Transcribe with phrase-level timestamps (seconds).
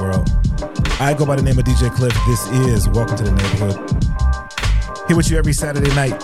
[0.00, 0.28] world?
[0.98, 2.16] I go by the name of DJ Cliff.
[2.26, 5.06] This is Welcome to the Neighborhood.
[5.06, 6.20] Here with you every Saturday night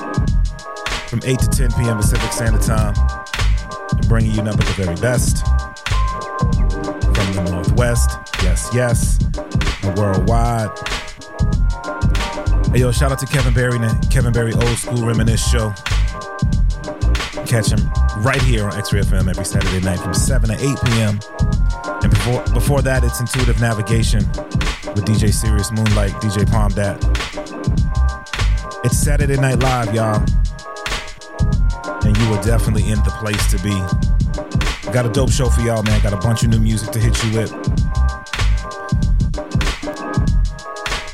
[1.08, 1.96] from 8 to 10 p.m.
[1.98, 2.94] Pacific Standard Time
[4.08, 5.44] bringing you nothing but the very best
[7.14, 8.10] from the Northwest.
[8.42, 9.18] Yes, yes,
[9.83, 10.70] and worldwide.
[12.72, 13.78] Hey, yo, shout out to Kevin Barry,
[14.11, 15.72] Kevin Barry Old School Reminisce Show.
[17.46, 17.90] Catch him
[18.22, 21.20] right here on X-Ray FM every Saturday night from 7 to 8 p.m.
[22.06, 24.20] And before before that, it's Intuitive Navigation
[24.94, 27.02] with DJ Serious Moonlight, DJ Palm Dat.
[28.84, 30.24] It's Saturday Night Live, y'all
[32.06, 33.74] and you are definitely in the place to be.
[34.92, 36.00] Got a dope show for y'all, man.
[36.00, 37.50] Got a bunch of new music to hit you with.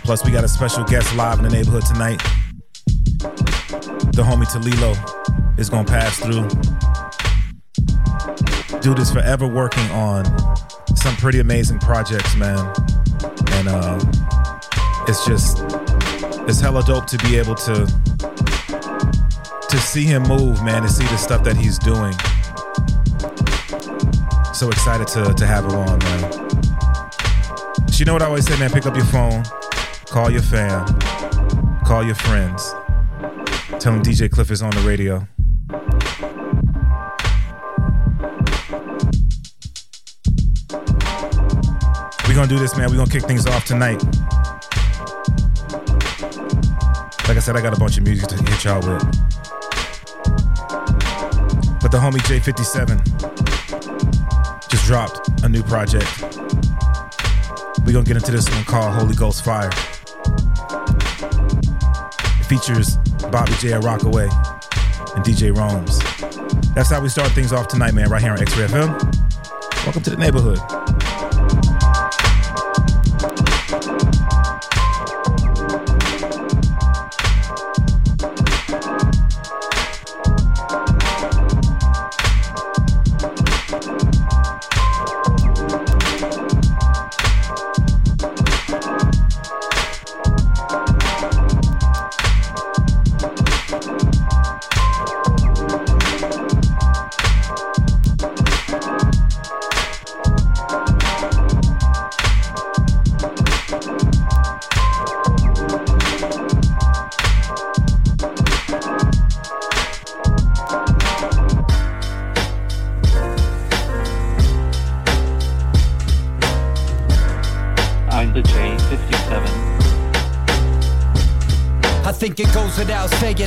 [0.05, 2.19] Plus, we got a special guest live in the neighborhood tonight.
[4.13, 6.47] The homie Talilo is gonna pass through.
[8.81, 10.52] Dude is forever working on
[11.03, 12.59] some pretty amazing projects, man.
[13.55, 13.99] And uh,
[15.09, 15.59] it's just
[16.49, 17.87] it's hella dope to be able to
[19.69, 22.13] to see him move, man, to see the stuff that he's doing.
[24.55, 26.33] So excited to, to have him on, man.
[27.89, 28.71] So you know what I always say, man?
[28.71, 29.43] Pick up your phone,
[30.07, 30.87] call your fam,
[31.85, 32.73] call your friends.
[33.81, 35.27] Tell them DJ Cliff is on the radio.
[42.43, 42.91] Gonna do this, man.
[42.91, 44.03] We're gonna kick things off tonight.
[47.29, 49.01] Like I said, I got a bunch of music to hit y'all with
[51.81, 52.99] But the homie J57
[54.69, 56.11] just dropped a new project.
[57.87, 59.71] We're gonna get into this one called Holy Ghost Fire.
[62.41, 62.97] It features
[63.31, 64.29] Bobby J Rockaway
[65.15, 66.01] and DJ Romes.
[66.75, 69.01] That's how we start things off tonight, man, right here on X-Ray FM.
[69.85, 70.82] Welcome to the neighborhood.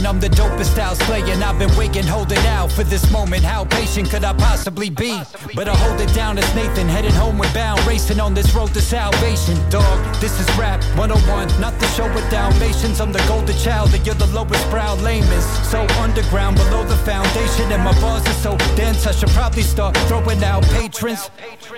[0.05, 1.43] I'm the dopest out slaying.
[1.43, 3.43] I've been waiting, holding out for this moment.
[3.43, 5.21] How patient could I possibly be?
[5.53, 8.81] But I hold it down as Nathan, headed homeward bound, racing on this road to
[8.81, 9.57] salvation.
[9.69, 13.01] Dog, this is rap 101, not the show with Dalmatians.
[13.01, 15.69] I'm the golden child, that you're the lowest brow lamest.
[15.69, 19.97] So underground, below the foundation, and my bars are so dense, I should probably start
[20.07, 21.29] throwing out patrons.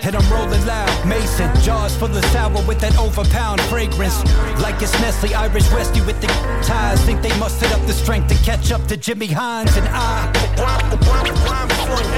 [0.04, 4.24] And I'm rolling loud, Mason, jars full of sour with that overpound fragrance.
[4.62, 6.28] Like it's Nestle Irish Rescue with the
[6.64, 7.02] ties.
[7.02, 10.32] Think they mustered up the strength to catch up to Jimmy Hines and I.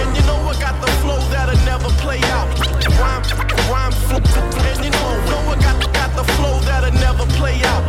[0.02, 2.48] And you know I got the flow that'll never play out.
[3.70, 5.08] And you know,
[5.50, 7.84] I got, got the flow that'll never play out.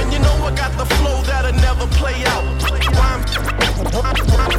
[0.00, 2.44] And you know I got the flow that'll never play out.
[2.90, 3.24] Rhyme,
[3.94, 4.14] rhyme,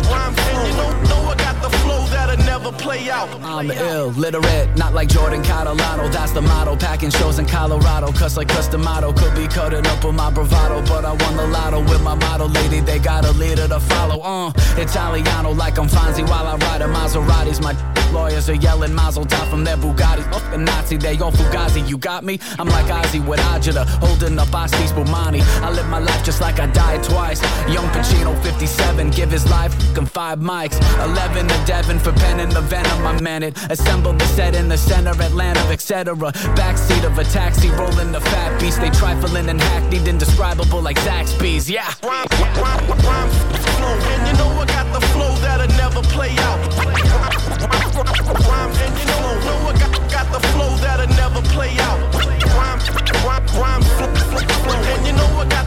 [0.09, 3.29] rhyme, and you know, know I the flow that'll never play out.
[3.41, 6.11] I'm ill, literate, not like Jordan Catalano.
[6.11, 6.75] That's the motto.
[6.75, 9.11] Packing shows in Colorado, cuss like custom motto.
[9.13, 12.27] Could be cutting up with my bravado, but I won the lotto with my my
[12.27, 14.19] model lady, they got a leader to follow.
[14.21, 17.61] Uh, Italiano like I'm Fonzie while I ride a Maseratis.
[17.61, 17.73] My
[18.11, 20.31] lawyers are yelling Mazel Tov from their Bugattis.
[20.31, 21.87] Fuck the Nazi, they all Fugazi.
[21.87, 22.39] You got me?
[22.59, 25.41] I'm like Ozzy with Ajita, holding up Asti Spumani.
[25.61, 27.41] I live my life just like I died twice.
[27.69, 30.77] Young Pacino, 57, give his life fucking five mics.
[31.03, 33.05] 11 to Devon for penning the venom.
[33.05, 33.57] I man it.
[33.69, 36.15] Assemble the set in the center, Atlanta, etc.
[36.15, 38.81] Backseat of a taxi, rolling the fat beast.
[38.81, 41.69] They trifling and hackneyed, indescribable like Zaxby's.
[41.69, 41.91] Yeah.
[42.03, 43.29] Rhyme, rhyme, rhyme,
[43.77, 43.95] flow.
[44.13, 47.20] And you know I got the flow that'll never play out.
[48.01, 51.99] Rhyme, and you know, know I got, got the flow that'll never play out.
[52.57, 52.79] Rhyme,
[53.25, 54.73] rhyme, rhyme, flow, flow, flow.
[54.73, 55.60] And you know I got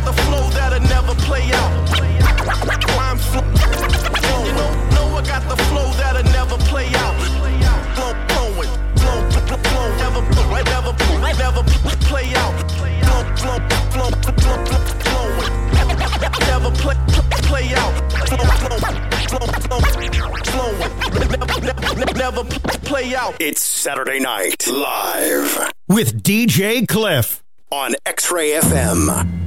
[22.25, 23.37] never, never, never play out.
[23.39, 27.43] It's Saturday night live with DJ Cliff.
[27.71, 29.44] on X Ray FM.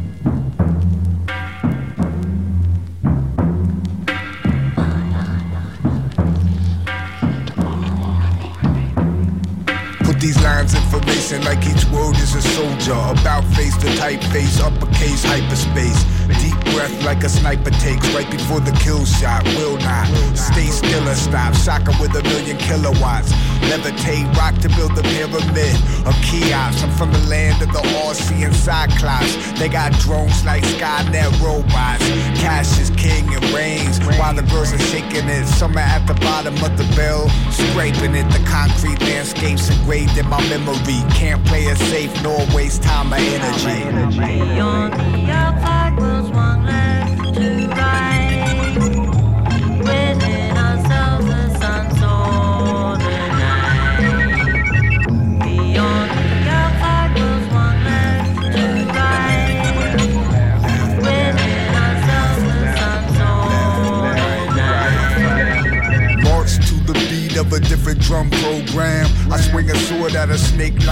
[12.87, 13.19] Soldier.
[13.21, 16.03] About face to typeface, uppercase, hyperspace.
[16.41, 19.43] Deep breath like a sniper takes right before the kill shot.
[19.57, 21.53] Will not stay still or stop.
[21.55, 23.31] Shocker with a million kilowatts.
[23.67, 25.75] Levitate, rock to build the pyramid
[26.07, 26.81] of Cheops.
[26.83, 29.35] I'm from the land of the all-seeing Cyclops.
[29.59, 32.05] They got drones like Skynet robots.
[32.39, 35.45] Cash is king and reigns while the girls are shaking it.
[35.45, 38.29] Summer at the bottom of the bill, scraping it.
[38.31, 41.03] The concrete landscapes engraved in my memory.
[41.11, 43.83] Can't play it safe nor waste time or energy.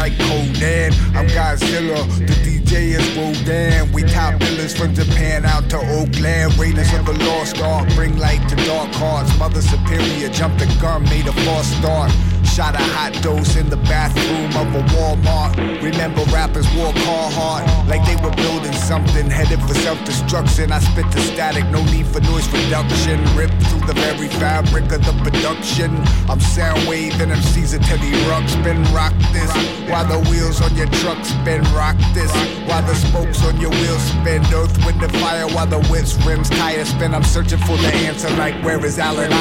[0.05, 0.93] Like Conan.
[1.17, 3.91] I'm Godzilla, the DJ is Rodan.
[3.91, 6.55] We top billers from Japan out to Oakland.
[6.59, 9.35] Raiders of the Lost Ark bring light to dark hearts.
[9.39, 12.11] Mother Superior jumped the gun, made a false start.
[12.55, 15.59] Shot a hot dose in the bathroom of a Walmart.
[15.83, 20.71] Remember rappers wore Carhartt like they were building something, headed for self-destruction.
[20.71, 23.19] I spit the static, no need for noise reduction.
[23.35, 25.91] Rip through the very fabric of the production.
[26.31, 29.51] I'm sound waving MCs a Teddy Ruck, spin rock this.
[29.91, 32.31] While the wheels on your truck spin rock this.
[32.71, 35.45] While the spokes on your wheels spin earth, wind, and fire.
[35.51, 37.13] While the whips, rims, tires spin.
[37.13, 39.35] I'm searching for the answer like where is Allen the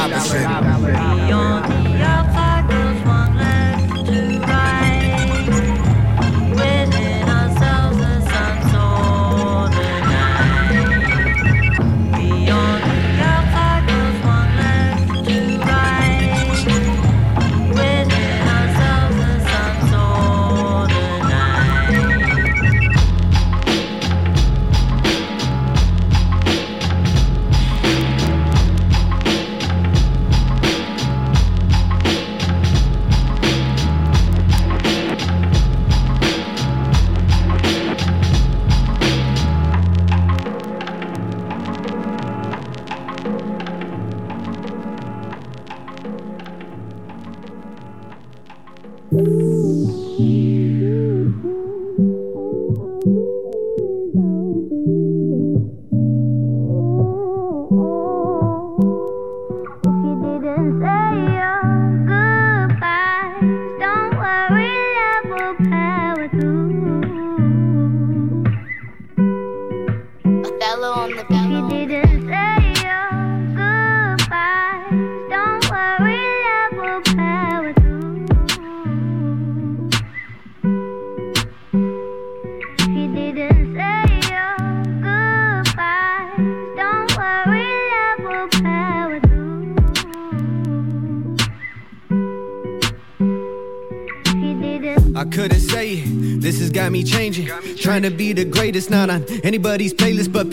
[2.02, 2.43] outside
[97.94, 100.50] Trying to be the greatest, not on anybody's playlist, but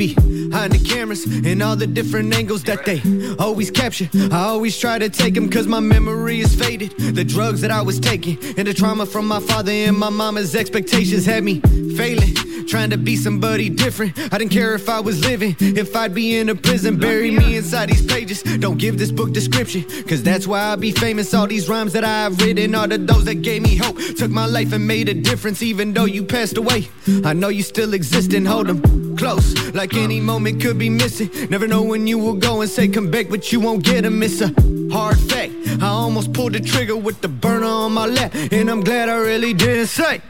[0.52, 3.02] behind the cameras and all the different angles that they
[3.40, 4.10] always capture.
[4.32, 6.92] I always try to take them cause my memory is faded.
[6.98, 10.54] The drugs that I was taking and the trauma from my father and my mama's
[10.56, 11.62] expectations had me
[11.96, 12.36] failing.
[12.68, 14.18] Trying to be somebody different.
[14.32, 16.98] I didn't care if I was living, if I'd be in a prison.
[16.98, 18.44] Bury me inside these pages.
[18.44, 21.34] Don't give this book description, cause that's why I'll be famous.
[21.34, 23.98] All these rhymes that I've written are to those that gave me hope.
[24.18, 26.88] Took my life and made a difference, even though you passed away.
[27.26, 31.30] I know you still exist and hold them close, like any moment could be missing.
[31.52, 34.18] Never know when you will go and say come back, but you won't get them.
[34.18, 34.42] miss.
[34.42, 34.48] a
[34.92, 35.54] hard fact.
[35.80, 39.18] I almost pulled the trigger with the burner on my lap, and I'm glad I
[39.18, 40.22] really didn't say.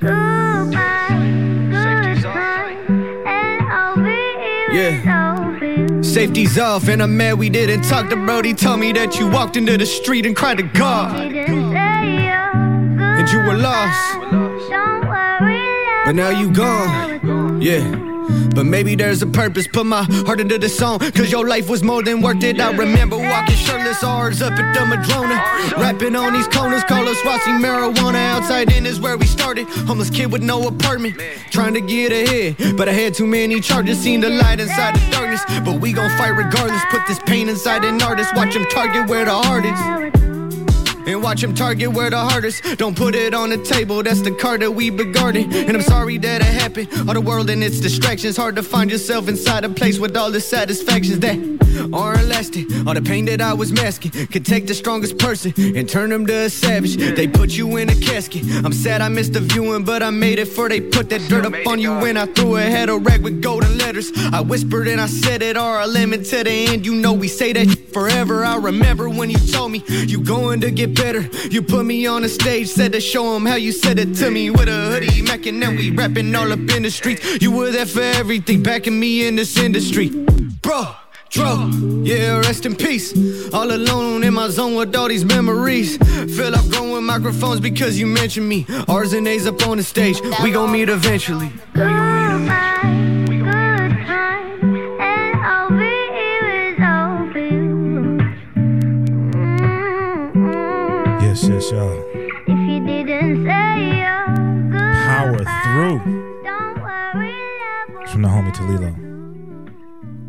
[4.74, 6.02] Yeah.
[6.02, 8.54] Safety's off, and I'm mad we didn't talk to Brody.
[8.54, 11.32] Told me that you walked into the street and cried to God.
[13.18, 14.20] And you were lost.
[16.06, 17.62] But now you gone.
[17.62, 18.12] Yeah.
[18.54, 19.68] But maybe there's a purpose.
[19.68, 21.00] Put my heart into the song.
[21.00, 22.60] Cause your life was more than worth it.
[22.60, 25.36] I remember walking shirtless hours up at the Madrona.
[25.82, 26.84] Rapping on these corners.
[26.84, 28.22] Call us watching marijuana.
[28.34, 29.68] Outside in is where we started.
[29.88, 31.16] Homeless kid with no apartment.
[31.50, 32.78] Trying to get ahead.
[32.78, 34.00] But I had too many charges.
[34.00, 35.42] Seen the light inside the darkness.
[35.66, 36.82] But we gon' fight regardless.
[36.90, 38.36] Put this pain inside an artist.
[38.36, 40.21] Watch him target where the heart is.
[41.08, 42.63] And watch him target where the hardest.
[42.77, 45.53] Don't put it on the table, that's the card that we been guarding.
[45.53, 46.89] And I'm sorry that it happened.
[47.08, 48.38] All the world and its distractions.
[48.38, 51.38] Hard to find yourself inside a place with all the satisfactions that
[51.94, 52.88] aren't lasting.
[52.88, 56.26] All the pain that I was masking could take the strongest person and turn them
[56.28, 56.96] to a savage.
[56.98, 58.44] They put you in a casket.
[58.66, 61.46] I'm sad I missed the viewing, but I made it for they put that dirt
[61.46, 64.12] up on you when I threw a head of rag with golden letters.
[64.32, 66.86] I whispered and I said it, a lemon to the end.
[66.86, 68.44] You know we say that forever.
[68.44, 71.22] I remember when you told me you going to get better.
[71.50, 74.32] You put me on the stage, said to show 'em how you said it to
[74.32, 77.42] me with a hoodie, Mac, and then we rapping all up in the streets.
[77.42, 80.10] You were there for everything, backing me in this industry,
[80.62, 81.00] bro.
[81.32, 81.70] Dro,
[82.04, 83.14] yeah, rest in peace.
[83.54, 85.96] All alone in my zone with all these memories.
[86.36, 88.66] Feel like growing microphones because you mentioned me.
[88.90, 90.20] R's and A's up on the stage.
[90.44, 91.50] We gon' meet eventually.
[101.24, 102.04] Yes, yes, y'all.
[102.46, 104.26] If you didn't say your
[105.06, 109.11] Power through don't worry, love from the homie Talilo.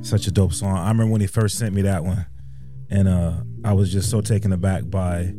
[0.02, 0.76] Such a dope song.
[0.76, 2.26] I remember when he first sent me that one,
[2.90, 5.32] and uh, I was just so taken aback by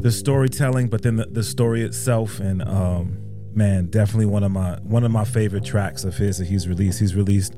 [0.00, 3.18] the storytelling, but then the, the story itself, and um,
[3.54, 7.00] man, definitely one of my one of my favorite tracks of his that he's released.
[7.00, 7.54] He's released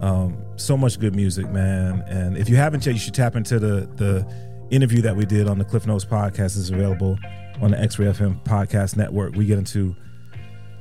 [0.00, 2.02] um, so much good music, man.
[2.08, 4.26] And if you haven't yet, you should tap into the the
[4.70, 6.56] interview that we did on the Cliff Notes podcast.
[6.56, 7.18] is available
[7.60, 9.34] on the X Ray FM podcast network.
[9.34, 9.94] We get into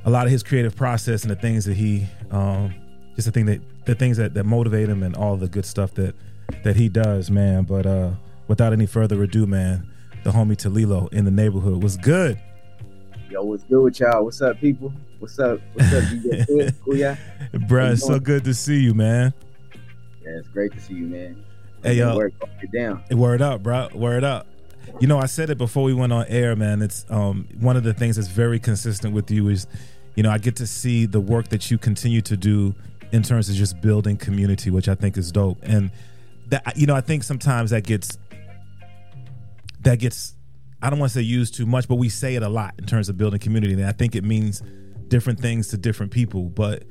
[0.06, 2.74] a lot of his creative process and the things that he um,
[3.16, 5.94] just the thing that the things that, that motivate him and all the good stuff
[5.96, 6.16] that
[6.64, 7.64] that he does, man.
[7.64, 8.12] But uh,
[8.48, 9.90] without any further ado, man,
[10.24, 12.40] the homie Talilo in the neighborhood was good.
[13.30, 14.24] Yo, what's good with y'all?
[14.24, 14.94] What's up, people?
[15.20, 15.60] What's up?
[15.74, 16.46] What's up, DJ?
[16.48, 16.76] Good?
[16.86, 17.18] Cool, yeah?
[17.54, 19.34] Bruh, it's so good to see you, man.
[20.22, 21.44] Yeah, it's great to see you, man.
[21.82, 22.16] Hey, yo.
[22.16, 23.04] Work, get down.
[23.12, 23.90] Word up, bro.
[23.94, 24.48] Word up.
[25.00, 26.82] You know, I said it before we went on air, man.
[26.82, 29.68] It's um one of the things that's very consistent with you is,
[30.16, 32.76] you know, I get to see the work that you continue to do
[33.14, 35.60] in terms of just building community, which I think is dope.
[35.62, 35.92] And
[36.48, 38.18] that you know, I think sometimes that gets
[39.82, 40.34] that gets
[40.82, 42.86] I don't want to say used too much, but we say it a lot in
[42.86, 43.74] terms of building community.
[43.74, 44.62] And I think it means
[45.08, 46.50] different things to different people.
[46.50, 46.84] But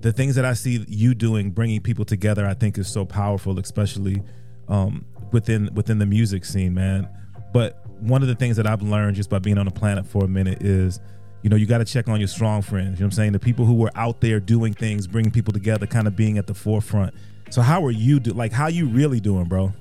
[0.00, 3.58] the things that I see you doing, bringing people together, I think is so powerful,
[3.58, 4.20] especially
[4.66, 7.08] um, within within the music scene, man.
[7.52, 10.24] But one of the things that I've learned just by being on the planet for
[10.24, 10.98] a minute is,
[11.42, 12.98] you know, you got to check on your strong friends.
[12.98, 13.32] You know what I'm saying?
[13.32, 16.46] The people who were out there doing things, bringing people together, kind of being at
[16.46, 17.14] the forefront.
[17.50, 18.32] So how are you do?
[18.32, 19.72] Like, how you really doing, bro?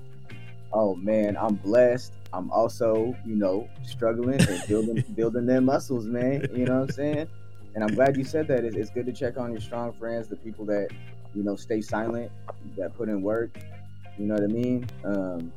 [0.72, 2.14] Oh man, I'm blessed.
[2.34, 6.48] I'm also, you know, struggling and building building their muscles, man.
[6.54, 7.28] You know what I'm saying?
[7.76, 8.64] And I'm glad you said that.
[8.64, 10.90] It's, it's good to check on your strong friends, the people that,
[11.34, 12.32] you know, stay silent,
[12.78, 13.58] that put in work.
[14.18, 14.88] You know what I mean?
[15.04, 15.52] Um,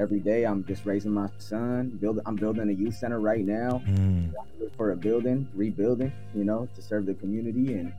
[0.00, 1.90] every day I'm just raising my son.
[2.00, 4.32] Building I'm building a youth center right now Mm.
[4.76, 7.92] for a building, rebuilding, you know, to serve the community and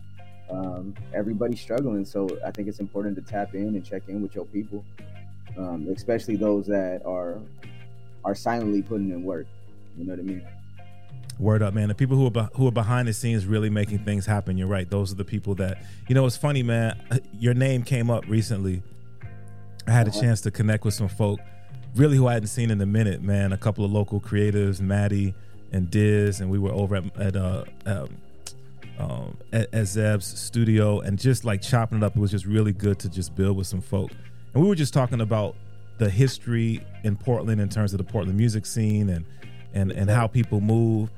[0.49, 2.03] um, everybody's struggling.
[2.03, 4.83] So I think it's important to tap in and check in with your people,
[5.57, 7.37] um, especially those that are
[8.25, 9.47] are silently putting in work.
[9.97, 10.43] You know what I mean?
[11.39, 11.87] Word up, man.
[11.87, 14.57] The people who are be- who are behind the scenes really making things happen.
[14.57, 14.89] You're right.
[14.89, 15.77] Those are the people that
[16.07, 16.25] you know.
[16.25, 16.99] It's funny, man.
[17.39, 18.81] Your name came up recently.
[19.87, 20.21] I had a Uh-huh.
[20.21, 21.39] chance to connect with some folk,
[21.95, 23.53] really who I hadn't seen in a minute, man.
[23.53, 25.33] A couple of local creatives, Maddie
[25.71, 28.17] and Diz, and we were over at, at uh, um,
[28.99, 32.15] um, at, at Zeb's studio and just like chopping it up.
[32.15, 34.11] It was just really good to just build with some folk.
[34.53, 35.55] And we were just talking about
[35.97, 39.25] the history in Portland in terms of the Portland music scene and
[39.73, 41.09] and and how people move.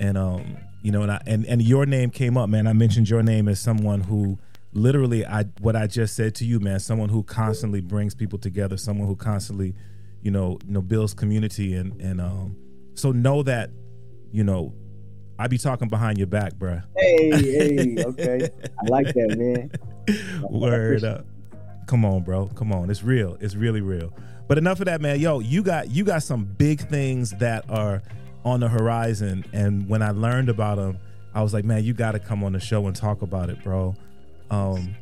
[0.00, 2.66] And um, you know, and I and, and your name came up, man.
[2.66, 4.38] I mentioned your name as someone who
[4.72, 8.76] literally I what I just said to you, man, someone who constantly brings people together,
[8.76, 9.74] someone who constantly,
[10.22, 12.56] you know, you know, builds community and and um
[12.94, 13.70] so know that,
[14.30, 14.74] you know,
[15.38, 16.82] I be talking behind your back, bruh.
[16.96, 18.48] Hey, hey, okay.
[18.64, 19.70] I like that, man.
[20.50, 21.26] Word up.
[21.86, 22.46] Come on, bro.
[22.48, 22.90] Come on.
[22.90, 23.36] It's real.
[23.40, 24.12] It's really real.
[24.46, 25.20] But enough of that, man.
[25.20, 28.02] Yo, you got you got some big things that are
[28.44, 29.44] on the horizon.
[29.52, 30.98] And when I learned about them,
[31.34, 33.62] I was like, man, you got to come on the show and talk about it,
[33.62, 33.94] bro.
[34.50, 34.94] Um,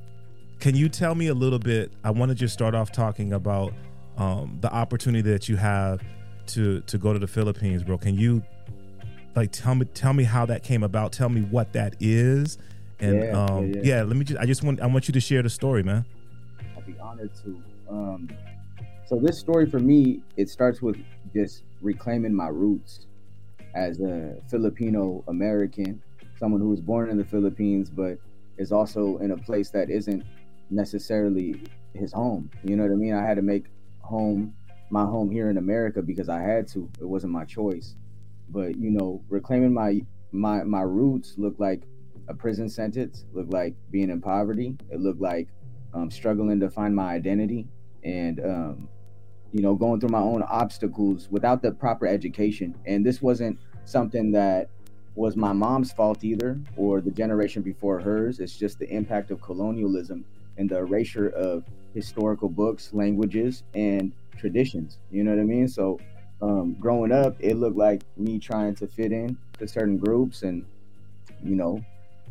[0.61, 1.93] can you tell me a little bit?
[2.05, 3.73] I want to just start off talking about
[4.21, 6.03] um, the opportunity that you have
[6.49, 7.97] to to go to the Philippines, bro.
[7.97, 8.43] Can you
[9.35, 11.13] like tell me tell me how that came about?
[11.13, 12.59] Tell me what that is,
[13.01, 13.81] and Yeah, yeah, um, yeah.
[13.83, 14.39] yeah, let me just.
[14.39, 16.05] I just want I want you to share the story, man.
[16.77, 17.63] I'd be honored to.
[17.89, 18.29] Um,
[19.07, 20.97] so this story for me, it starts with
[21.33, 23.07] just reclaiming my roots
[23.75, 26.03] as a Filipino American,
[26.39, 28.19] someone who was born in the Philippines, but
[28.59, 30.25] is also in a place that isn't
[30.69, 31.63] necessarily
[31.95, 32.51] his home.
[32.63, 33.15] You know what I mean?
[33.15, 33.65] I had to make
[34.11, 34.55] home
[34.91, 36.91] my home here in America because I had to.
[37.01, 37.95] It wasn't my choice.
[38.51, 40.01] But you know, reclaiming my
[40.33, 41.83] my my roots looked like
[42.29, 44.77] a prison sentence, looked like being in poverty.
[44.91, 45.49] It looked like
[45.95, 47.67] um, struggling to find my identity
[48.05, 48.89] and um,
[49.53, 54.31] you know going through my own obstacles without the proper education and this wasn't something
[54.33, 54.69] that
[55.17, 59.41] was my mom's fault either or the generation before hers it's just the impact of
[59.43, 60.25] colonialism
[60.57, 65.99] and the erasure of historical books languages and traditions you know what i mean so
[66.43, 70.65] um, growing up it looked like me trying to fit in to certain groups and
[71.45, 71.85] you know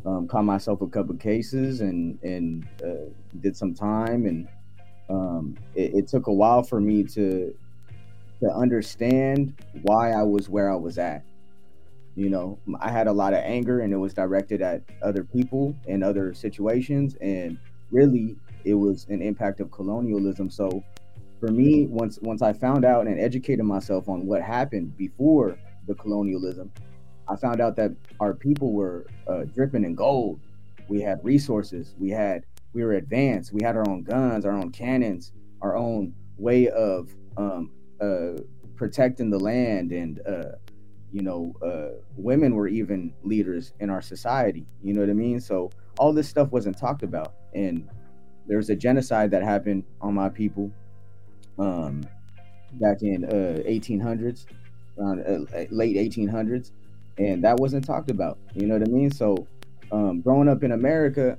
[0.04, 3.08] um, caught myself a couple cases and and uh,
[3.40, 4.48] did some time and
[5.10, 7.54] um, it, it took a while for me to
[8.40, 11.22] to understand why I was where I was at.
[12.16, 15.76] You know, I had a lot of anger and it was directed at other people
[15.86, 17.58] and other situations and
[17.90, 20.50] really it was an impact of colonialism.
[20.50, 20.82] So
[21.38, 25.94] for me, once once I found out and educated myself on what happened before the
[25.94, 26.70] colonialism,
[27.28, 30.40] I found out that our people were uh, dripping in gold.
[30.88, 31.94] We had resources.
[31.98, 33.52] We had we were advanced.
[33.52, 37.70] We had our own guns, our own cannons, our own way of um,
[38.00, 38.42] uh,
[38.76, 40.52] protecting the land, and uh,
[41.12, 44.66] you know, uh, women were even leaders in our society.
[44.82, 45.40] You know what I mean?
[45.40, 47.88] So all this stuff wasn't talked about, and
[48.50, 50.72] there was a genocide that happened on my people
[51.56, 52.04] um,
[52.72, 54.46] back in uh, 1800s,
[54.98, 56.72] around uh, late 1800s,
[57.16, 58.38] and that wasn't talked about.
[58.56, 59.12] You know what I mean?
[59.12, 59.46] So
[59.92, 61.38] um, growing up in America,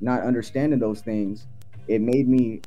[0.00, 1.46] not understanding those things,
[1.86, 2.62] it made me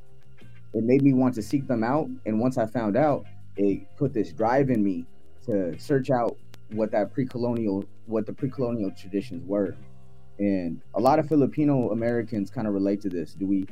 [0.75, 2.07] it made me want to seek them out.
[2.27, 3.25] And once I found out,
[3.57, 5.07] it put this drive in me
[5.47, 6.37] to search out
[6.69, 9.75] what that pre-colonial what the pre-colonial traditions were.
[10.41, 13.35] And a lot of Filipino Americans kind of relate to this.
[13.35, 13.67] Do we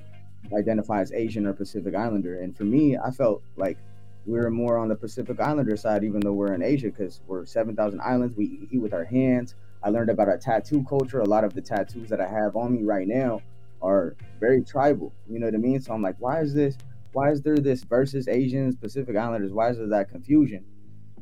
[0.55, 2.41] identify as Asian or Pacific Islander?
[2.41, 3.79] And for me, I felt like
[4.27, 7.43] we were more on the Pacific Islander side, even though we're in Asia, because we're
[7.43, 8.35] 7,000 islands.
[8.37, 9.55] We eat with our hands.
[9.81, 11.21] I learned about our tattoo culture.
[11.21, 13.41] A lot of the tattoos that I have on me right now
[13.81, 15.11] are very tribal.
[15.27, 15.81] You know what I mean?
[15.81, 16.77] So I'm like, why is this?
[17.13, 19.53] Why is there this versus Asians, Pacific Islanders?
[19.53, 20.63] Why is there that confusion?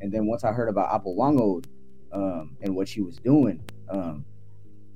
[0.02, 1.68] And then once I heard about Apo Whang-Od
[2.12, 4.26] um, and what she was doing, um,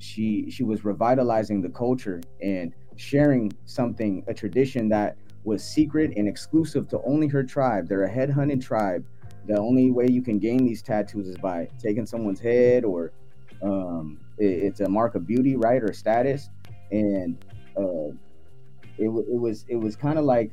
[0.02, 6.28] she she was revitalizing the culture and sharing something, a tradition that was secret and
[6.28, 7.88] exclusive to only her tribe.
[7.88, 9.06] They're a headhunting tribe.
[9.48, 13.12] The only way you can gain these tattoos is by taking someone's head or
[13.64, 16.50] um, it, it's a mark of beauty, right, or status.
[16.92, 17.44] And
[17.78, 18.10] uh,
[18.98, 20.52] it, it was it was kind of like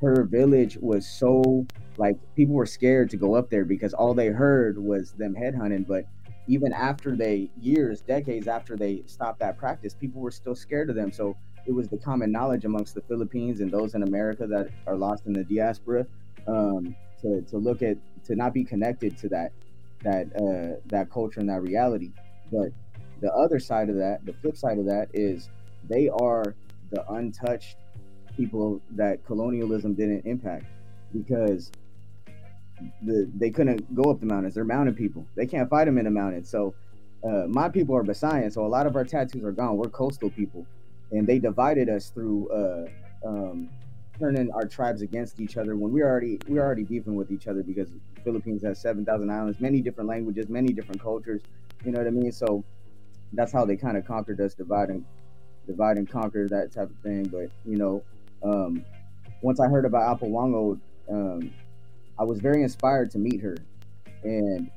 [0.00, 1.66] her village was so
[1.98, 5.86] like people were scared to go up there because all they heard was them headhunting.
[5.86, 6.04] But
[6.50, 10.96] even after they years, decades after they stopped that practice, people were still scared of
[10.96, 11.12] them.
[11.12, 14.96] So it was the common knowledge amongst the Philippines and those in America that are
[14.96, 16.04] lost in the diaspora
[16.48, 19.52] um, to, to look at to not be connected to that
[20.02, 22.10] that uh, that culture and that reality.
[22.50, 22.70] But
[23.20, 25.50] the other side of that, the flip side of that is
[25.88, 26.56] they are
[26.90, 27.76] the untouched
[28.36, 30.64] people that colonialism didn't impact
[31.12, 31.70] because
[33.02, 34.54] the they couldn't go up the mountains.
[34.54, 35.26] They're mountain people.
[35.34, 36.48] They can't fight them in the mountains.
[36.48, 36.74] So
[37.24, 38.52] uh, my people are Visayan.
[38.52, 39.76] So a lot of our tattoos are gone.
[39.76, 40.66] We're coastal people,
[41.12, 43.68] and they divided us through uh, um,
[44.18, 47.62] turning our tribes against each other when we already we're already beefing with each other
[47.62, 47.88] because
[48.24, 51.42] Philippines has seven thousand islands, many different languages, many different cultures.
[51.84, 52.32] You know what I mean?
[52.32, 52.62] So
[53.32, 55.04] that's how they kind of conquered us, divide and
[55.66, 57.24] divide and conquer that type of thing.
[57.24, 58.02] But you know,
[58.42, 58.84] um,
[59.42, 61.52] once I heard about Apo Whang-Od, um,
[62.20, 63.56] I was very inspired to meet her,
[64.22, 64.70] and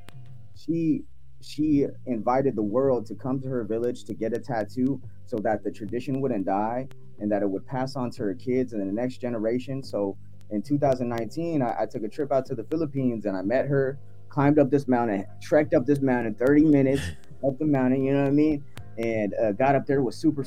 [0.56, 1.04] she
[1.42, 5.62] she invited the world to come to her village to get a tattoo so that
[5.62, 6.88] the tradition wouldn't die
[7.20, 9.82] and that it would pass on to her kids and the next generation.
[9.82, 10.16] So
[10.50, 13.98] in 2019, I, I took a trip out to the Philippines and I met her,
[14.30, 17.02] climbed up this mountain, trekked up this mountain 30 minutes
[17.46, 18.64] up the mountain, you know what I mean?
[18.96, 20.46] And uh, got up there was super,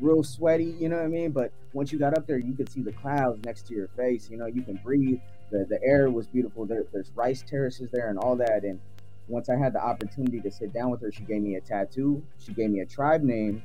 [0.00, 1.32] real sweaty, you know what I mean?
[1.32, 4.30] But once you got up there, you could see the clouds next to your face,
[4.30, 5.18] you know, you can breathe.
[5.50, 6.66] The, the air was beautiful.
[6.66, 8.64] There, there's rice terraces there and all that.
[8.64, 8.80] And
[9.28, 12.22] once I had the opportunity to sit down with her, she gave me a tattoo.
[12.38, 13.62] She gave me a tribe name,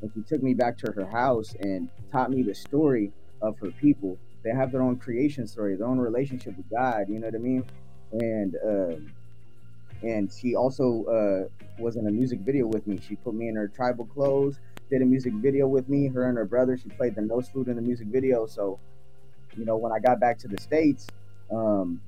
[0.00, 3.70] and she took me back to her house and taught me the story of her
[3.72, 4.18] people.
[4.42, 7.08] They have their own creation story, their own relationship with God.
[7.08, 7.64] You know what I mean?
[8.12, 8.96] And uh,
[10.02, 12.98] and she also uh, was in a music video with me.
[13.06, 14.58] She put me in her tribal clothes,
[14.90, 16.08] did a music video with me.
[16.08, 16.76] Her and her brother.
[16.76, 18.46] She played the nose flute in the music video.
[18.46, 18.80] So,
[19.56, 21.06] you know, when I got back to the states,
[21.52, 22.00] um,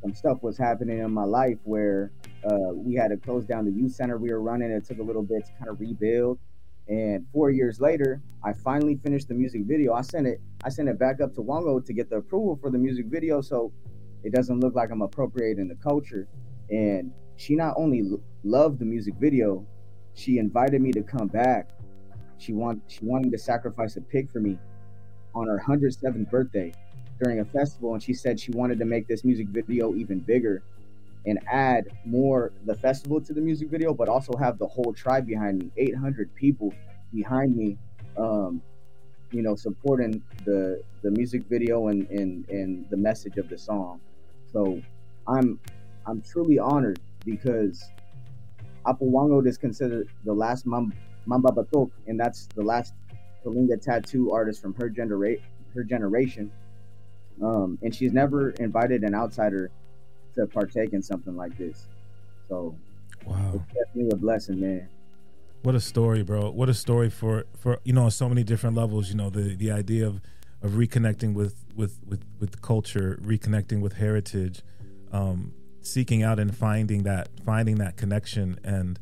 [0.00, 2.12] some stuff was happening in my life where
[2.44, 4.70] uh, we had to close down the youth center we were running.
[4.70, 6.38] It took a little bit to kind of rebuild.
[6.88, 9.94] And four years later, I finally finished the music video.
[9.94, 10.40] I sent it.
[10.64, 13.40] I sent it back up to Whang-Od to get the approval for the music video,
[13.40, 13.72] so
[14.24, 16.26] it doesn't look like I'm appropriating the culture.
[16.70, 18.02] And she not only
[18.42, 19.64] loved the music video,
[20.14, 21.70] she invited me to come back.
[22.38, 24.58] She want she wanted to sacrifice a pig for me
[25.34, 26.72] on her 107th birthday
[27.20, 30.62] during a festival, and she said she wanted to make this music video even bigger
[31.26, 35.26] and add more the festival to the music video, but also have the whole tribe
[35.26, 36.74] behind me, 800 people
[37.14, 37.78] behind me,
[38.16, 38.60] um,
[39.30, 44.00] you know, supporting the the music video and and and the message of the song.
[44.52, 44.82] So
[45.26, 45.58] I'm
[46.06, 47.82] I'm truly honored because
[48.84, 50.92] Apo Whang-Od is considered the last Mam-
[51.28, 52.94] Mambabatok, and that's the last
[53.44, 55.38] Kalinga tattoo artist from her genera-
[55.74, 56.50] her generation.
[57.42, 59.70] Um, and she's never invited an outsider
[60.34, 61.86] to partake in something like this.
[62.48, 62.76] So
[63.26, 63.52] Wow.
[63.54, 64.88] it's definitely a blessing, man.
[65.62, 66.50] What a story, bro.
[66.50, 69.54] What a story for for you know on so many different levels, you know, the
[69.54, 70.20] the idea of
[70.60, 74.62] of reconnecting with with with with culture, reconnecting with heritage,
[75.12, 78.98] um seeking out and finding that finding that connection and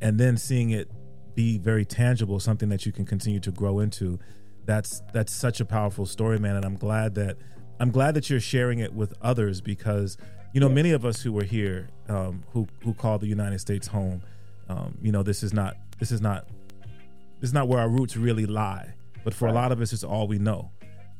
[0.00, 0.90] and then seeing it
[1.34, 4.18] be very tangible, something that you can continue to grow into.
[4.66, 7.38] That's that's such a powerful story, man, and I'm glad that
[7.80, 10.16] I'm glad that you're sharing it with others because
[10.52, 13.86] you know many of us who were here um, who who call the United States
[13.88, 14.22] home
[14.68, 16.46] um, you know this is not this is not
[17.40, 18.94] this is not where our roots really lie.
[19.24, 20.70] But for a lot of us it's all we know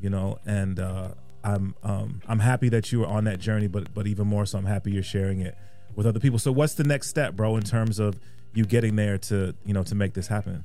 [0.01, 1.11] you know and uh,
[1.45, 4.59] i'm um, i'm happy that you were on that journey but but even more so
[4.59, 5.57] i'm happy you're sharing it
[5.95, 6.39] with other people.
[6.39, 8.19] So what's the next step bro in terms of
[8.55, 10.65] you getting there to you know to make this happen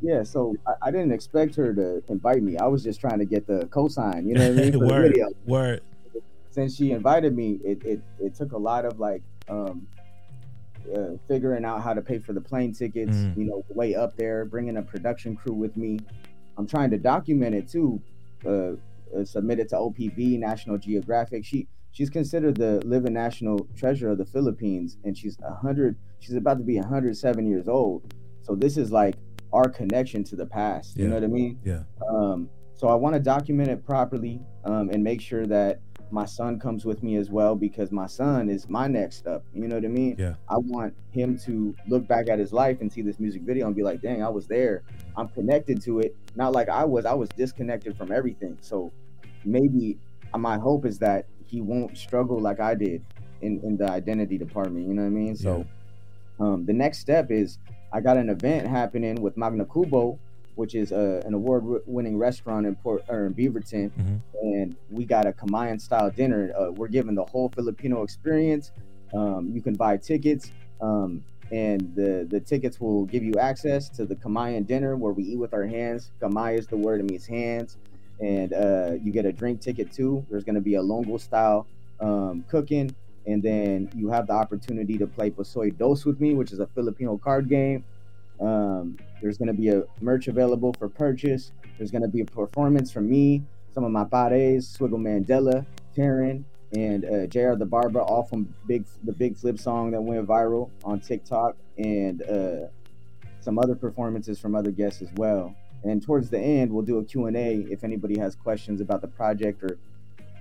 [0.00, 2.56] Yeah, so I, I didn't expect her to invite me.
[2.56, 4.72] I was just trying to get the cosign, you know what I mean?
[4.78, 5.28] The word video.
[5.46, 5.80] word
[6.50, 9.86] Since she invited me, it, it, it took a lot of like um,
[10.94, 13.36] uh, figuring out how to pay for the plane tickets, Mm.
[13.36, 15.98] you know, way up there, bringing a production crew with me.
[16.56, 18.00] I'm trying to document it too,
[18.46, 18.72] uh,
[19.16, 21.44] uh, submit it to OPB, National Geographic.
[21.44, 25.96] She she's considered the living national treasure of the Philippines, and she's a hundred.
[26.20, 28.12] She's about to be 107 years old.
[28.42, 29.14] So this is like
[29.52, 30.96] our connection to the past.
[30.96, 31.08] You Yeah.
[31.10, 31.58] know what I mean?
[31.64, 35.80] yeah Um, so I want to document it properly um, and make sure that
[36.10, 39.44] my son comes with me as well because my son is my next step.
[39.52, 40.16] You know what I mean?
[40.18, 40.34] Yeah.
[40.48, 43.76] I want him to look back at his life and see this music video and
[43.76, 44.82] be like, dang, I was there.
[45.16, 46.16] I'm connected to it.
[46.34, 48.56] Not like I was, I was disconnected from everything.
[48.62, 48.90] So
[49.44, 49.98] maybe
[50.36, 53.04] my hope is that he won't struggle like I did
[53.42, 54.86] in, in the identity department.
[54.86, 55.36] You know what I mean?
[55.36, 55.66] So
[56.40, 57.58] um, the next step is
[57.92, 60.18] I got an event happening with Magna Kubo,
[60.56, 64.20] which is uh, an award-winning restaurant in Port or in Beaverton, Mhm.
[64.42, 66.52] and we got a Kamayan style dinner.
[66.58, 68.72] Uh, we're giving the whole Filipino experience.
[69.14, 74.04] Um, you can buy tickets, um, and the the tickets will give you access to
[74.04, 76.10] the Kamayan dinner where we eat with our hands.
[76.20, 77.78] Kamay is the word; it means hands,
[78.20, 80.26] and uh, you get a drink ticket too.
[80.28, 81.66] There's going to be a longo style
[82.00, 82.94] um, cooking,
[83.28, 86.66] and then you have the opportunity to play Pusoy Dos with me, which is a
[86.68, 87.84] Filipino card game.
[88.40, 91.52] Um, there's going to be a merch available for purchase.
[91.76, 93.42] There's going to be a performance from me,
[93.74, 98.86] some of my pares, Swiggle Mandela, Taryn, and uh, JR the Barber, all from Big
[99.04, 102.68] the Big Flip song that went viral on TikTok, and uh,
[103.40, 105.54] some other performances from other guests as well.
[105.84, 109.62] And towards the end, we'll do a Q&A if anybody has questions about the project
[109.62, 109.78] or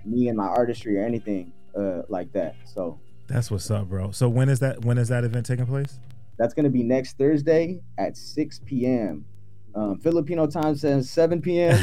[0.06, 2.56] me and my artistry or anything uh, like that.
[2.66, 4.12] So That's what's up, bro.
[4.12, 6.00] So when is that when is that event taking place?
[6.40, 9.26] that's going to be next Thursday at 6 p.m.
[9.74, 11.76] Um, Filipino time says 7 p.m.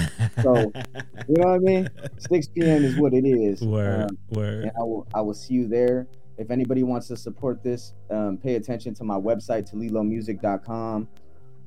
[0.43, 0.55] So
[1.29, 1.89] you know what I mean?
[2.19, 2.85] 6 p.m.
[2.85, 3.61] is what it is.
[3.63, 4.63] Word, Um, word.
[4.65, 6.07] and I will I will see you there.
[6.39, 11.09] If anybody wants to support this, um, pay attention to my website talilomusic.com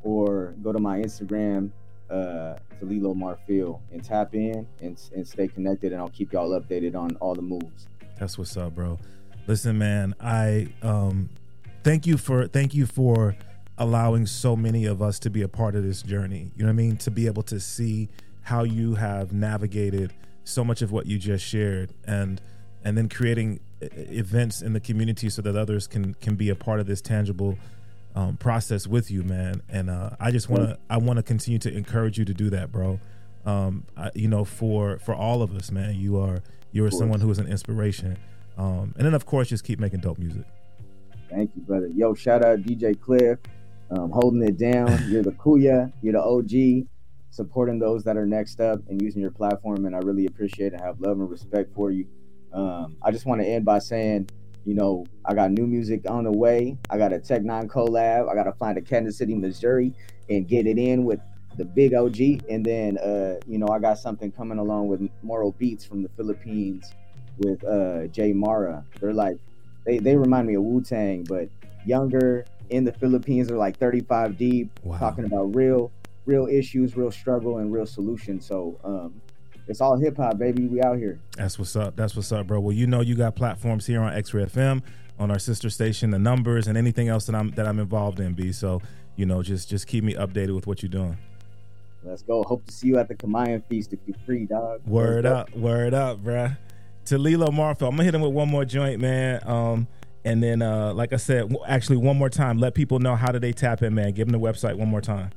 [0.03, 1.71] or go to my Instagram
[2.09, 6.95] uh Talilo Marfil and tap in and, and stay connected and I'll keep y'all updated
[6.95, 7.87] on all the moves.
[8.19, 8.99] That's what's up, bro.
[9.45, 11.29] Listen, man, I um
[11.83, 13.35] thank you for thank you for
[13.77, 16.51] allowing so many of us to be a part of this journey.
[16.55, 16.97] You know what I mean?
[16.97, 18.09] To be able to see
[18.41, 22.41] how you have navigated so much of what you just shared and
[22.83, 26.79] and then creating events in the community so that others can can be a part
[26.79, 27.57] of this tangible
[28.15, 29.61] um, process with you, man.
[29.69, 32.49] And uh, I just want to I want to continue to encourage you to do
[32.49, 32.99] that, bro.
[33.45, 35.95] Um, I, you know, for for all of us, man.
[35.95, 36.99] You are you are Of course.
[36.99, 38.17] someone who is an inspiration.
[38.57, 40.43] Um, and then of course, just keep making dope music.
[41.29, 41.87] Thank you, brother.
[41.95, 43.39] Yo, shout out DJ Cliff,
[43.91, 44.87] um, holding it down.
[45.09, 46.87] You're the Kuya, you're the OG,
[47.29, 49.85] supporting those that are next up and using your platform.
[49.85, 52.07] And I really appreciate and have love and respect for you.
[52.53, 54.29] Um, I just want to end by saying,
[54.65, 56.77] you know, I got new music on the way.
[56.89, 58.29] I got a Tech N9ne collab.
[58.29, 59.93] I got to fly to Kansas City, Missouri,
[60.29, 61.19] and get it in with
[61.57, 62.19] the big OG.
[62.49, 66.09] And then, uh, you know, I got something coming along with Moral Beats from the
[66.09, 66.93] Philippines
[67.37, 68.85] with uh, Jay Mara.
[68.99, 69.37] They're like
[69.85, 71.49] they they remind me of Wu Tang, but
[71.85, 73.47] younger in the Philippines.
[73.47, 75.91] They're like 35 deep, talking about real
[76.25, 78.45] real issues, real struggle, and real solutions.
[78.45, 79.21] So um,
[79.67, 80.67] it's all hip hop, baby.
[80.67, 81.19] We out here.
[81.35, 81.95] That's what's up.
[81.95, 82.59] That's what's up, bro.
[82.59, 84.81] Well, you know you got platforms here on X-Ray FM,
[85.19, 88.33] on our sister station, the numbers, and anything else that I'm that I'm involved in.
[88.33, 88.51] B.
[88.51, 88.81] So
[89.15, 91.17] you know, just just keep me updated with what you're doing.
[92.07, 92.43] Let's go.
[92.43, 94.81] Hope to see you at the Kamayan feast if you're free, dog.
[94.87, 96.57] Word up, word up, bruh.
[97.05, 99.41] Talilo Marfil, I'm gonna hit him with one more joint, man.
[99.45, 99.87] Um,
[100.23, 103.39] and then, uh, like I said, actually, one more time, let people know how do
[103.39, 104.11] they tap in, man.
[104.11, 105.31] Give them the website one more time.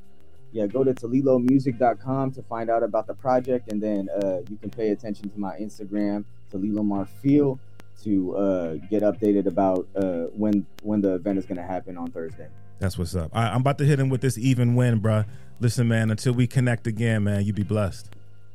[0.53, 4.71] Yeah, go to TaliloMusic.com to find out about the project, and then uh, you can
[4.71, 7.59] pay attention to my Instagram, Talilo Marfil,
[8.03, 12.11] to uh, get updated about uh, when when the event is going to happen on
[12.11, 12.49] Thursday.
[12.81, 13.33] That's what's up.
[13.35, 15.27] Right, I'm about to hit him with this Even When, bruh.
[15.61, 18.09] Listen, man, until we connect again, man, you be blessed.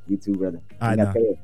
[0.07, 0.61] You too, brother.
[0.81, 1.13] I know.
[1.15, 1.37] All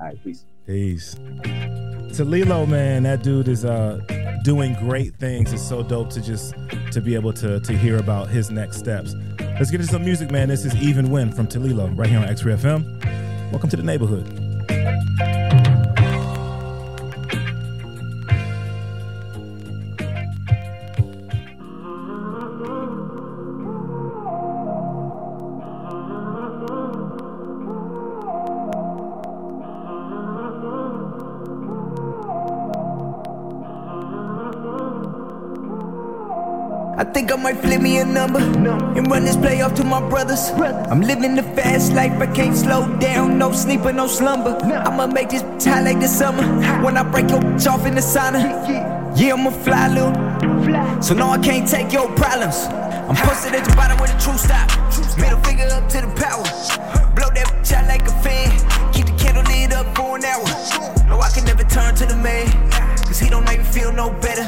[0.00, 0.44] right, peace.
[0.66, 1.14] Peace.
[1.14, 4.00] To Lilo, man, that dude is uh
[4.42, 5.52] doing great things.
[5.52, 6.54] It's so dope to just
[6.90, 9.14] to be able to to hear about his next steps.
[9.38, 10.48] Let's get into some music, man.
[10.48, 13.50] This is Even When from Talilo right here on X-Ray FM.
[13.52, 15.43] Welcome to the neighborhood.
[37.44, 40.48] Might flip me a number and run this play off to my brothers.
[40.90, 44.56] I'm living the fast life, I can't slow down, no sleep or no slumber.
[44.64, 46.42] I'ma make this high like the summer
[46.82, 48.40] when I break your off in the sauna.
[49.14, 52.56] Yeah, I'ma fly little, so no, I can't take your problems.
[52.64, 54.66] I'm posted at the bottom where the truth stop.
[55.18, 56.48] Middle finger up to the power.
[57.14, 58.48] Blow that bitch out like a fan.
[58.94, 60.48] Keep the candle lit up for an hour.
[61.10, 62.48] No, I can never turn to the man,
[63.04, 64.46] cause he don't make me feel no better.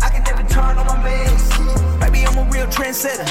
[0.00, 1.51] I can never turn on my mans.
[2.32, 3.28] I'm a real trendsetter.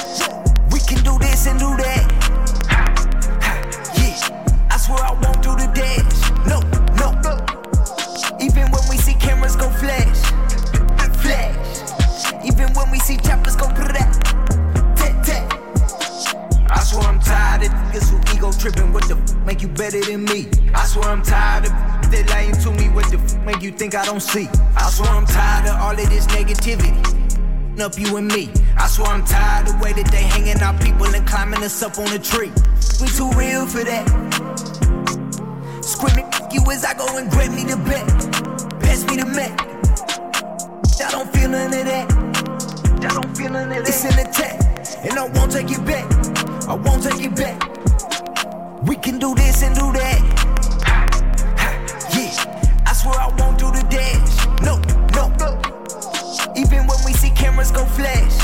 [0.71, 2.05] We can do this and do that.
[3.97, 6.29] Yeah, I swear I won't do the dash.
[6.45, 6.61] No,
[7.01, 7.09] no.
[8.39, 10.21] Even when we see cameras go flash,
[11.17, 12.45] flash.
[12.45, 14.13] Even when we see choppers go that,
[14.95, 16.69] tat tat.
[16.69, 18.93] I swear I'm tired of niggas who ego tripping.
[18.93, 20.47] What the f make you better than me?
[20.75, 21.71] I swear I'm tired of
[22.11, 22.89] that lying to me.
[22.89, 24.47] What the f make you think I don't see?
[24.75, 27.20] I swear I'm tired of all of this negativity.
[27.79, 28.47] Up you and me.
[28.77, 31.81] I swear I'm tired of the way that they hanging out people and climbing us
[31.81, 32.51] up on a tree.
[33.01, 34.05] We too real for that.
[35.81, 38.05] Screaming "F you as I go and grab me the bet.
[38.81, 39.59] Pass me the Mac.
[41.01, 42.11] I don't feel none of that.
[43.03, 43.87] I don't feel none of that.
[43.87, 44.59] It's an attack,
[45.03, 46.05] and I won't take it back.
[46.67, 47.57] I won't take it back.
[48.83, 50.21] We can do this and do that.
[52.13, 54.45] Yeah, I swear I won't do the dash.
[54.61, 54.77] No,
[55.15, 55.60] no, no.
[56.55, 58.37] Even when we see cameras go flash,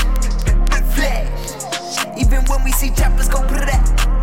[0.94, 2.18] flash.
[2.18, 4.17] Even when we see choppers go put that,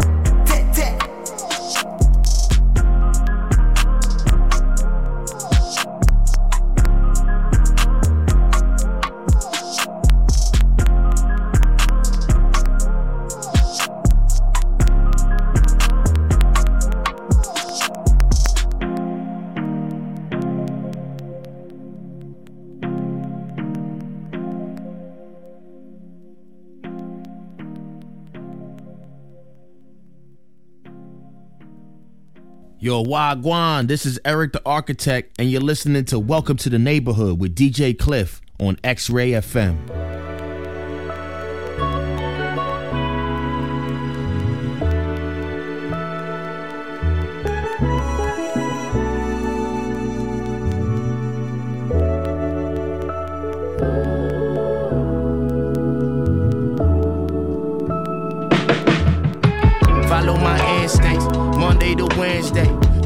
[32.85, 37.39] Yo, Wagwan, this is Erick the Architect, and you're listening to Welcome to the Neighborhood
[37.39, 40.14] with DJ Cliff on X Ray FM.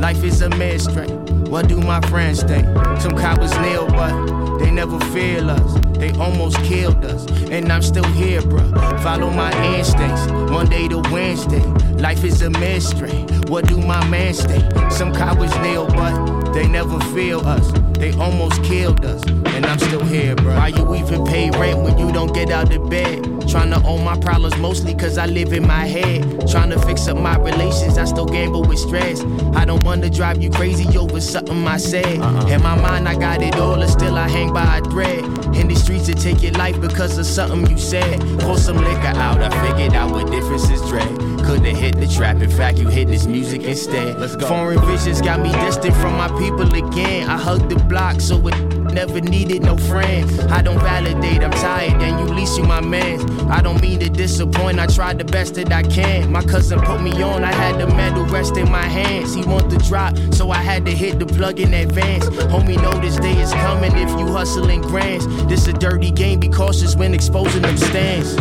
[0.10, 1.08] Life is a mystery.
[1.52, 2.66] What do my friends think?
[3.00, 5.80] Some cowards kneel, but they never feel us.
[6.00, 9.04] They almost killed us, and I'm still here, bruh.
[9.04, 11.64] Follow my instincts, Monday to Wednesday.
[12.02, 13.12] Life is a mystery.
[13.50, 14.92] What do my man think?
[14.92, 17.72] Some cowards kneel, but they never feel us.
[18.00, 20.56] They almost killed us, and I'm still here, bro.
[20.56, 23.24] Why you even pay rent when you don't get out of bed?
[23.50, 26.24] Tryna own my problems mostly cause I live in my head.
[26.52, 29.22] Tryna fix up my relations, I still gamble with stress.
[29.54, 32.20] I don't wanna drive you crazy over something I said.
[32.20, 32.48] Uh-uh.
[32.48, 35.39] In my mind, I got it all, and still I hang by a thread.
[35.54, 38.20] In the streets, to take your life because of something you said.
[38.40, 41.10] Pour some liquor out, I figured out what difference is dread.
[41.46, 44.20] Couldn't hit the trap, in fact, you hit this music instead.
[44.20, 44.48] Let's go.
[44.48, 47.30] Foreign visions got me distant from my people again.
[47.30, 50.40] I hugged the block, so it never needed no friends.
[50.40, 53.20] I don't validate, I'm tired, and you least you my man.
[53.50, 56.32] I don't mean to disappoint, I tried the best that I can.
[56.32, 59.34] My cousin put me on, I had the medal rest in my hands.
[59.34, 62.26] He want the drop, so I had to hit the plug in advance.
[62.52, 65.26] Homie, know this day is coming if you hustling grands.
[65.46, 68.36] This a dirty game, be cautious when exposing them stands.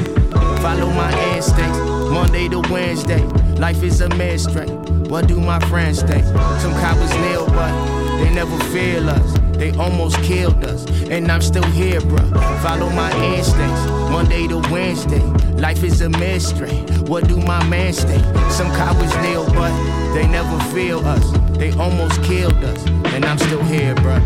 [0.63, 3.23] Follow my instincts, Monday to Wednesday.
[3.59, 4.69] Life is a mystery.
[5.09, 6.25] What do my friends think?
[6.25, 9.38] Some cowards kneel, but they never feel us.
[9.59, 12.63] They almost killed us, and I'm still here, bruh.
[12.63, 15.21] Follow my instincts, Monday to Wednesday.
[15.59, 16.77] Life is a mystery.
[17.11, 18.23] What do my man think?
[18.53, 19.73] Some cowards kneel, but
[20.15, 21.33] they never feel us.
[21.59, 24.23] They almost killed us, and I'm still here, bruh.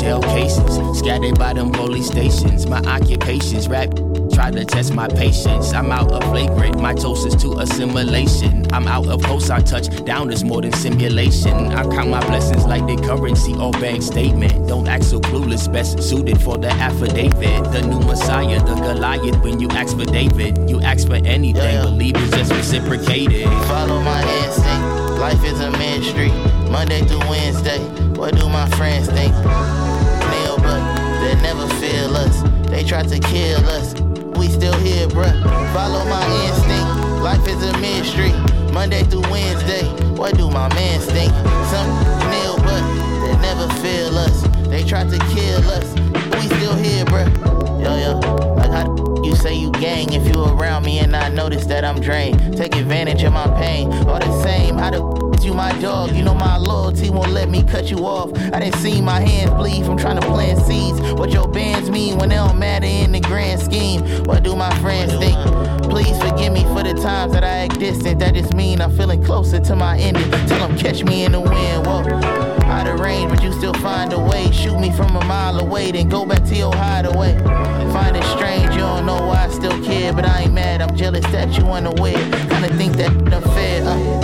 [0.00, 2.66] Shell cases scattered by them police stations.
[2.66, 4.07] My occupations rap.
[4.38, 5.72] Try to test my patience.
[5.72, 6.80] I'm out of flagrant.
[6.80, 8.72] My toast is to assimilation.
[8.72, 9.50] I'm out of post.
[9.50, 11.72] I touch down is more than simulation.
[11.72, 14.68] I count my blessings like the currency or bank statement.
[14.68, 15.70] Don't act so clueless.
[15.72, 17.72] Best suited for the affidavit.
[17.72, 19.42] The new Messiah, the Goliath.
[19.42, 21.82] When you ask for David, you ask for anything.
[21.82, 23.42] Believe it's just reciprocated.
[23.66, 25.18] Follow my instinct.
[25.18, 26.28] Life is a ministry.
[26.70, 27.80] Monday through Wednesday.
[28.14, 29.34] What do my friends think?
[29.34, 30.80] Nail, but
[31.22, 32.40] they never feel us.
[32.70, 34.07] They try to kill us.
[34.50, 35.32] Still here, bruh.
[35.72, 37.22] Follow my instinct.
[37.22, 38.32] Life is a mystery.
[38.72, 39.84] Monday through Wednesday.
[40.14, 41.32] What do my man think?
[41.70, 41.88] Some
[42.30, 42.82] nail, but
[43.22, 44.42] they never feel us.
[44.68, 45.94] They try to kill us.
[46.34, 47.28] We still here, bruh.
[47.82, 48.18] Yo, yo.
[48.54, 52.00] Like how you say you gang if you around me and I notice that I'm
[52.00, 52.56] drained.
[52.56, 53.92] Take advantage of my pain.
[54.08, 56.12] All the same, how the you my dog?
[56.14, 58.32] You know my loyalty won't let me cut you off.
[58.52, 61.00] I didn't see my hands bleed from trying to plant seeds.
[61.12, 64.00] What your bands mean when they don't matter in the grand scheme?
[64.24, 65.36] What do my friends think?
[65.90, 68.20] Please forgive me for the times that I act distant.
[68.20, 70.30] That just mean I'm feeling closer to my ending.
[70.48, 71.86] Tell them catch me in the wind.
[71.86, 72.02] Whoa.
[72.68, 74.50] Out of range, but you still find a way.
[74.50, 77.36] Shoot me from a mile away, then go back to your hideaway.
[77.92, 80.82] Find it strange, you don't know why I still care, but I ain't mad.
[80.82, 82.18] I'm jealous that you unaware.
[82.48, 83.84] Kinda think that unfair.
[83.84, 84.17] Uh.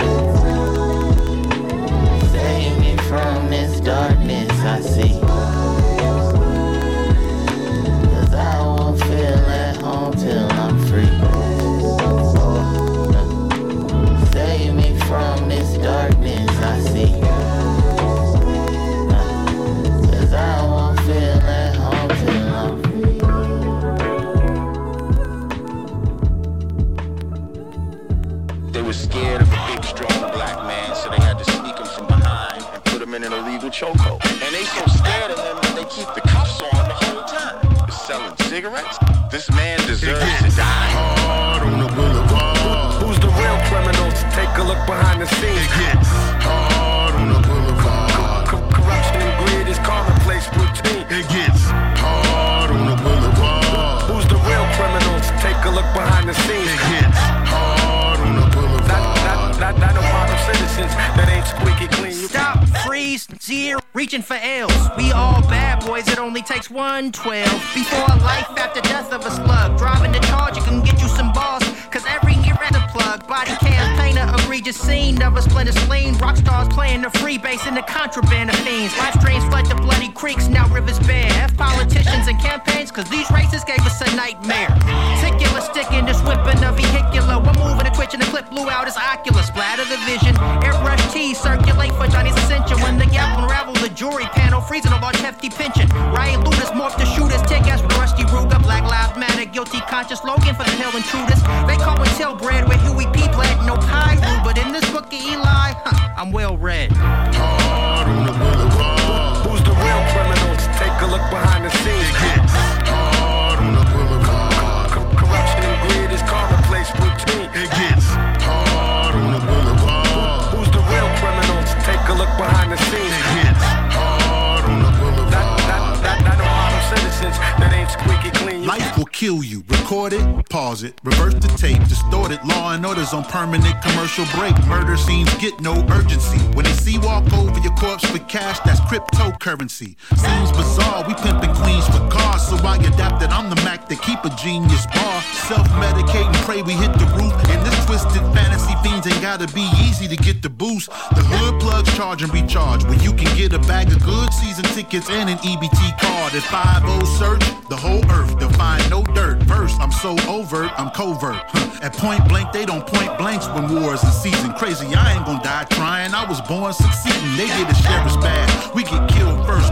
[154.95, 156.33] Tickets and an EBT card.
[156.33, 159.43] At 5 search the whole earth they'll find no dirt.
[159.43, 161.35] First, I'm so overt, I'm covert.
[161.81, 164.53] At point blank, they don't point blanks when war's in season.
[164.53, 166.13] Crazy, I ain't gonna die trying.
[166.13, 167.35] I was born succeeding.
[167.37, 168.73] They get a sheriff's badge.
[168.75, 169.71] We get killed first,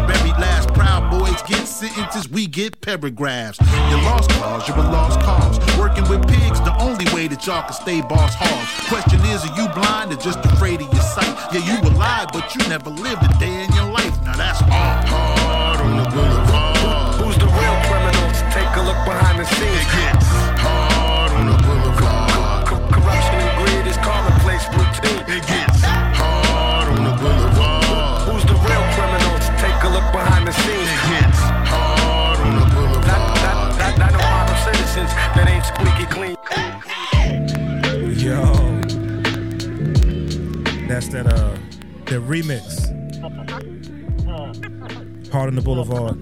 [1.87, 3.59] sentences, we get paragraphs.
[3.89, 5.59] You lost cause, you're a lost cause.
[5.77, 8.87] Working with pigs, the only way that y'all can stay boss hogs.
[8.87, 11.35] Question is, are you blind or just afraid of your sight?
[11.53, 14.15] Yeah, you were alive, but you never lived a day in your life.
[14.23, 17.15] Now that's all hard on the boulevard.
[17.19, 18.37] Who's the real criminals?
[18.55, 19.83] Take a look behind the scenes.
[19.83, 20.27] It gets
[20.63, 21.12] hard
[41.13, 41.55] that uh,
[42.05, 42.89] that remix.
[45.31, 46.19] Hard on the Boulevard,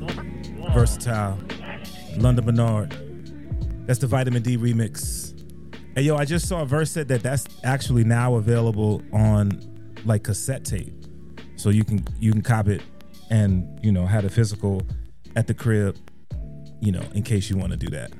[0.73, 1.47] Vursatyl.
[2.17, 3.87] Lunden Benard.
[3.87, 5.33] That's the Vitamin D remix.
[5.95, 9.61] Hey yo, I just saw a verse said that that's actually now available on
[10.03, 10.93] like cassette tape,
[11.55, 12.81] so you can you can cop it
[13.29, 14.81] and you know have a physical
[15.37, 15.97] at the crib,
[16.81, 18.11] you know, in case you want to do that.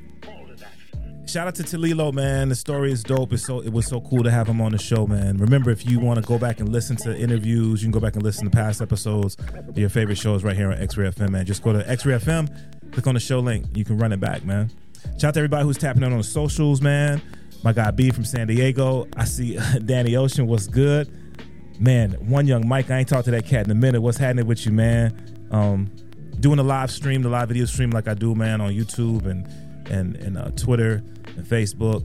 [1.32, 2.50] Shout out to Talilo, man.
[2.50, 3.32] The story is dope.
[3.32, 5.38] It's so it was so cool to have him on the show, man.
[5.38, 8.16] Remember, if you want to go back and listen to interviews, you can go back
[8.16, 9.38] and listen to past episodes
[9.74, 11.46] your favorite shows right here on X-Ray FM, man.
[11.46, 13.66] Just go to X-Ray FM, click on the show link.
[13.78, 14.72] You can run it back, man.
[15.14, 17.22] Shout out to everybody who's tapping in on the socials, man.
[17.64, 19.08] My guy B from San Diego.
[19.16, 20.48] I see Danny Ocean.
[20.48, 21.10] What's good?
[21.80, 22.92] Man, one young Mike.
[22.92, 24.02] I ain't talked to that cat in a minute.
[24.02, 25.48] What's happening with you, man?
[25.50, 25.92] Um,
[26.42, 29.48] doing a live stream, the live video stream like I do, man, on YouTube and
[29.90, 31.02] and and uh, Twitter
[31.38, 32.04] and Facebook.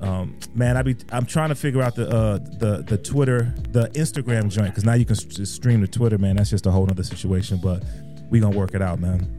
[0.00, 3.88] Um, man, I be I'm trying to figure out the uh, the the Twitter, the
[3.90, 6.36] Instagram joint because now you can stream to Twitter, man.
[6.36, 7.82] That's just a whole nother situation, but
[8.30, 9.34] we gonna work it out, man.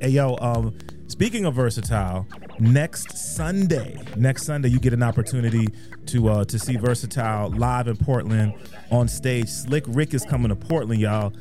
[0.00, 2.26] Hey yo, um, speaking of Vursatyl,
[2.60, 5.68] next Sunday, next Sunday you get an opportunity
[6.06, 8.54] to uh, to see Vursatyl live in Portland
[8.90, 9.48] on stage.
[9.48, 11.32] Slick Rick is coming to Portland, y'all.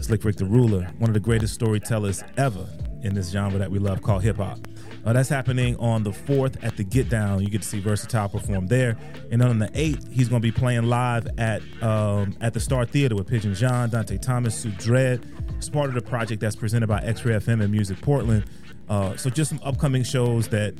[0.00, 2.66] Slick Rick the Ruler, one of the greatest storytellers ever
[3.02, 4.58] in this genre that we love called hip hop.
[5.04, 7.42] Uh, that's happening on the 4th at the Get Down.
[7.42, 8.96] You get to see Vursatyl perform there.
[9.30, 12.60] And then on the 8th, he's going to be playing live at um, at the
[12.60, 15.26] Star Theater with Pigeon John, Dante Thomas, Sue Dread.
[15.56, 18.44] It's part of the project that's presented by X-Ray FM and Music Portland.
[18.88, 20.74] Uh, so just some upcoming shows that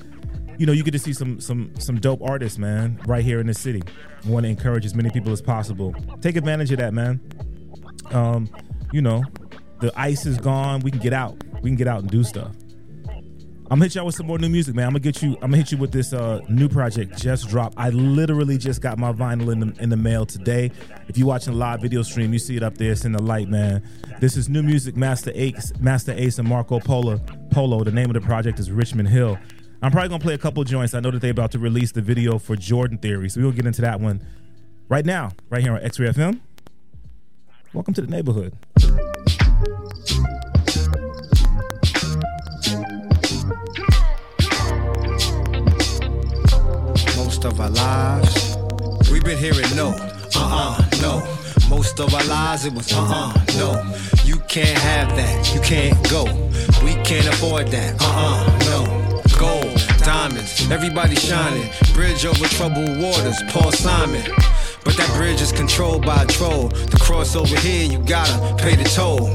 [0.59, 3.47] you know you get to see some some some dope artists, man, right here in
[3.47, 3.83] the city.
[4.27, 5.95] Want to encourage as many people as possible.
[6.21, 7.21] Take advantage of that, man.
[8.11, 8.49] Um,
[8.93, 9.25] you know,
[9.81, 10.81] the ice is gone.
[10.81, 11.43] We can get out.
[11.63, 12.55] We can get out and do stuff.
[13.73, 14.85] I'm gonna hit y'all with some more new music, man.
[14.85, 15.33] I'm gonna get you.
[15.37, 17.73] I'm gonna hit you with this uh, new project just dropped.
[17.79, 20.71] I literally just got my vinyl in the in the mail today.
[21.09, 22.93] If you're watching a live video stream, you see it up there.
[22.93, 23.83] It's in the light, man.
[24.21, 27.19] This is new music, Masta Ace, Masta Ace, and Marco Polo.
[27.51, 27.83] Polo.
[27.83, 29.39] The name of the project is Richmond Hill.
[29.81, 30.93] I'm probably gonna play a couple joints.
[30.93, 33.65] I know that they're about to release the video for Jordan Theory, so we'll get
[33.65, 34.23] into that one
[34.91, 36.41] right now, right here on X-Ray FM.
[37.73, 38.55] Welcome to the neighborhood.
[47.43, 48.57] Most of our lives.
[49.11, 49.89] We've been hearing no,
[50.37, 51.27] uh-uh, no.
[51.69, 53.83] Most of our lives it was uh-uh, no.
[54.25, 56.25] You can't have that, you can't go.
[56.85, 59.23] We can't afford that, uh-uh, no.
[59.39, 59.75] Gold,
[60.05, 61.69] diamonds, everybody shining.
[61.95, 64.23] Bridge over troubled waters, Paul Simon.
[64.85, 66.69] But that bridge is controlled by a troll.
[66.69, 69.27] To cross over here, you gotta pay the toll.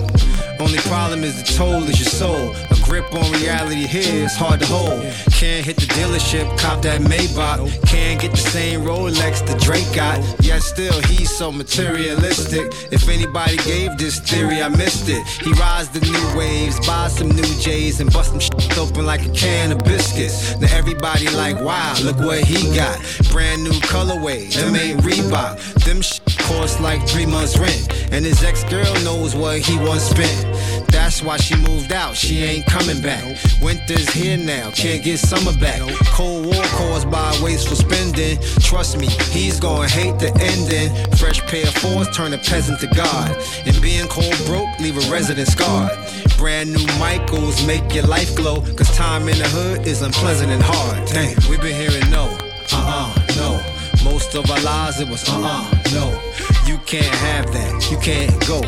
[0.62, 2.56] Only problem is the toll is your soul.
[2.72, 5.02] A grip on reality here is hard to hold.
[5.34, 7.60] Can't hit the dealership, cop that Maybach.
[7.86, 10.18] Can't get the same Rolex the Drake got.
[10.42, 12.72] Yet still, he's so materialistic.
[12.92, 15.22] If anybody gave this theory, I missed it.
[15.28, 19.26] He rides the new waves, buys some new J's, and bust them shit open like
[19.26, 20.58] a can of biscuits.
[20.58, 22.98] Now everybody like, wow, look what he got.
[23.32, 25.60] Brand new colorway, them ain't Reebok.
[25.84, 28.14] Them shit cost like three months rent.
[28.14, 30.88] And his ex-girl knows what he once spent.
[30.90, 33.24] That's why she moved out, she ain't coming back.
[33.62, 35.82] Winter's here now, can't get summer back.
[36.14, 38.38] Cold war caused by wasteful spending.
[38.60, 40.90] Trust me, he's gonna hate the ending.
[41.18, 43.36] Fresh pair of fours turn a peasant to God.
[43.66, 45.92] And being cold broke, leave a resident scarred.
[46.38, 48.62] Brand new Michaels make your life glow.
[48.62, 51.08] Cause time in the hood is unpleasant and hard.
[51.08, 52.38] Dang, we've been hearing no,
[52.74, 53.60] uh uh, no.
[54.04, 56.57] Most of our lives it was uh uh, no.
[56.68, 58.60] You can't have that, you can't go.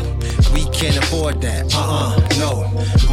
[0.54, 2.64] We can't afford that, uh uh, no.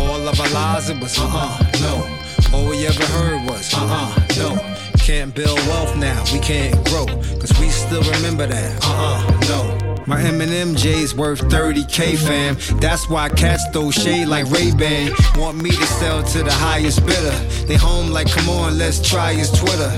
[0.02, 2.58] All of our lives it was uh uh, no.
[2.58, 4.78] All we ever heard was uh uh, no.
[4.98, 7.06] Can't build wealth now, we can't grow.
[7.06, 9.87] Cause we still remember that, uh uh, no.
[10.08, 12.80] My Eminem J's worth 30k fam.
[12.80, 15.12] That's why cats throw shade like Ray Ban.
[15.36, 17.38] Want me to sell to the highest bidder.
[17.68, 19.91] They home like, come on, let's try his Twitter.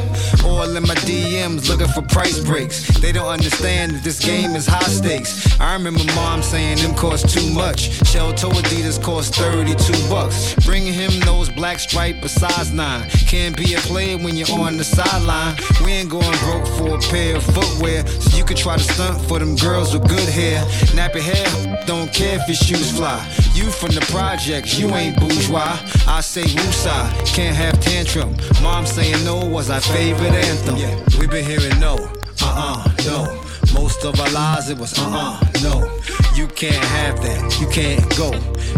[0.43, 2.87] All in my DMs looking for price breaks.
[2.99, 5.59] They don't understand that this game is high stakes.
[5.59, 7.91] I remember mom saying them cost too much.
[8.07, 10.55] Shell toe Adidas cost 32 bucks.
[10.65, 13.09] Bringing him those black stripe size 9.
[13.27, 15.55] Can't be a player when you're on the sideline.
[15.85, 18.07] We ain't going broke for a pair of footwear.
[18.07, 20.63] So you can try to stunt for them girls good hair.
[20.95, 23.19] Nappy hair, don't care if your shoes fly.
[23.53, 25.77] You from the projects, you ain't bourgeois.
[26.07, 28.35] I say woosah, can't have tantrum.
[28.61, 30.77] Mom saying no was our favorite anthem.
[30.77, 31.95] Yeah, we been hearing no,
[32.41, 33.43] uh uh, no.
[33.73, 35.98] Most of our lives it was uh uh, no.
[36.39, 38.31] You can't have that, you can't go.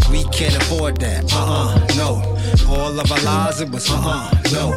[0.10, 2.10] We can't afford that, uh uh, no.
[2.68, 4.74] All of our lives it was uh uh, no.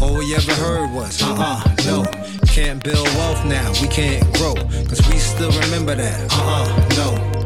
[0.00, 2.04] All we ever heard was uh uh, no.
[2.46, 4.54] Can't build wealth now, we can't grow.
[4.54, 7.37] Cause we still remember that, uh uh, no.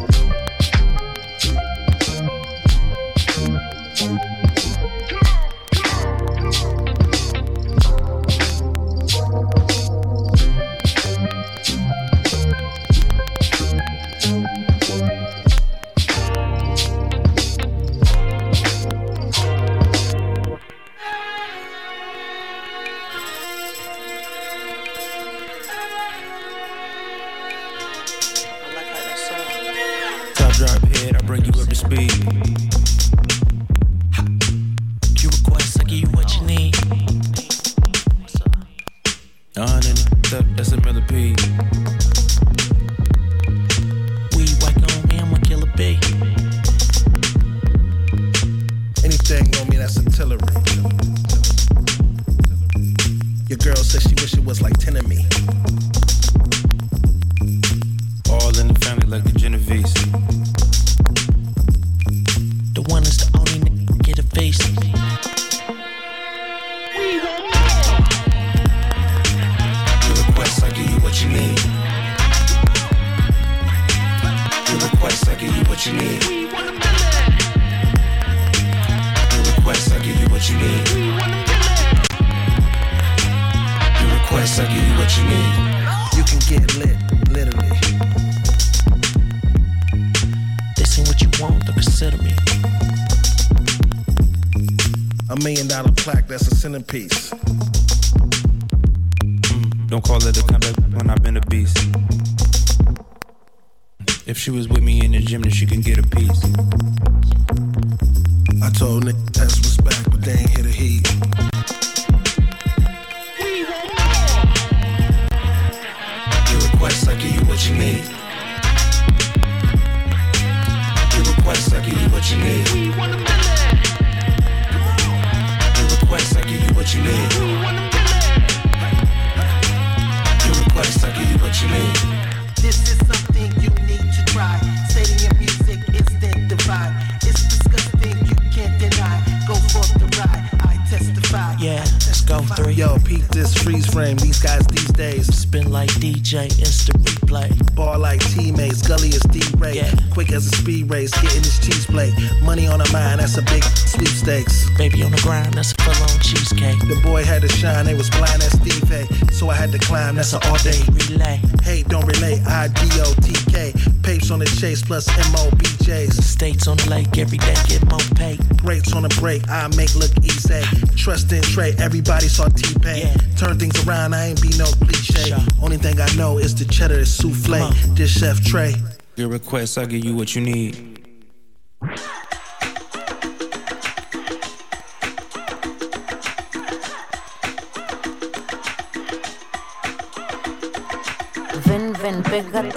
[164.93, 166.22] Plus M O B J's.
[166.22, 168.36] States on the lake, every day get more pay.
[168.62, 170.61] Rates on the break, I make look easy.
[170.97, 173.09] Trust in Trey, everybody saw T Pain.
[173.38, 175.34] Turn things around, I ain't be no cliche.
[175.62, 177.70] Only thing I know is the cheddar is souffle.
[177.95, 178.74] This chef Trey.
[179.16, 180.99] Your request, I'll give you what you need.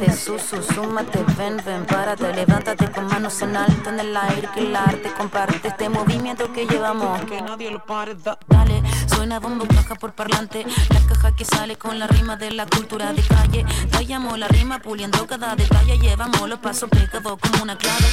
[0.05, 4.59] Pégate, susu, súmate, ven, ven, párate, levántate con manos en alto en el aire, que
[4.61, 7.21] el arte comparte este movimiento que llevamos.
[7.25, 11.77] Que nadie lo pare, da- dale, suena bombo, caja por parlante, la caja que sale
[11.77, 13.65] con la rima de la cultura de calle.
[13.91, 18.05] Vayamos la rima puliendo cada detalle, llevamos los pasos pegados como una clave.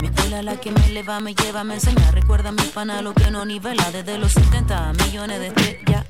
[0.00, 3.30] Mi escuela la que me eleva, me lleva, me enseña, recuerda mi pana lo que
[3.30, 6.04] no nivela desde los 70 millones de estrellas.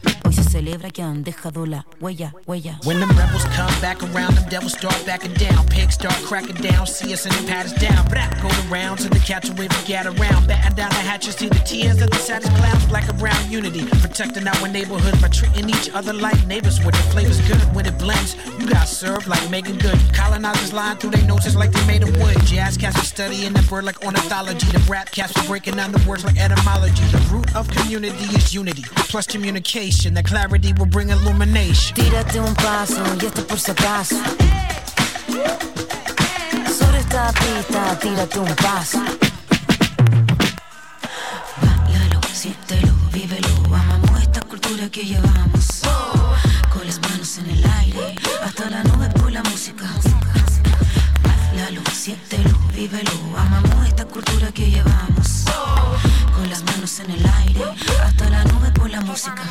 [0.48, 2.78] Celebra que han dejado la huella, huella.
[2.84, 5.66] When them rebels come back around, them devils start backing down.
[5.68, 8.08] Pigs start cracking down, see us and then pat down.
[8.08, 10.46] Blah, go around to the catch wave and get around.
[10.48, 12.86] Batten down the hatches, see the tears of the saddest clowns.
[12.86, 16.78] Black around unity, protecting our neighborhood by treating each other like neighbors.
[16.80, 19.98] Where the flavor's good, when it blends, you got served like making good.
[20.14, 22.36] Colonizers lying through their noses like they made of wood.
[22.46, 24.66] Jazz cats are studying the word like ornithology.
[24.72, 27.04] The rap cats are breaking down the words like etymology.
[27.12, 30.14] The root of community is unity, plus communication.
[30.14, 31.94] That clarity will bring illumination.
[31.94, 34.16] Tírate un paso y esto por si acaso.
[36.78, 39.00] Sobre esta pista, tírate un paso.
[41.62, 43.48] Báilalo, siéntelo, vívelo.
[43.74, 45.82] Amamos esta cultura que llevamos.
[46.72, 48.14] Con las manos en el aire,
[48.44, 49.86] hasta la nube por la música.
[51.24, 53.12] Báilalo, siéntelo, vívelo.
[53.36, 55.44] Amamos esta cultura que llevamos.
[56.38, 57.64] Con las manos en el aire,
[58.00, 59.42] hasta la nube por la música.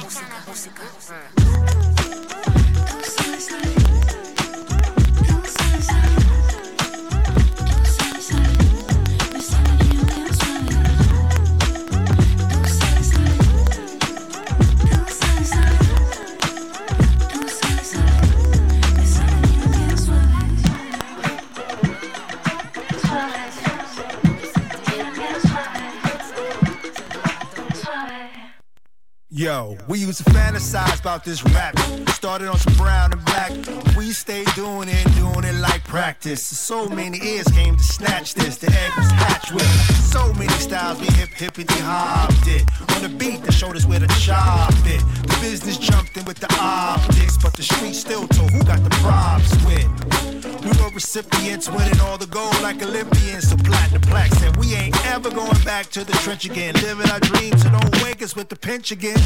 [29.38, 31.78] Yo, we used to fantasize about this rap.
[32.10, 33.52] Started on some brown and black.
[33.96, 36.42] We stayed doing it, doing it like practice.
[36.42, 38.58] So many ears came to snatch this.
[38.58, 39.68] The egg was hatched with
[40.02, 41.00] so many styles.
[41.00, 42.64] We hip hippity hopped it.
[42.96, 45.04] On the beat that showed us where to chop it.
[45.22, 48.90] The business jumped in with the optics, but the street still told who got the
[48.90, 50.18] props with.
[50.64, 53.50] We were recipients winning all the gold like Olympians.
[53.50, 56.74] So platinum plaques said we ain't ever going back to the trench again.
[56.82, 59.18] Living our dreams, so don't wake us with the pinch again.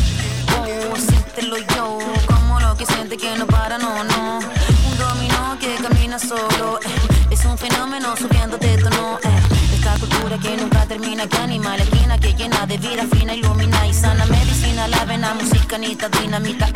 [0.58, 4.40] Oh, siéntelo yo, como lo que siente que no para, no, no.
[4.40, 7.28] Un dominó que camina solo, eh.
[7.32, 9.20] es un fenómeno subiendo de tono.
[9.24, 9.61] Eh.
[9.82, 13.88] Esta cultura que nunca termina, que anima la esquina, que llena de vida fina, ilumina
[13.88, 16.70] y sana medicina, la vena, música, nita, dinamita.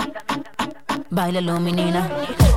[1.12, 2.10] Bailalo, menina.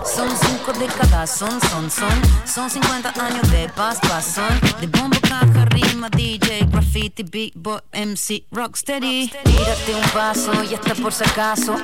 [0.06, 2.22] Son cinco décadas, son, son, son.
[2.46, 4.80] Son 50 años de paz, son.
[4.80, 9.30] De bombo, caja, rima, DJ, graffiti, beatboy, MC, rocksteady.
[9.44, 11.76] Tírate un paso y hasta por si acaso.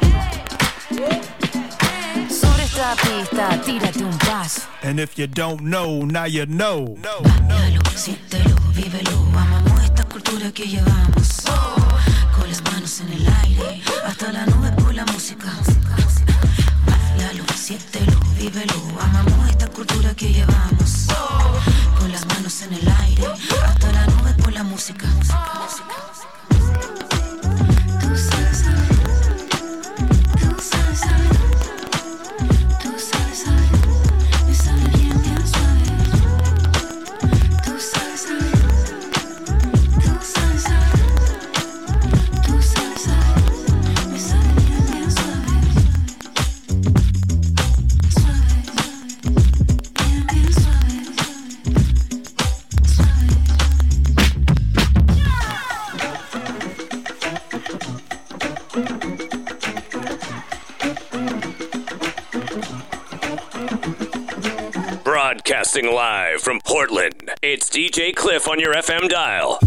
[2.77, 4.63] Esta pista, tírate un paso.
[4.83, 6.97] And if you don't know, now you know.
[7.23, 9.13] Bailalo, siéntelo, vívelo.
[9.39, 11.45] Amamos esta cultura que llevamos.
[12.37, 15.53] Con las manos en el aire, hasta la nube por la música.
[16.85, 18.75] Bailalo, siéntelo, vívelo.
[19.01, 21.07] Amamos esta cultura que llevamos.
[21.97, 23.25] Con las manos en el aire,
[23.69, 25.07] hasta la nube por la música.
[25.21, 25.54] Tú
[66.05, 69.59] live from Portland, it's DJ Cliff on your FM dial.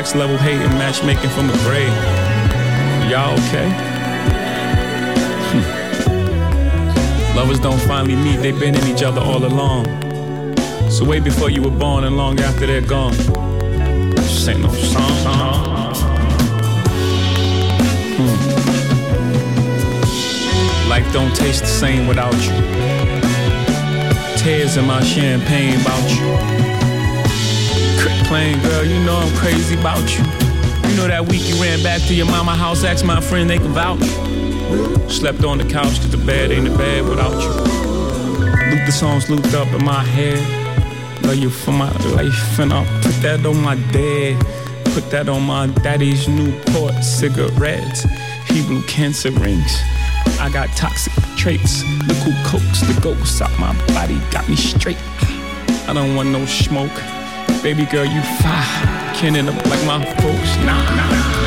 [0.00, 1.92] Next level hate and matchmaking from the grave.
[3.10, 3.68] Y'all okay?
[5.50, 7.36] Hmm.
[7.36, 9.84] Lovers don't finally meet, they've been in each other all along.
[10.90, 13.14] So way before you were born and long after they're gone.
[14.14, 15.92] This ain't no song.
[18.16, 18.38] Hmm.
[20.88, 22.54] Life don't taste the same without you.
[24.38, 26.69] Tears in my champagne about you.
[28.30, 30.22] Girl, you know I'm crazy about you.
[30.88, 33.58] You know that week you ran back to your mama house, asked my friend they
[33.58, 33.98] can vouch.
[35.10, 37.48] Slept on the couch cause the bed ain't a bed without you.
[38.70, 40.38] Loop the songs looped up in my head.
[41.24, 44.38] Love you for my life, and I'll put that on my dad.
[44.94, 48.06] Put that on my daddy's Newport cigarettes.
[48.46, 49.76] He blew cancer rings.
[50.38, 51.82] I got toxic traits.
[52.06, 55.02] Look who cokes the ghosts out my body, got me straight.
[55.88, 56.96] I don't want no smoke.
[57.62, 59.14] Baby girl, you fine.
[59.14, 60.56] Can't end up like my folks.
[60.64, 61.39] Nah, nah.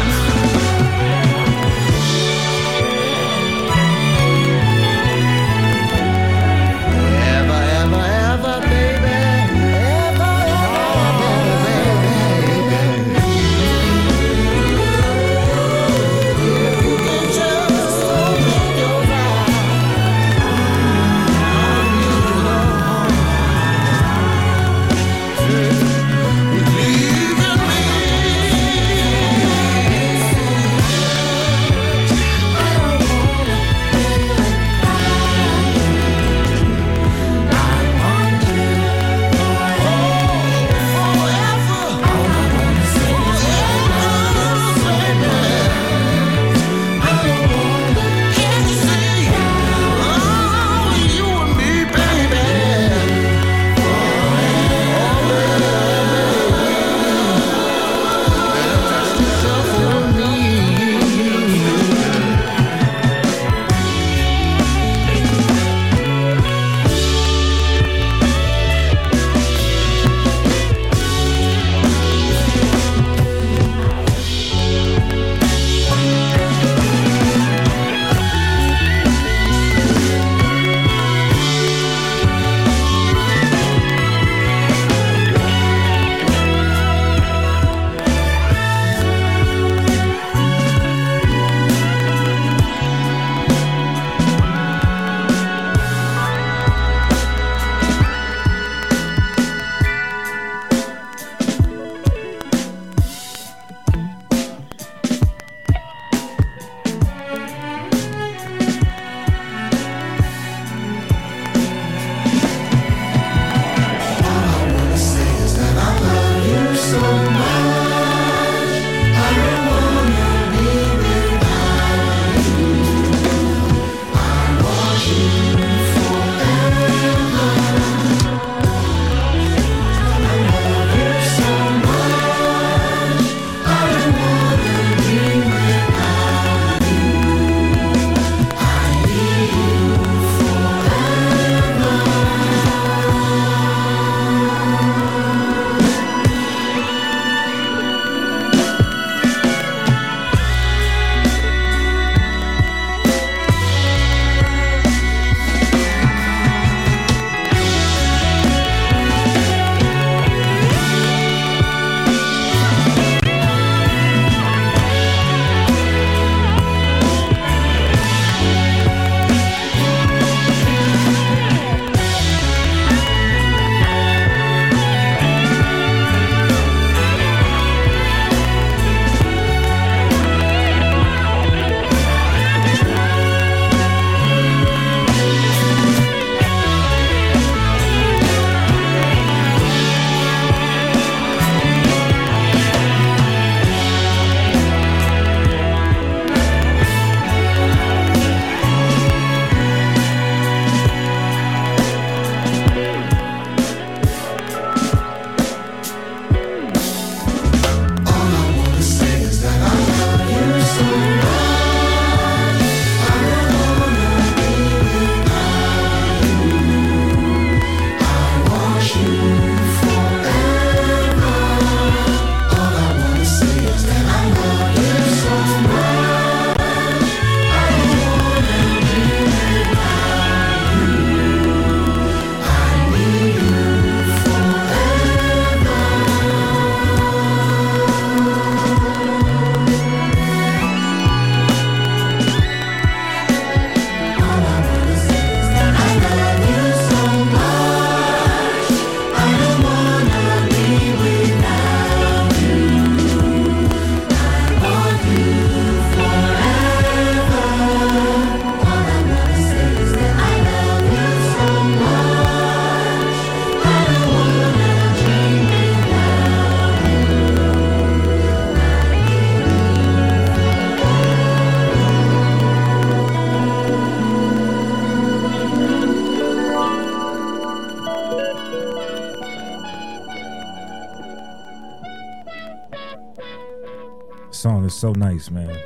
[284.84, 285.58] So nice, man.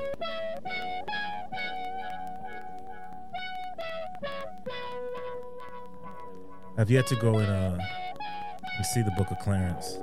[6.78, 7.80] I've yet to go and uh
[8.78, 9.98] and see the Book of Clarence.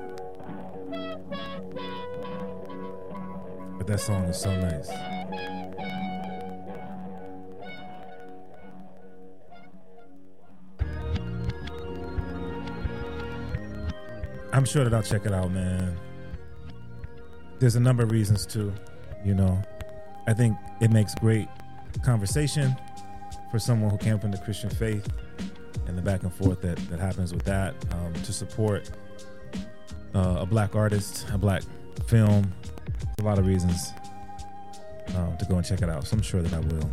[3.79, 4.91] But that song is so nice.
[14.53, 15.97] I'm sure that I'll check it out, man.
[17.61, 18.73] There's a number of reasons too,
[19.25, 19.61] you know.
[20.27, 21.49] I think it makes great
[22.03, 22.75] conversation
[23.51, 25.07] for someone who came from the Christian faith
[25.87, 28.91] and the back and forth that, that happens with that um, to support
[30.14, 31.62] uh, a black artist, a black
[32.07, 32.53] film.
[33.20, 33.93] A lot of reasons
[35.16, 36.07] um, to go and check it out.
[36.07, 36.91] So I'm sure that I will.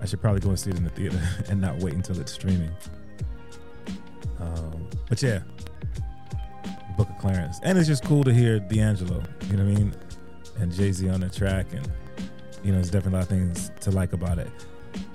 [0.00, 2.32] I should probably go and see it in the theater and not wait until it's
[2.32, 2.70] streaming.
[4.40, 5.40] Um, but yeah,
[6.96, 9.22] Book of Clarence, and it's just cool to hear D'Angelo.
[9.48, 9.94] You know what I mean?
[10.58, 11.90] And Jay Z on the track, and
[12.62, 14.50] you know, there's definitely a lot of things to like about it.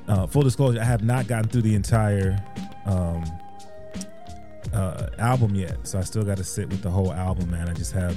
[0.08, 2.38] Uh, full disclosure, I have not gotten through the entire
[2.86, 3.24] um,
[4.74, 7.52] uh, album yet, so I still got to sit with the whole album.
[7.52, 8.16] Man, I just have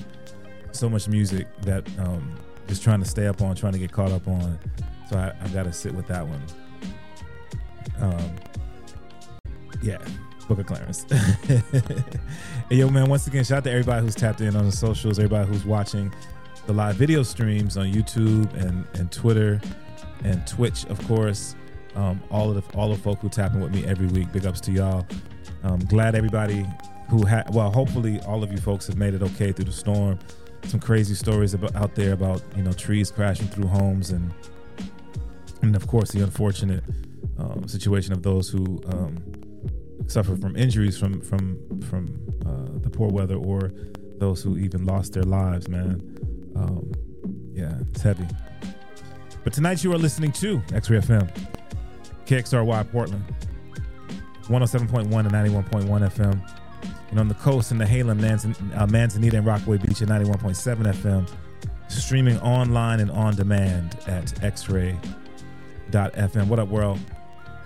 [0.72, 2.36] so much music that um,
[2.68, 4.58] just trying to stay up on, trying to get caught up on.
[5.08, 6.42] So I, I got to sit with that one.
[8.00, 8.36] Um,
[9.82, 9.98] yeah,
[10.48, 11.04] Book of Clarence.
[12.70, 15.18] hey, yo, man, once again, shout out to everybody who's tapped in on the socials,
[15.18, 16.12] everybody who's watching
[16.66, 19.60] the live video streams on YouTube and, and Twitter
[20.24, 21.54] and Twitch, of course.
[21.96, 24.30] Um, all of the all the folk who tapping with me every week.
[24.32, 25.06] Big ups to y'all.
[25.64, 26.64] Um, glad everybody
[27.08, 30.18] who had well, hopefully all of you folks have made it okay through the storm.
[30.64, 34.32] Some crazy stories about out there about you know trees crashing through homes and
[35.62, 36.84] and of course the unfortunate
[37.38, 39.16] um, situation of those who um,
[40.06, 42.06] suffer from injuries from from from
[42.46, 43.72] uh, the poor weather or
[44.18, 45.68] those who even lost their lives.
[45.68, 46.00] Man,
[46.56, 46.90] um,
[47.52, 48.26] yeah, it's heavy.
[49.44, 51.30] But tonight you are listening to X-Ray FM,
[52.26, 53.24] KXRY Portland,
[54.44, 56.40] 107.1 and 91.1 FM.
[57.10, 61.28] And on the coast in Nehalem, Manzan- uh, Manzanita, and Rockaway Beach at 91.7 FM.
[61.88, 65.00] Streaming online and on demand at xray.fm.
[66.46, 67.00] What up, world?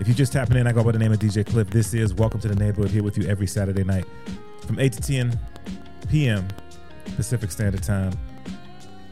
[0.01, 1.69] If you're just tapping in, I go by the name of DJ Cliff.
[1.69, 4.07] This is Welcome to the Neighborhood here with you every Saturday night
[4.67, 5.39] from 8 to 10
[6.09, 6.49] p.m.
[7.17, 8.13] Pacific Standard Time,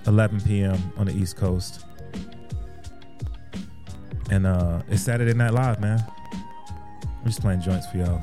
[0.07, 0.93] 11 p.m.
[0.97, 1.85] on the East Coast.
[4.31, 6.03] And uh, it's Saturday Night Live, man.
[6.33, 8.23] I'm just playing joints for y'all.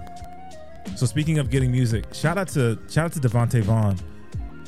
[0.96, 3.98] So speaking of getting music, shout out to shout out to Devante Vaughn,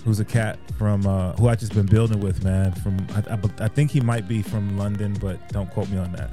[0.06, 2.72] who's a cat from uh, who I just been building with, man.
[2.74, 6.12] From I, I, I think he might be from London, but don't quote me on
[6.14, 6.30] that.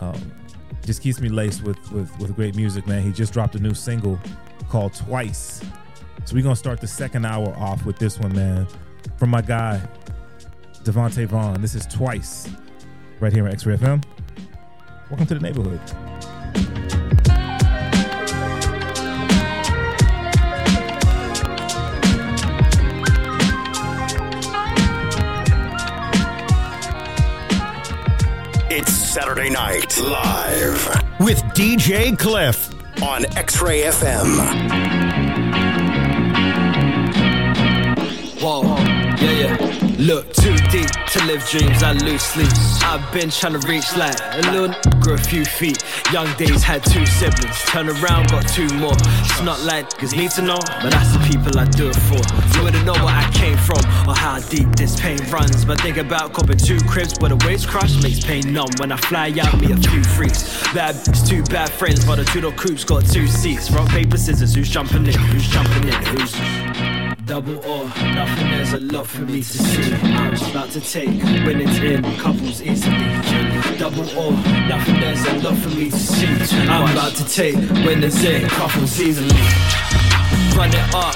[0.00, 0.32] Um,
[0.84, 3.02] just keeps me laced with, with with great music, man.
[3.02, 4.18] He just dropped a new single
[4.68, 5.62] called Twice.
[6.24, 8.66] So we're gonna start the second hour off with this one, man.
[9.16, 9.80] From my guy,
[10.84, 11.60] Devante Vaughn.
[11.60, 12.48] This is Twice,
[13.20, 14.04] right here on X-Ray FM.
[15.10, 15.80] Welcome to the neighborhood.
[28.68, 32.70] It's Saturday Night Live with DJ Cliff
[33.02, 34.36] on X Ray FM.
[38.40, 39.86] Whoa, yeah, yeah.
[39.98, 42.52] Look too deep to live dreams I lose sleep.
[42.84, 45.82] I've been trying to reach like a little grew a few feet.
[46.12, 47.58] Young days had two siblings.
[47.64, 48.92] Turn around, got two more.
[48.92, 52.20] It's not like niggas need to know, but that's the people I do it for.
[52.56, 55.64] You wouldn't know where I came from or how deep this pain runs.
[55.64, 58.70] But think about copping two cribs where the waves crush makes pain numb.
[58.78, 60.62] When I fly out, me a few freaks.
[60.74, 63.70] Bad bitches, two bad friends, but the two door coupes got two seats.
[63.70, 65.14] Rock, paper, scissors, who's jumping in?
[65.14, 66.04] Who's jumping in?
[66.04, 66.95] Who's
[67.26, 68.50] double or nothing?
[68.50, 69.94] There's a lot for me to see.
[69.94, 72.96] I'm about to take when it's in couples easily.
[73.78, 74.32] Double or
[74.68, 75.00] nothing.
[75.00, 76.26] There's a lot for me to see.
[76.68, 79.42] I'm about to take when it's in couples easily.
[80.56, 81.14] Run it up.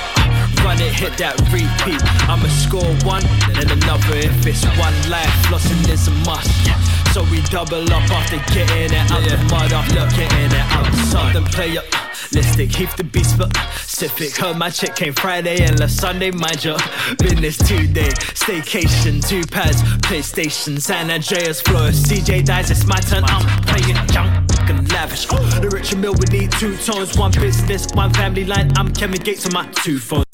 [0.64, 2.02] Run it, hit that repeat.
[2.28, 3.24] I'ma score one,
[3.54, 5.32] then another if it's one life.
[5.48, 6.99] Flossing is a must.
[7.12, 10.96] So we double up after getting it out the mud, after getting it out the
[11.10, 11.32] sun.
[11.32, 11.84] Then play up.
[12.30, 14.36] Listic, keep the beat specific.
[14.36, 16.78] Heard my chick came Friday and left Sunday, mind your
[17.18, 18.10] business today.
[18.38, 22.00] Staycation, two pads, PlayStation, San Andreas, Flores.
[22.04, 23.24] CJ dies, it's my turn.
[23.24, 25.26] I'm playing junk and lavish.
[25.26, 28.70] The rich and mill, we need two tones, one business, one family line.
[28.76, 30.29] I'm Kevin Gates on my two phones.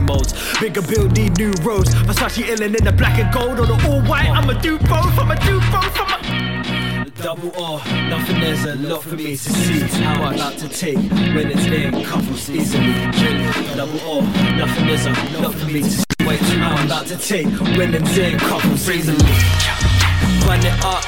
[0.00, 1.94] Modes, bigger build, need new roads.
[2.06, 4.28] Versace illin in the black and gold or the all white.
[4.28, 6.16] I'ma do both, I'ma do both, I'ma
[7.22, 7.78] double or
[8.08, 10.96] nothing there's a lot for me to see how I like to take
[11.34, 12.92] when it's in couples easily
[13.74, 14.22] double or
[14.54, 15.10] nothing there's a
[15.40, 16.78] lot for me to see too long.
[16.78, 19.18] I'm about to take when it's in couples easily.
[20.46, 21.04] Run it up,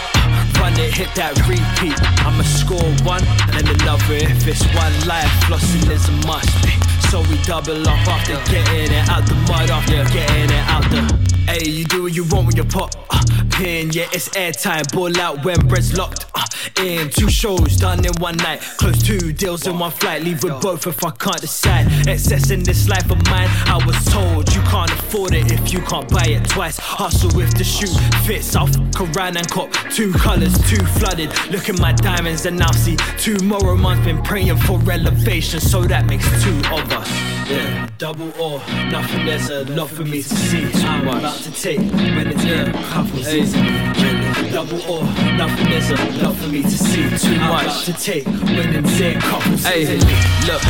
[0.61, 1.99] run it, hit that repeat.
[2.27, 4.15] I'ma score one, then another.
[4.15, 6.98] If it's one life, flossing is a must.
[7.11, 11.29] So we double up after getting it out the mud, after getting it out the.
[11.51, 12.95] Hey, you do what you want with your pop.
[13.09, 14.93] Uh, pin, yeah, it's airtime.
[14.93, 16.28] Ball out when bread's locked.
[16.77, 18.61] In two shows done in one night.
[18.79, 20.23] Close two deals in one flight.
[20.23, 21.87] Leave with both if I can't decide.
[22.09, 23.49] Excess in this life of mine.
[23.67, 26.79] I was told you can't afford it if you can't buy it twice.
[26.79, 27.87] Hustle if the shoe
[28.27, 28.55] fits.
[28.57, 31.31] I'll fuck around and cop two colors, two flooded.
[31.51, 35.61] Look at my diamonds and now see tomorrow month been praying for elevation.
[35.61, 37.09] So that makes two of us.
[37.49, 38.59] Yeah, double or
[38.91, 39.25] nothing.
[39.27, 40.71] There's a lot for me to see.
[40.85, 44.28] I'm about to take when it's a couple seasons.
[44.53, 45.03] Double or
[45.37, 45.69] nothing.
[45.69, 47.09] There's a lot for me to see.
[47.19, 50.05] Too much to take when it's in a couple seasons.
[50.05, 50.63] Hey, look,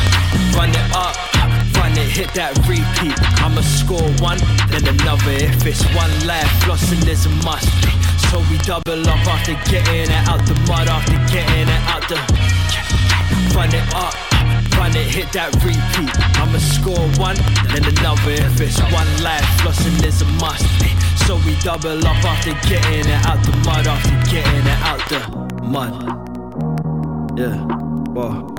[0.57, 1.15] run it up.
[1.77, 3.15] Run it, hit that repeat.
[3.41, 4.39] I'ma score one,
[4.69, 5.31] then another.
[5.31, 7.69] If it's one life, flossing is a must.
[8.31, 12.17] So we double up after getting it out the mud, after getting it out the.
[13.55, 14.38] Run it up
[14.87, 16.13] it, hit that repeat.
[16.39, 17.37] I'ma score one,
[17.73, 18.33] then another.
[18.33, 20.65] If it's one life, flossing is a must.
[20.83, 20.95] Eh,
[21.27, 25.21] so we double up after getting it out the mud, after getting it out the
[25.65, 25.93] mud.
[27.39, 27.57] Yeah,
[28.15, 28.55] whoa.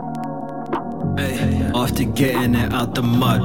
[1.17, 3.41] Hey, after getting it out the mud.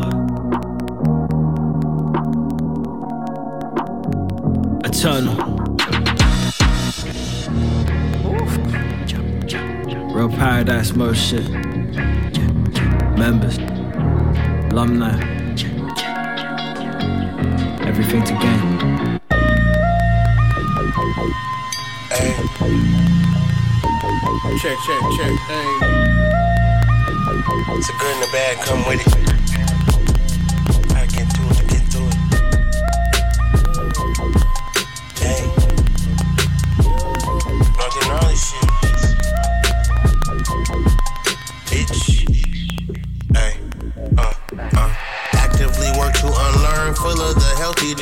[4.85, 5.37] Eternal.
[10.15, 11.64] Real paradise mode shit
[13.17, 13.59] members,
[14.73, 15.15] alumni,
[17.87, 19.21] everything to gain.
[22.11, 22.35] Hey.
[24.63, 25.33] Check, check, check.
[25.47, 25.69] Hey.
[27.77, 29.34] It's a good and a bad, come with it.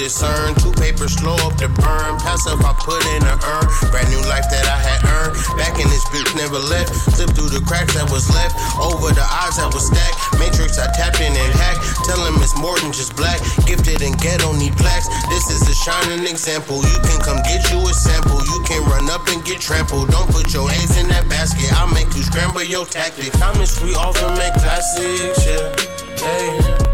[0.03, 0.50] Discern.
[0.59, 2.18] Two papers slow up the burn.
[2.18, 3.66] Pass up, I put in a urn.
[3.94, 5.38] Brand new life that I had earned.
[5.55, 6.90] Back in this bitch, never left.
[7.14, 8.59] Slipped through the cracks that was left.
[8.82, 10.18] Over the odds that was stacked.
[10.42, 11.86] Matrix, I tapped in and hacked.
[12.03, 13.38] Tell him it's more than just black.
[13.62, 15.07] Gifted and ghetto need plaques.
[15.30, 16.82] This is a shining example.
[16.82, 18.42] You can come get you a sample.
[18.42, 20.11] You can run up and get trampled.
[20.11, 21.70] Don't put your eggs in that basket.
[21.78, 23.38] I'll make you scramble your tactics.
[23.38, 25.70] A street often make classics, yeah.
[26.18, 26.91] Hey,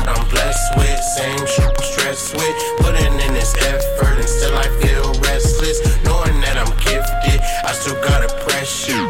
[0.00, 2.54] I'm blessed with, same shit I'm stressed with.
[2.78, 5.80] Putting in this effort and still I feel restless.
[6.04, 9.01] Knowing that I'm gifted, I still gotta press you.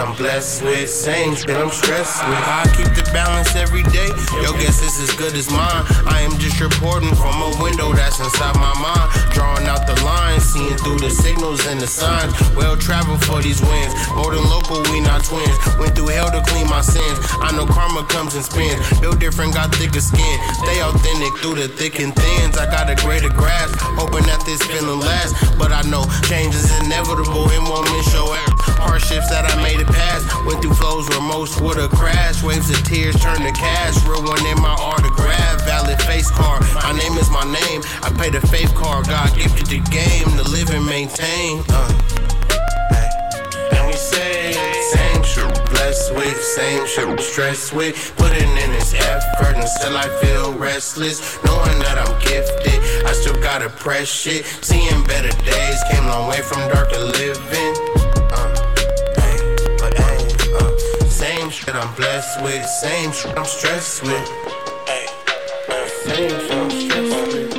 [0.00, 2.40] I'm blessed with, same shit I'm stressed with.
[2.48, 4.08] I keep the balance every day.
[4.40, 5.84] Your guess this is as good as mine.
[6.08, 9.12] I am just reporting from a window that's inside my mind.
[9.36, 12.32] Drawing out the lines, seeing through the signals and the signs.
[12.56, 13.92] Well traveled for these wins.
[14.16, 15.52] More than local, we not twins.
[15.76, 17.20] Went through hell to clean my sins.
[17.44, 18.80] I know karma comes and spins.
[19.04, 20.36] Built different, got thicker skin.
[20.64, 22.56] Stay authentic through the thick and thins.
[22.56, 25.36] I got a greater grasp, hoping that this feeling lasts.
[25.60, 27.52] But I know change is inevitable.
[27.52, 28.32] It won't miss your
[28.80, 30.26] hardships that I made it past.
[30.46, 32.42] Went through flows where most would've crashed.
[32.42, 33.96] Waves of tears turn to cash.
[34.06, 35.64] Real one in my autograph.
[35.64, 36.62] Valid face card.
[36.74, 37.82] My name is my name.
[38.02, 39.06] I pay the faith card.
[39.06, 41.62] God gifted the game to live and maintain.
[41.68, 42.20] Uh.
[43.72, 44.52] And we say
[44.90, 48.14] same shit, blessed with, same shit, stressed with.
[48.16, 51.42] Putting in this effort and still I feel restless.
[51.44, 54.44] Knowing that I'm gifted, I still gotta press shit.
[54.62, 57.99] Seeing better days, came a long way from dark to living.
[61.60, 64.26] Shit I'm blessed with, same shit I'm stressed with.
[64.86, 65.06] Hey,
[66.04, 67.54] same shit I'm stressed with.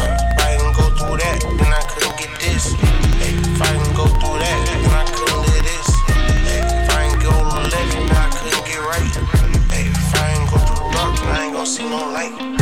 [0.00, 2.74] Uh, if I didn't go through that, then I couldn't get this.
[2.74, 5.88] If I didn't go through that, then I couldn't live this.
[6.10, 7.34] If I didn't go
[7.70, 9.14] left, then I couldn't get right.
[9.14, 12.55] If I didn't go through dark, then I ain't see no light.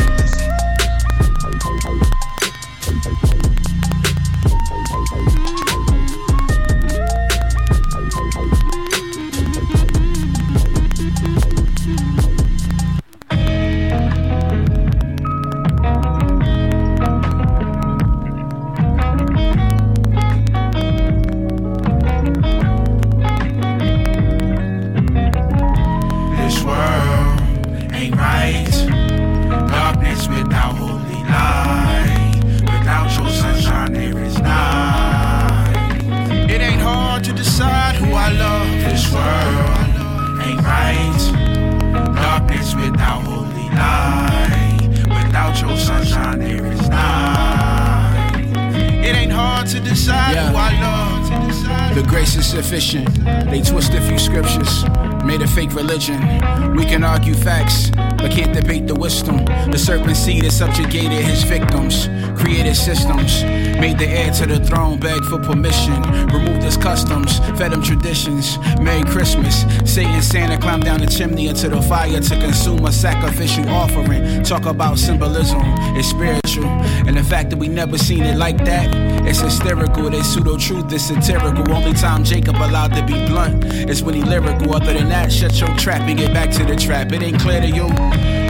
[62.85, 63.43] Systems,
[63.81, 68.59] made the heir to the throne beg for permission, removed his customs, fed him traditions.
[68.79, 69.65] Merry Christmas.
[69.91, 74.43] Satan Santa climbed down the chimney into the fire to consume a sacrificial offering.
[74.43, 75.61] Talk about symbolism,
[75.97, 76.67] it's spiritual.
[77.07, 78.87] And the fact that we never seen it like that,
[79.25, 80.11] it's hysterical.
[80.11, 81.71] They pseudo truth is satirical.
[81.73, 84.75] Only time Jacob allowed to be blunt is when he lyrical.
[84.75, 87.11] Other than that, shut your trap and get back to the trap.
[87.13, 87.87] It ain't clear to you.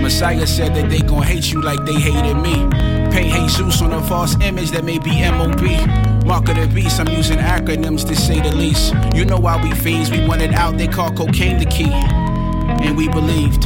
[0.02, 2.95] Messiah said that they gon' hate you like they hated me.
[3.16, 6.26] Paint Jesus on a false image that may be MOB.
[6.26, 8.94] Mark of the beast, I'm using acronyms to say the least.
[9.16, 11.94] You know why we fiends, we wanted out, they call cocaine the key.
[12.84, 13.64] And we believed,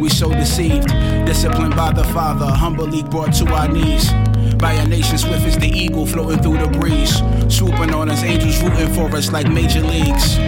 [0.00, 0.88] we so deceived.
[1.24, 4.10] Disciplined by the Father, humbly brought to our knees.
[4.56, 7.14] By a nation swift as the eagle floating through the breeze.
[7.56, 10.38] Swooping on us, angels rooting for us like major leagues.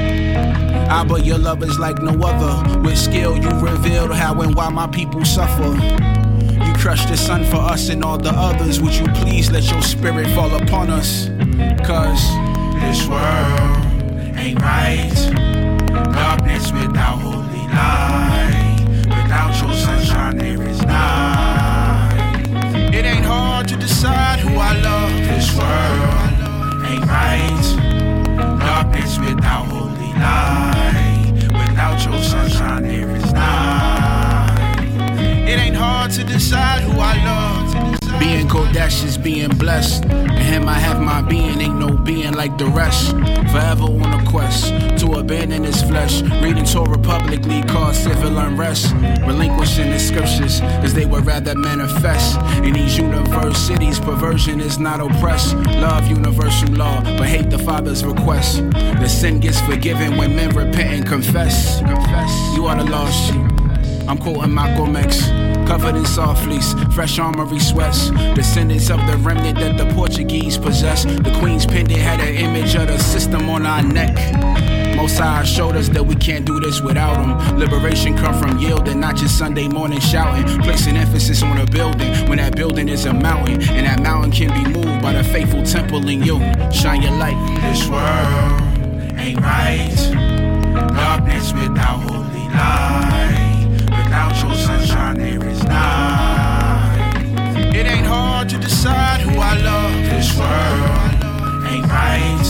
[0.90, 2.80] Ah, Abba, your love is like no other.
[2.80, 6.23] With skill, you revealed how and why my people suffer.
[6.84, 8.78] You crushed the sun for us and all the others.
[8.78, 11.30] Would you please let your spirit fall upon us?
[11.82, 12.22] Cause
[12.78, 15.10] this world ain't right.
[16.12, 18.84] Darkness without holy light.
[19.08, 22.48] Without your sunshine, there is night.
[22.92, 25.12] It ain't hard to decide who I love.
[25.12, 28.58] This world ain't right.
[28.60, 31.32] Darkness without holy light.
[31.50, 34.13] Without your sunshine, there is night.
[35.46, 38.00] It ain't hard to decide who I love.
[38.18, 40.04] Being Kodesh being blessed.
[40.04, 43.10] And him I have my being, ain't no being like the rest.
[43.52, 44.68] Forever on a quest
[45.00, 46.22] to abandon his flesh.
[46.42, 48.94] Reading Torah publicly cause civil unrest.
[49.26, 52.38] Relinquishing the scriptures, cause they would rather manifest.
[52.64, 55.54] In these universities, perversion is not oppressed.
[55.86, 58.62] Love universal law, but hate the Father's request.
[58.70, 61.80] The sin gets forgiven when men repent and confess.
[61.80, 62.56] Confess.
[62.56, 63.53] You are the lost sheep.
[64.06, 65.28] I'm quoting X.
[65.66, 68.10] Covered in soft fleece, fresh armory sweats.
[68.34, 71.04] Descendants of the remnant that the Portuguese possess.
[71.04, 74.14] The Queen's pendant had an image of the system on our neck.
[74.96, 75.16] Most
[75.46, 77.58] showed us that we can't do this without him.
[77.58, 80.44] Liberation come from yielding, not just Sunday morning shouting.
[80.62, 83.60] Placing emphasis on a building when that building is a mountain.
[83.62, 86.38] And that mountain can be moved by the faithful temple in you.
[86.72, 87.36] Shine your light.
[87.62, 89.94] This world ain't right.
[90.94, 93.53] Darkness without holy light.
[94.14, 95.60] Without your sunshine, there is.
[97.74, 99.92] It ain't hard to decide who I love.
[100.08, 101.10] This world
[101.66, 102.46] ain't right.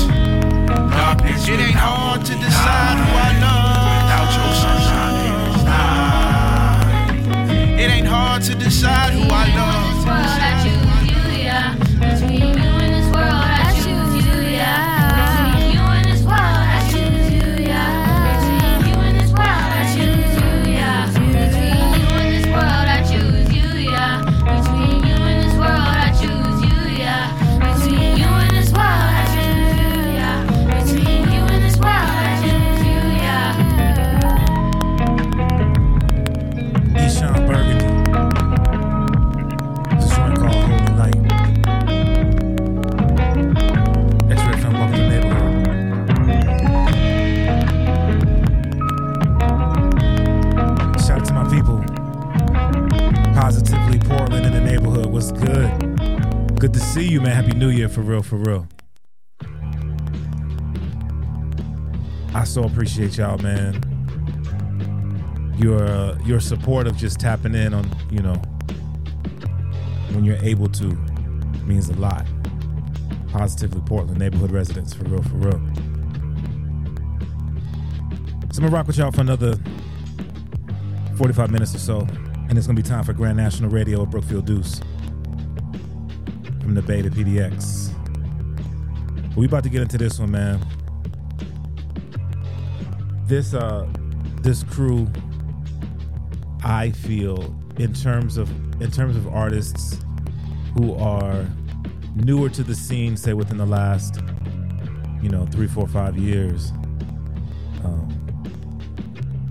[0.91, 1.49] Darkness.
[1.49, 3.81] It ain't hard to decide who I love.
[3.97, 5.65] Without your sunshine, there is
[7.65, 7.81] night.
[7.81, 9.95] It ain't hard to decide who I love.
[56.94, 57.34] See you, man.
[57.34, 58.68] Happy New Year, for real, for real.
[62.32, 63.82] I so appreciate y'all, man.
[65.58, 68.34] Your uh, your support of just tapping in on, you know,
[70.12, 70.86] when you're able to
[71.66, 72.24] means a lot.
[73.32, 75.60] Positively Portland neighborhood residents, for real, for real.
[78.52, 79.56] So I'm gonna rock with y'all for another
[81.16, 82.06] 45 minutes or so,
[82.48, 84.80] and it's gonna be time for Grand National Radio at Brookfield Deuce
[86.65, 87.93] from the to PDX.
[89.36, 90.66] We about to get into this one, man.
[93.27, 93.86] This uh,
[94.41, 95.07] this crew,
[96.65, 98.49] I feel, in terms of
[98.81, 99.99] in terms of artists
[100.73, 101.47] who are
[102.16, 104.23] newer to the scene, say within the last,
[105.23, 106.70] you know, three, four, five years.
[107.85, 108.09] Um,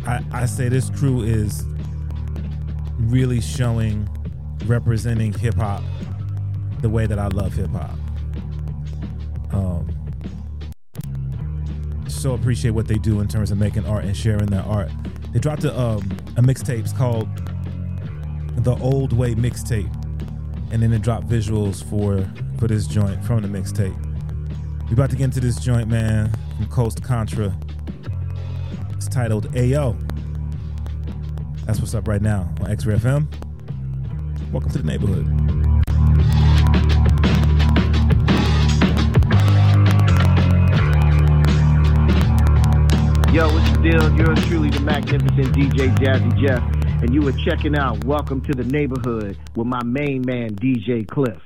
[0.07, 1.64] I, I say this crew is
[2.98, 4.10] really showing,
[4.65, 5.84] representing hip hop
[6.84, 7.97] the way that I love hip hop.
[9.53, 9.88] Um,
[12.10, 14.91] so appreciate what they do in terms of making art and sharing their art.
[15.31, 15.99] They dropped a, um,
[16.35, 17.30] a mixtape called
[18.64, 19.91] the Old Way Mixtape,
[20.72, 22.30] and then they dropped visuals for
[22.60, 23.97] for this joint from the mixtape.
[24.88, 27.57] We about to get into this joint, man, from Coast Contra.
[28.91, 29.97] It's titled Ayo.
[31.65, 33.27] That's what's up right now on X-Ray FM.
[34.51, 35.62] Welcome to the neighborhood.
[43.34, 44.15] Yo, it's deal?
[44.15, 46.61] Yours truly, the magnificent DJ Jazzy Jeff,
[47.01, 51.41] and you are checking out Welcome to the Neighborhood with my main man, DJ Cliff.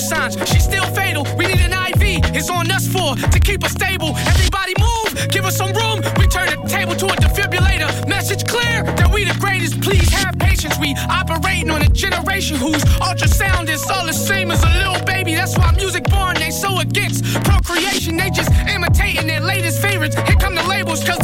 [0.00, 0.50] Vital signs.
[0.50, 1.26] She's still fatal.
[1.36, 2.34] We need an IV.
[2.34, 4.16] It's on us four to keep her stable.
[4.16, 6.00] Everybody move, give us some room.
[6.18, 8.08] We turn the table to a defibrillator.
[8.08, 9.80] Message clear that we the greatest.
[9.80, 10.78] Please have patience.
[10.78, 15.34] We operating on a generation whose ultrasound is all the same as a little baby.
[15.34, 16.36] That's why music born.
[16.36, 18.16] They so against procreation.
[18.16, 20.16] They just imitating their latest favorites.
[20.16, 21.19] Here come the labels, cause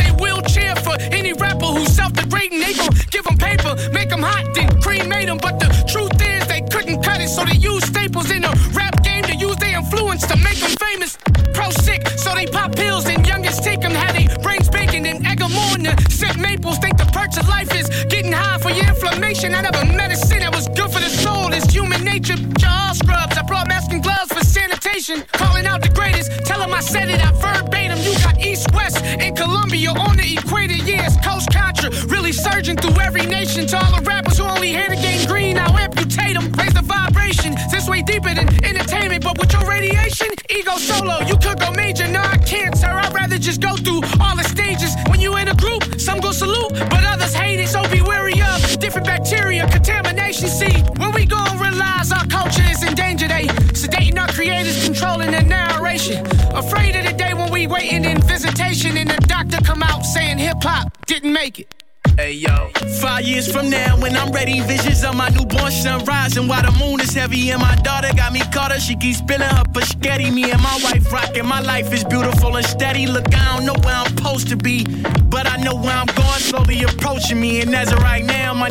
[19.43, 19.55] your inflammation.
[19.55, 21.53] I never medicine that was good for the soul.
[21.53, 22.37] It's human nature.
[22.67, 23.37] All scrubs.
[23.37, 25.25] I brought masks and gloves for sanitation.
[25.33, 26.31] Calling out the greatest.
[26.45, 27.21] Tell 'em I said it.
[27.25, 27.99] I verbatim.
[28.03, 30.77] You got east, west, and Colombia on the equator.
[30.77, 31.91] Yeah, it's Coast Contra.
[32.09, 33.67] Really surging through every nation.
[33.69, 36.53] To all the rappers who only here to gain green, I'll amputate them.
[36.53, 37.57] Raise the vibration.
[37.71, 39.23] This way deeper than entertainment.
[39.25, 41.21] But with your radiation, ego solo.
[41.27, 42.07] You could go major.
[42.09, 42.23] No,
[57.89, 61.73] in visitation and the doctor come out saying hip hop didn't make it.
[62.17, 66.49] Hey yo, five years from now, when I'm ready, visions of my newborn son rising
[66.49, 67.51] while the moon is heavy.
[67.51, 70.31] And my daughter got me caught up, she keeps spilling her spaghetti.
[70.31, 73.07] Me and my wife rocking, my life is beautiful and steady.
[73.07, 74.85] Look, I don't know where I'm supposed to be,
[75.25, 77.61] but I know where I'm going, slowly approaching me.
[77.61, 78.71] And as of right now, my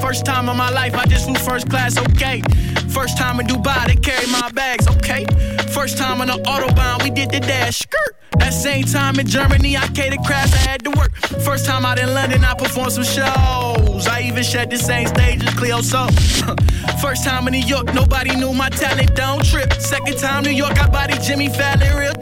[0.00, 2.42] First time in my life, I just flew first class, okay.
[2.88, 5.24] First time in Dubai, they carry my bags, okay.
[5.72, 8.16] First time on the Autobahn, we did the dash, skirt.
[8.38, 11.14] That same time in Germany, I catered crafts, I had to work.
[11.44, 14.06] First time out in London, I performed some shows.
[14.08, 16.08] I even shared the same stage as Cleo Sol.
[17.02, 19.72] First time in New York, nobody knew my talent, don't trip.
[19.74, 22.14] Second time New York, I body Jimmy Fallon real.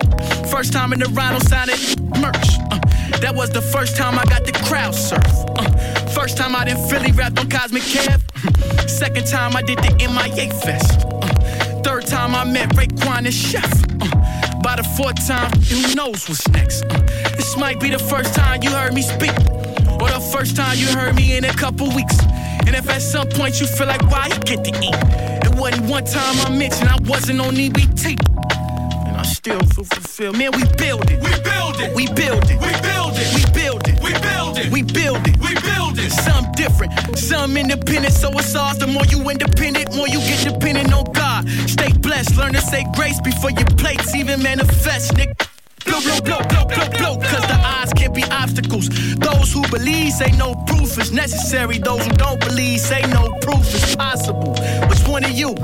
[0.50, 1.78] First time in the Rhino signing
[2.20, 2.48] merch.
[2.70, 2.78] Uh,
[3.20, 5.22] that was the first time I got the crowd surf.
[5.56, 8.20] Uh, first time I did Philly rapped on Cosmic Kev.
[8.90, 11.06] Second time I did the MIA Fest.
[11.06, 13.70] Uh, third time I met Raekwon and Chef.
[14.02, 16.82] Uh, by the fourth time, who knows what's next?
[16.86, 16.98] Uh,
[17.36, 19.30] this might be the first time you heard me speak,
[20.00, 22.18] or the first time you heard me in a couple weeks.
[22.66, 24.98] And if at some point you feel like why you get to eat,
[25.46, 28.18] it wasn't one time I mentioned I wasn't on EBT.
[29.50, 30.38] And I still feel fulfilled.
[30.38, 31.20] Man, we build it.
[31.22, 31.94] We build it.
[31.94, 32.60] We build it.
[32.60, 33.28] We build it.
[33.34, 34.02] We build it.
[34.02, 34.72] We build it.
[34.72, 35.36] We build it.
[35.38, 36.10] We build it.
[36.12, 38.12] Some different, some independent.
[38.14, 38.78] So it's ours.
[38.78, 41.48] The more you independent, more you get dependent on God.
[41.66, 42.36] Stay blessed.
[42.36, 45.48] Learn to say grace before your plates even manifest, nigga.
[45.84, 48.88] Blow, blow, blow, blow, blow, blow, cause the odds can be obstacles.
[49.16, 51.78] Those who believe say no proof is necessary.
[51.78, 54.54] Those who don't believe say no proof is possible.
[54.88, 55.54] Which one of you?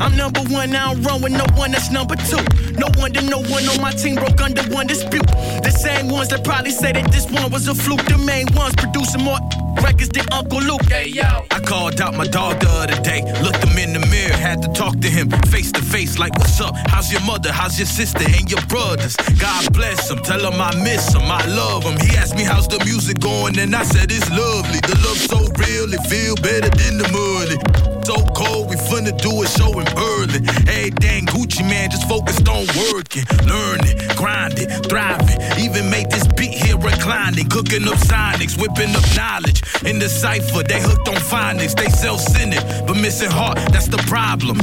[0.00, 2.42] I'm number one, I don't run with no one that's number two.
[2.78, 5.26] No wonder no one on my team broke under one dispute.
[5.26, 8.04] The same ones that probably say that this one was a fluke.
[8.04, 9.38] The main ones producing more
[9.82, 10.84] records than Uncle Luke.
[10.88, 11.46] Hey yo.
[11.50, 14.68] I called out my dog the other day, looked him in the mirror, had to
[14.72, 16.74] talk to him face to face, like, What's up?
[16.88, 17.52] How's your mother?
[17.52, 19.16] How's your sister and your brothers?
[19.38, 21.98] God bless them, tell them I miss them, I love them.
[21.98, 23.58] He asked me, How's the music going?
[23.58, 24.80] And I said, It's lovely.
[24.80, 27.97] The love so real, it feel better than the money.
[28.08, 30.42] So cold, we finna do a show in Berlin.
[30.64, 35.38] Hey, dang Gucci man, just focused on working, learning, grinding, thriving.
[35.60, 39.60] Even made this beat here reclining, cooking up sonics, whipping up knowledge.
[39.84, 44.56] In the cipher, they hooked on phonics, they self-centered, but missing heart, that's the problem.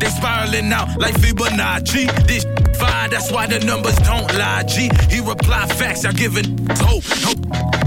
[0.00, 2.26] They spiraling out like Fibonacci.
[2.26, 2.42] This
[2.80, 4.64] five, that's why the numbers don't lie.
[4.64, 7.38] G, he reply facts, I giving hope, hope,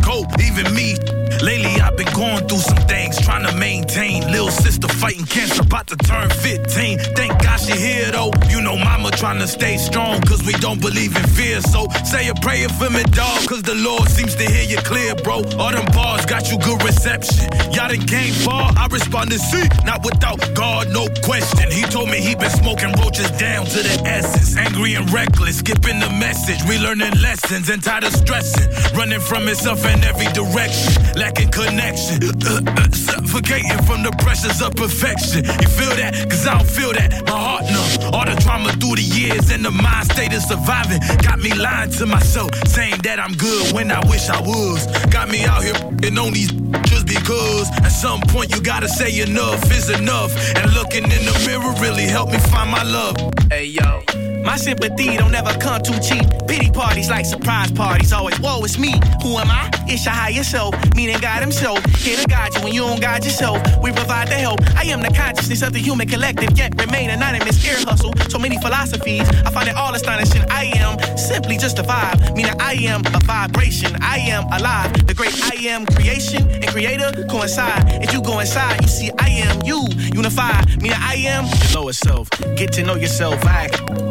[0.06, 0.96] hope, even me.
[1.42, 4.30] Lately, I've been going through some things, trying to maintain.
[4.32, 7.00] Little sister fighting cancer, about to turn 15.
[7.16, 8.32] Thank God she here though.
[8.50, 11.62] You know, mama trying to stay strong, cause we don't believe in fear.
[11.62, 15.16] So say a prayer for me, dog, cause the Lord seems to hear you clear,
[15.16, 15.44] bro.
[15.60, 17.50] All them bars got you good reception.
[17.72, 21.72] Y'all done came far, I responded, see, not without God, no question.
[21.72, 24.58] He told me he been smoking roaches down to the essence.
[24.58, 26.60] Angry and reckless, skipping the message.
[26.68, 28.68] We learning lessons and tired of stressing.
[28.98, 32.22] Running from himself in every direction, lacking connection.
[32.46, 35.44] Uh, uh, suffocating from the pressures of perfection.
[35.44, 36.14] You feel that?
[36.30, 37.26] Cause I don't feel that.
[37.26, 38.14] My heart numb.
[38.14, 41.02] All the trauma through the years and the mind state of surviving.
[41.26, 44.86] Got me lying to myself, saying that I'm good when I wish I was.
[45.08, 46.52] Got me out here and on these
[46.86, 50.32] just because at some point you gotta say enough is enough.
[50.56, 53.18] And looking in the mirror really helped me find my love.
[53.50, 54.04] Hey yo.
[54.48, 56.24] My sympathy don't ever come too cheap.
[56.48, 58.14] Pity parties like surprise parties.
[58.14, 58.94] Always, whoa, it's me.
[59.22, 59.70] Who am I?
[59.90, 60.74] It's your higher self.
[61.08, 61.86] Meaning God Himself.
[61.96, 63.62] Here to guide you when you don't guide yourself.
[63.82, 64.60] We provide the help.
[64.76, 67.66] I am the consciousness of the human collective, yet remain anonymous.
[67.66, 68.12] Ear hustle.
[68.28, 69.22] So many philosophies.
[69.22, 70.44] I find it all astonishing.
[70.50, 72.36] I am simply just a vibe.
[72.36, 73.96] Meaning I am a vibration.
[74.02, 75.08] I am alive.
[75.08, 78.04] The great I am creation and creator coincide.
[78.04, 79.88] If you go inside, you see I am you.
[80.14, 80.82] Unified.
[80.82, 82.30] Meaning I am your lower self.
[82.58, 83.40] Get to know yourself.
[83.46, 83.70] I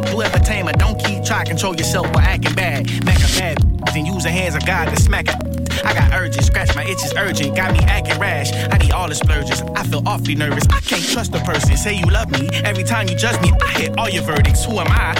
[0.09, 2.87] whoever tame don't keep try control yourself by acting bad.
[3.05, 5.57] Make a bad then use the hands of God to smack it.
[5.85, 8.51] I got urges, scratch my itches urgent, got me acting rash.
[8.71, 9.61] I need all the splurges.
[9.75, 10.65] I feel awfully nervous.
[10.69, 11.77] I can't trust a person.
[11.77, 12.49] Say you love me.
[12.63, 14.65] Every time you judge me, I hit all your verdicts.
[14.65, 15.15] Who am I?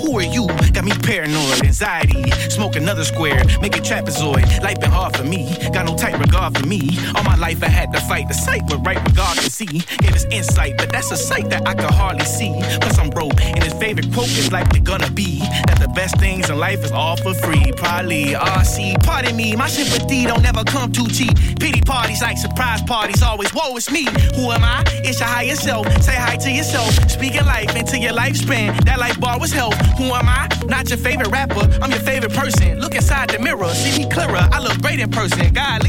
[0.00, 0.46] Who are you?
[0.72, 2.30] Got me paranoid, anxiety.
[2.48, 4.62] Smoke another square, make it trapezoid.
[4.62, 5.54] Life been hard for me.
[5.72, 6.98] Got no tight regard for me.
[7.14, 9.84] All my life I had to fight the sight with right regard to see.
[9.98, 12.52] Gave us insight, but that's a sight that I could hardly see.
[12.80, 16.18] Plus I'm broke, and his favorite quote is like they're gonna be that the best
[16.18, 17.72] things in life is all for free.
[18.00, 19.04] Probably RC.
[19.04, 21.36] Pardon me, my sympathy don't ever come too cheap.
[21.60, 23.50] Pity parties like surprise parties, always.
[23.50, 24.06] Whoa, it's me.
[24.36, 24.82] Who am I?
[25.04, 25.86] It's your higher self.
[26.02, 26.88] Say hi to yourself.
[27.10, 28.82] Speak your life into your lifespan.
[28.86, 29.74] That life bar was health.
[29.98, 30.48] Who am I?
[30.64, 31.68] Not your favorite rapper.
[31.82, 32.80] I'm your favorite person.
[32.80, 34.48] Look inside the mirror, see me clearer.
[34.50, 35.52] I look great in person.
[35.52, 35.80] God.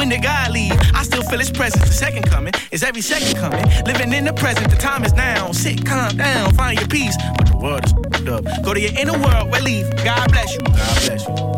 [0.00, 0.72] When did God leave?
[0.94, 1.86] I still feel his presence.
[1.86, 3.64] The second coming is every second coming.
[3.84, 5.52] Living in the present, the time is now.
[5.52, 7.16] Sit, calm down, find your peace.
[7.36, 7.92] But the world is
[8.26, 8.64] up.
[8.64, 9.86] Go to your inner world, relief.
[10.02, 10.60] God bless you.
[10.60, 11.49] God bless you.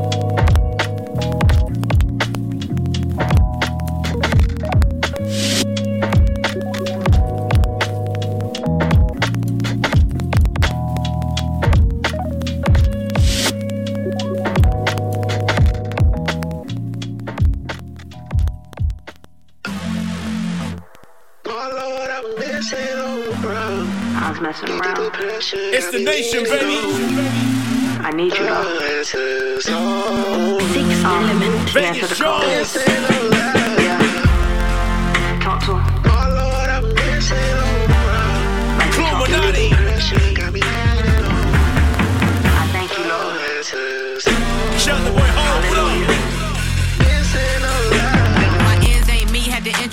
[24.43, 25.13] Messing around.
[25.15, 26.79] It's the nation, baby.
[28.05, 29.03] I need you though.
[29.61, 29.75] Six
[31.05, 31.77] element.
[31.77, 33.52] Answer the call.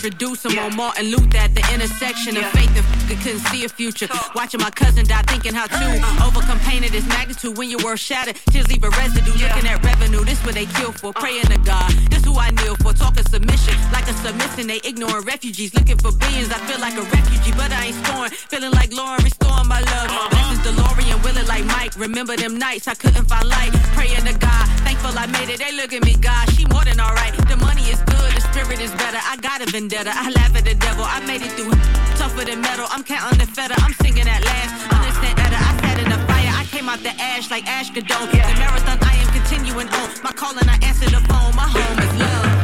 [0.03, 3.69] Introduce him on Martin Luther at the intersection of faith and f- couldn't see a
[3.69, 4.07] future.
[4.33, 7.99] Watching my cousin die, thinking how to overcome pain of this magnitude when your world
[7.99, 8.37] shattered.
[8.49, 10.23] Tears leave a residue, looking at revenue.
[10.23, 11.91] This what they kill for, praying to God.
[12.09, 14.67] This who I kneel for, talking submission like a submission.
[14.67, 16.49] They ignoring refugees, looking for billions.
[16.49, 18.31] I feel like a refugee, but I ain't scoring.
[18.31, 20.07] Feeling like Lauren, restoring my love.
[20.31, 21.91] Blessings DeLorean, willing like Mike.
[21.97, 24.65] Remember them nights I couldn't find light, praying to God.
[24.87, 25.59] Thankful I made it.
[25.59, 26.48] They look at me, God.
[28.69, 29.19] Is better.
[29.19, 30.11] I got a vendetta.
[30.13, 31.03] I laugh at the devil.
[31.03, 31.71] I made it through.
[32.15, 32.85] Tougher than metal.
[32.89, 33.75] I'm counting the feather.
[33.79, 34.71] I'm singing at last.
[34.93, 36.47] Understand that I sat in the fire.
[36.55, 38.27] I came out the ash like Ash Gadol.
[38.27, 40.09] The marathon I am continuing on.
[40.23, 41.51] My calling, I answer the phone.
[41.59, 42.59] My home is love.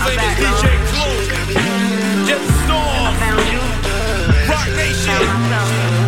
[0.00, 1.30] Is DJ Clue.
[2.64, 3.14] Storm.
[4.50, 5.99] Roc Nation.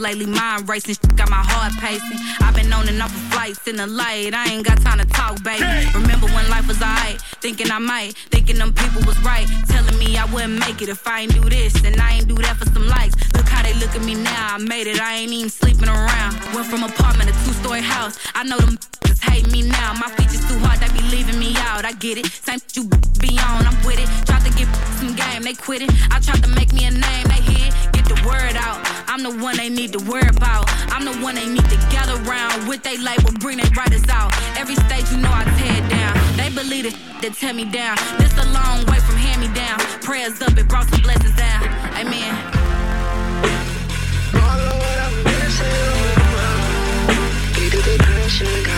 [0.00, 0.26] Lately.
[0.26, 2.18] Mind racing, got my heart pacing.
[2.40, 4.32] I've been on and off of flights in the light.
[4.34, 5.64] I ain't got time to talk, baby.
[5.94, 7.20] Remember when life was alright?
[7.40, 9.46] Thinking I might, thinking them people was right.
[9.68, 12.34] Telling me I wouldn't make it if I ain't do this and I ain't do
[12.36, 13.14] that for some likes.
[13.36, 14.56] Look how they look at me now.
[14.56, 16.32] I made it, I ain't even sleeping around.
[16.54, 18.18] Went from apartment to two story house.
[18.34, 19.94] I know them just hate me now.
[19.94, 21.84] My features too hard, they be leaving me out.
[21.84, 22.26] I get it.
[22.26, 22.88] Same you
[23.20, 24.08] be on, I'm with it.
[24.26, 24.68] Tried to give
[24.98, 25.90] some game, they quit it.
[26.10, 27.79] I tried to make me a name, they hit.
[28.10, 28.80] The word out.
[29.06, 30.64] I'm the one they need to worry about.
[30.90, 34.34] I'm the one they need to gather round with they label, bring their writers out.
[34.58, 36.18] Every stage, you know I tear down.
[36.36, 37.96] They believe it, they tear me down.
[38.18, 39.78] This a long way from hand me down.
[40.02, 41.62] Prayers up, it brought some blessings down.
[41.94, 42.34] Amen.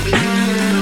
[0.04, 0.81] Even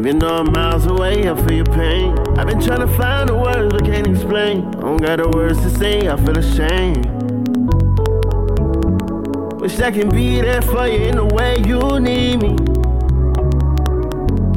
[0.00, 2.18] Even though I'm miles away, I feel your pain.
[2.38, 4.66] I've been trying to find the words but can't explain.
[4.76, 7.04] I don't got the words to say, I feel ashamed.
[9.60, 12.56] Wish I can be there for you in the way you need me.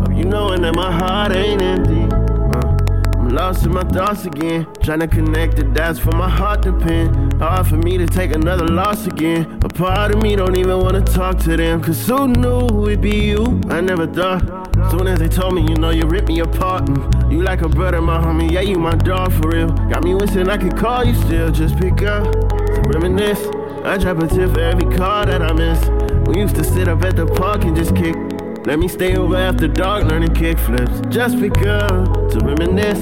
[0.02, 2.04] Hope you knowing that my heart ain't empty.
[2.04, 4.66] Uh, I'm lost in my thoughts again.
[4.82, 7.32] Trying to connect the dots for my heart to pin.
[7.38, 9.60] Hard for me to take another loss again.
[9.66, 11.84] A part of me don't even wanna talk to them.
[11.84, 13.60] Cause who knew it'd be you?
[13.68, 14.63] I never thought.
[14.92, 16.86] Soon as they told me, you know, you ripped me apart.
[16.86, 18.52] Mm, you like a brother, my homie.
[18.52, 19.70] Yeah, you my dog for real.
[19.70, 21.52] Got me wishing I could call you still.
[21.52, 23.46] Just pick up to reminisce.
[23.84, 25.84] I drop a tip for every call that I miss.
[26.28, 28.33] We used to sit up at the park and just kick.
[28.66, 31.02] Let me stay over after dark learning kick flips.
[31.10, 32.98] Just up to reminisce.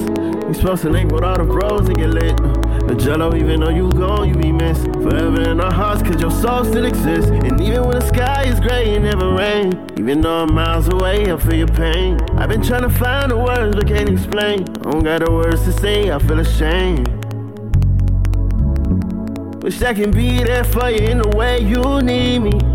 [0.48, 2.36] We supposed to link with all the bros and get lit.
[2.88, 4.82] The jello, even though you gone, you be missed.
[4.86, 7.30] Forever in our hearts, cause your soul still exists.
[7.30, 9.88] And even when the sky is gray, it never rain.
[9.98, 12.20] Even though I'm miles away, I feel your pain.
[12.32, 14.62] I've been trying to find the words, but can't explain.
[14.62, 17.06] I don't got the words to say, I feel ashamed.
[19.62, 22.71] Wish I can be there for you in the way you need me.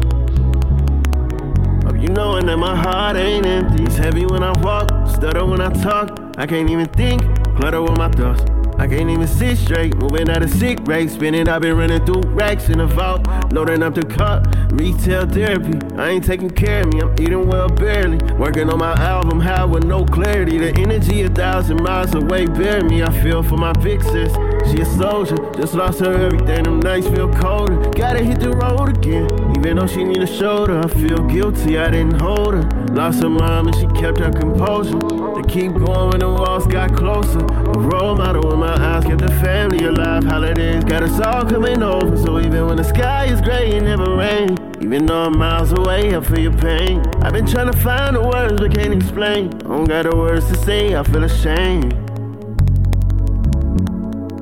[1.99, 3.84] You knowing that my heart ain't empty.
[3.84, 6.19] It's heavy when I walk, stutter when I talk.
[6.38, 7.24] I can't even think,
[7.56, 8.44] clutter with my thoughts.
[8.78, 11.10] I can't even sit straight, moving at a sick rate.
[11.10, 14.45] Spinning, I've been running through racks in the vault, loading up the cup.
[14.74, 18.19] Retail therapy, I ain't taking care of me, I'm eating well barely.
[18.36, 20.60] Working on my album, high with no clarity.
[20.60, 23.02] The energy a thousand miles away, bear me.
[23.02, 26.64] I feel for my big she a soldier, just lost her everything.
[26.64, 29.28] Them nights feel colder, gotta hit the road again.
[29.68, 32.64] Even though she need a shoulder, I feel guilty, I didn't hold her.
[32.94, 34.98] Lost her mom and she kept her composure.
[34.98, 37.39] To keep going when the walls got closer.
[37.39, 40.23] A role model in my eyes kept the family alive.
[40.23, 42.15] Holidays got us all coming over.
[42.15, 44.57] So even when the sky is gray, it never rain.
[44.80, 47.06] Even though I'm miles away, I feel your pain.
[47.22, 49.48] I've been trying to find the words but can't explain.
[49.48, 51.91] I don't got the words to say, I feel ashamed.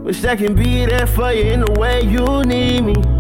[0.06, 3.15] Wish I can be there for you in the way you need me.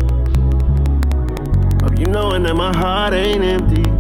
[1.98, 3.95] You knowing that my heart ain't empty.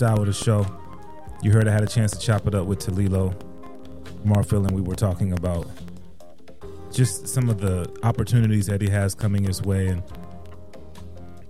[0.00, 0.66] First hour of the show,
[1.42, 3.34] you heard I had a chance to chop it up with Talilo,
[4.24, 5.66] Marfil, and we were talking about
[6.90, 10.02] just some of the opportunities that he has coming his way and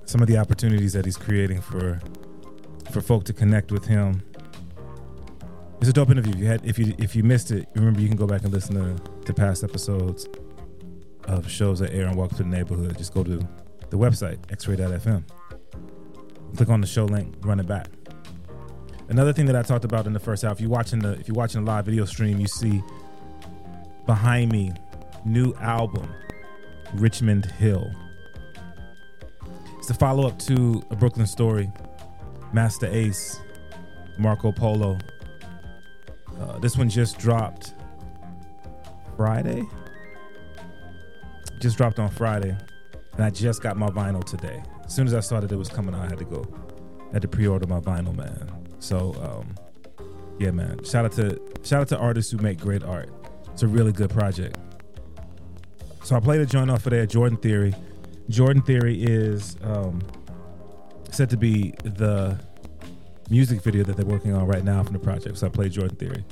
[0.05, 2.01] some of the opportunities that he's creating for
[2.91, 4.21] for folk to connect with him.
[5.81, 6.33] It's a dope interview.
[6.33, 8.53] If you had if you if you missed it, remember you can go back and
[8.53, 10.27] listen to, to past episodes
[11.25, 12.99] of shows that air and walk through the neighborhood.
[12.99, 13.37] Just go to
[13.91, 15.23] the website, xray.fm.
[16.57, 17.87] Click on the show link, run it back.
[19.11, 21.27] Another thing that I talked about in the first half, if you're watching the if
[21.27, 22.81] you're watching the live video stream, you see
[24.07, 24.73] behind me,
[25.25, 26.09] new album,
[26.95, 27.91] Richmond Hill.
[29.79, 31.73] It's the follow up to a Brooklyn story,
[32.53, 33.41] Masta Ace,
[34.17, 34.97] Marco Polo.
[36.41, 37.75] Uh, this one just dropped
[39.17, 39.65] Friday.
[41.59, 42.57] Just dropped on Friday,
[43.15, 44.63] and I just got my vinyl today.
[44.85, 46.47] As soon as I saw that it was coming out, I had to go.
[47.11, 48.60] I had to pre-order my vinyl, man.
[48.81, 49.55] So, um,
[50.39, 50.83] yeah, man.
[50.85, 53.11] Shout out to shout out to artists who make great art.
[53.53, 54.59] It's a really good project.
[56.03, 57.75] So I played a joint off of there, Jordan Theory.
[58.31, 60.01] Jordan Theory is um,
[61.11, 62.39] said to be the
[63.29, 65.39] music video that they're working on right now from the project.
[65.39, 66.25] So I played Jordan Theory.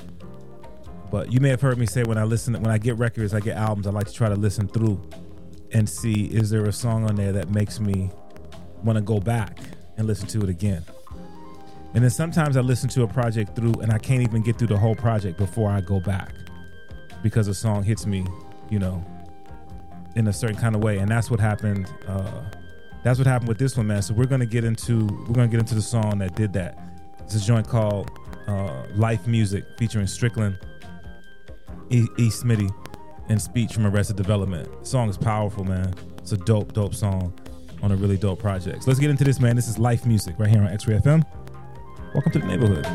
[1.11, 3.41] But you may have heard me say when I listen, when I get records, I
[3.41, 5.01] get albums, I like to try to listen through
[5.73, 8.11] and see is there a song on there that makes me
[8.83, 9.59] want to go back
[9.97, 10.85] and listen to it again.
[11.95, 14.69] And then sometimes I listen to a project through and I can't even get through
[14.69, 16.35] the whole project before I go back
[17.23, 18.27] because a song hits me,
[18.71, 19.05] you know,
[20.15, 20.99] in a certain kind of way.
[20.99, 21.93] And that's what happened.
[22.07, 22.43] Uh,
[23.03, 24.03] that's what happened with this one, man.
[24.03, 26.79] So we're gonna get into we're gonna get into the song that did that.
[27.21, 28.11] It's a joint called
[28.47, 30.59] uh, "Life Music" featuring Strickland,
[31.91, 32.07] E.
[32.19, 32.29] e.
[32.29, 32.71] Smitty,
[33.29, 34.69] and Speech from Arrested Development.
[34.87, 35.95] Song is powerful, man.
[36.19, 37.33] It's a dope, dope song.
[37.83, 38.83] on a really dope project.
[38.83, 39.55] So let's get into this, man.
[39.55, 41.25] This is Life Music right here on X-Ray FM.
[42.15, 42.87] Welcome to the neighborhood.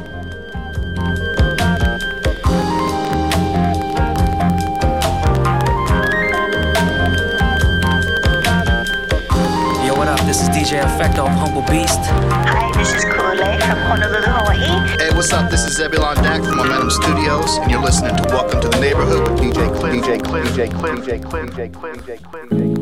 [9.86, 10.20] Yo, what up?
[10.22, 12.00] This is DJ Effect of Humble Beast.
[12.02, 14.98] Hi, this is Kool-Aid from Honolulu, Hawaii.
[14.98, 15.52] Hey, what's up?
[15.52, 19.30] This is Zebulon Dak from Momentum Studios, and you're listening to Welcome to the Neighborhood
[19.30, 20.04] with DJ Cliff.
[20.04, 20.48] DJ Cliff.
[20.48, 21.00] DJ Cliff.
[21.06, 21.50] DJ Cliff.
[21.52, 22.00] DJ Cliff.
[22.02, 22.50] DJ Cliff.
[22.50, 22.73] DJ Cliff.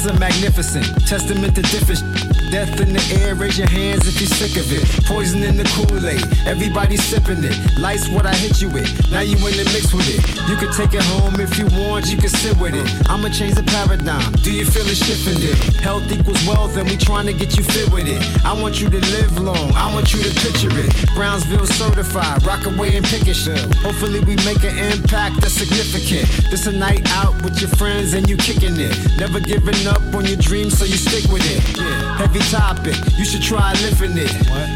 [0.00, 0.86] Is a magnificent.
[1.06, 4.82] Testament to different Death in the air, raise your hands if you're sick of it.
[5.06, 7.54] Poison in the Kool-Aid, everybody sipping it.
[7.78, 10.18] Life's what I hit you with, now you in the mix with it.
[10.50, 12.86] You can take it home if you want, you can sit with it.
[13.08, 15.54] I'ma change the paradigm, do you feel it shifting it?
[15.78, 18.18] Health equals wealth and we trying to get you fit with it.
[18.44, 20.90] I want you to live long, I want you to picture it.
[21.14, 23.20] Brownsville certified, rock away and pick.
[23.30, 26.26] Hopefully we make an impact that's significant.
[26.50, 28.96] This a night out with your friends and you kicking it.
[29.18, 31.78] Never giving up on your dreams, so you stick with it.
[31.78, 32.18] Yeah.
[32.18, 34.32] Heavy topic, you should try lifting it.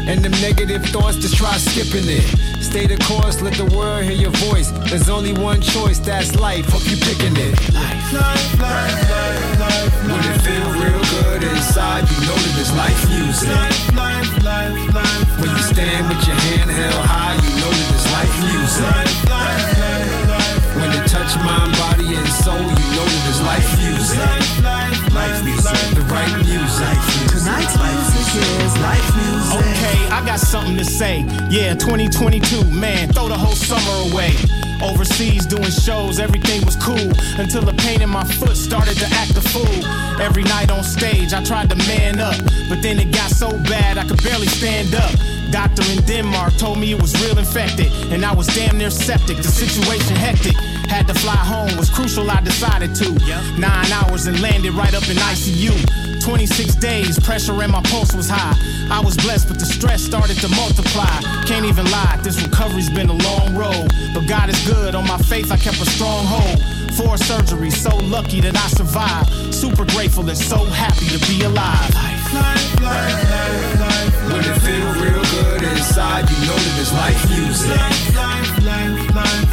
[0.07, 2.25] And them negative thoughts, just try skipping it.
[2.61, 4.71] Stay the course, let the world hear your voice.
[4.89, 6.65] There's only one choice, that's life.
[6.69, 7.53] Hope you picking it.
[7.73, 9.93] Life, life, life, life, life.
[10.05, 13.49] When it feel real good inside, you know that it's life music.
[13.49, 15.39] Life, life, life, life.
[15.39, 18.85] When you stand with your hand held high, you know that it's life music.
[18.85, 20.75] Life, life, life, life.
[20.75, 24.19] When it touch mind, body, and soul, you know that it's life music.
[24.19, 25.71] Life, life, life music.
[25.95, 26.95] The right music.
[27.31, 29.63] Tonight's music is life music.
[29.63, 31.25] Okay, I got something to say.
[31.49, 34.35] Yeah, 2022, man, throw the whole summer away.
[34.83, 37.09] Overseas doing shows, everything was cool
[37.39, 39.79] until the pain in my foot started to act a fool.
[40.21, 42.35] Every night on stage, I tried to man up,
[42.67, 45.11] but then it got so bad I could barely stand up.
[45.51, 49.37] Doctor in Denmark told me it was real infected, and I was damn near septic.
[49.37, 50.55] The situation hectic.
[50.89, 53.11] Had to fly home, was crucial, I decided to.
[53.59, 56.21] Nine hours and landed right up in ICU.
[56.23, 58.55] 26 days, pressure and my pulse was high.
[58.89, 61.21] I was blessed, but the stress started to multiply.
[61.45, 63.91] Can't even lie, this recovery's been a long road.
[64.13, 66.59] But God is good, on my faith I kept a strong hold.
[66.95, 69.53] Four surgeries, so lucky that I survived.
[69.53, 71.93] Super grateful and so happy to be alive.
[71.93, 74.14] Life, life, life, life.
[74.31, 77.77] When it feel real good inside, you know that it's life music.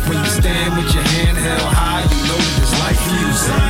[0.09, 3.61] When you stand with your hand held high, you know that it's life music.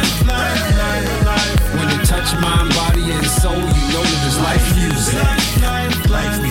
[1.77, 5.19] When it touch mind, body, and soul, you know that it's life music.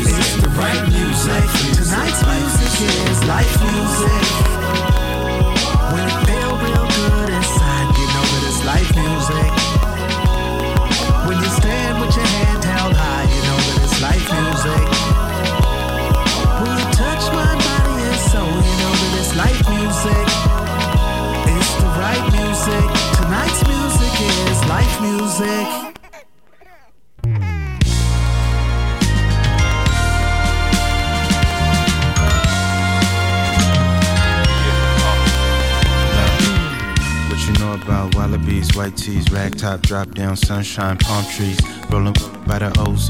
[0.03, 1.43] It's the right music.
[1.77, 2.73] Tonight's music
[3.09, 5.10] is life music.
[39.77, 42.15] Top, drop down, sunshine, palm trees, rolling
[42.45, 43.09] by the OZ.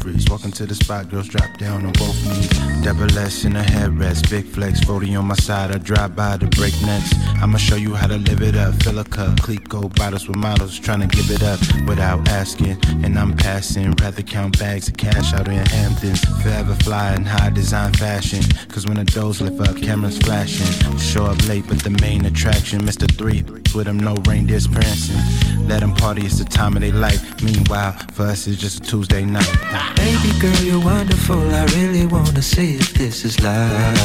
[0.00, 2.48] Freeze, walking to the spot, girls drop down on both knees.
[2.82, 5.72] Double S in a headrest, big flex, 40 on my side.
[5.72, 7.12] I drive by the breaknecks.
[7.42, 8.82] I'ma show you how to live it up.
[8.82, 12.78] Fill a cup, clique gold bottles with models, trying to give it up without asking.
[13.04, 16.24] And I'm passing, rather count bags of cash out in Hamptons.
[16.42, 18.42] Forever fly in high design fashion.
[18.68, 20.96] Cause when the doors lift up, cameras flashing.
[20.96, 23.06] Show up late, but the main attraction, Mr.
[23.18, 23.42] Three,
[23.74, 25.59] with him, no reindeers prancing.
[25.70, 27.40] Let them party, it's the time of their life.
[27.40, 29.46] Meanwhile, for us, it's just a Tuesday night.
[29.94, 31.40] Baby girl, you're wonderful.
[31.54, 33.96] I really wanna see if this is love.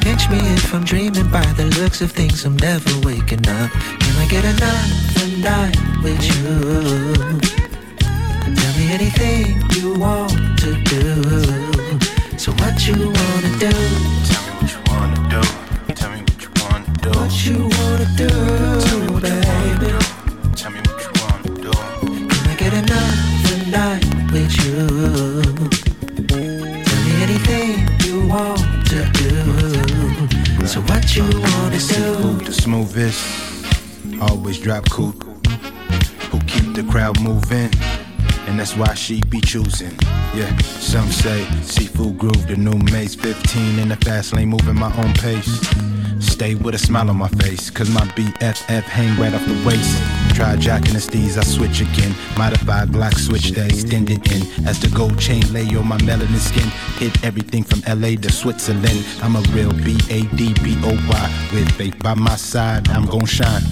[0.00, 2.44] Pinch me if I'm dreaming by the looks of things.
[2.44, 3.68] I'm never waking up.
[3.98, 6.44] Can I get another night with you?
[8.54, 11.04] Tell me anything you want to do.
[12.38, 13.74] So what you wanna do?
[14.30, 15.42] Tell me what you wanna do.
[15.94, 17.10] Tell me what you wanna do.
[17.10, 18.67] What you wanna do,
[24.78, 24.86] Tell
[26.28, 30.66] me anything you want to do.
[30.68, 32.38] So what you wanna do?
[32.44, 33.20] The smoothest?
[34.20, 35.14] Always drop cool.
[36.30, 37.72] Who keep the crowd moving.
[38.48, 39.94] And that's why she be choosing.
[40.34, 44.90] Yeah, some say seafood groove, the new Maze 15 in the fast lane, moving my
[44.96, 45.60] own pace.
[46.20, 50.02] Stay with a smile on my face, cause my BFF hang right off the waist.
[50.34, 52.14] Try jacking the steez, I switch again.
[52.36, 54.42] Modified Glock switch that extended in.
[54.66, 56.68] As the gold chain lay on my melanin skin.
[56.98, 59.04] Hit everything from LA to Switzerland.
[59.22, 61.50] I'm a real B A D B O Y.
[61.52, 63.62] With faith by my side, I'm gon' shine.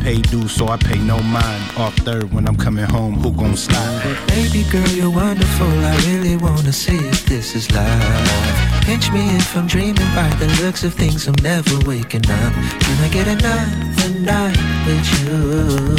[0.00, 1.62] Pay dues, so I pay no mind.
[1.76, 4.05] Off third when I'm coming home, who gon' slide?
[4.28, 5.66] Baby girl, you're wonderful.
[5.66, 8.84] I really wanna see if this is life.
[8.84, 11.26] Pinch me if I'm dreaming by the looks of things.
[11.26, 12.52] I'm never waking up.
[12.82, 14.56] Can I get another night
[14.86, 15.96] with you?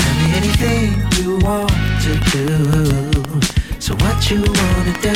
[0.00, 0.88] Tell me anything
[1.20, 1.70] you want
[2.02, 2.46] to do.
[3.78, 5.14] So what you wanna do?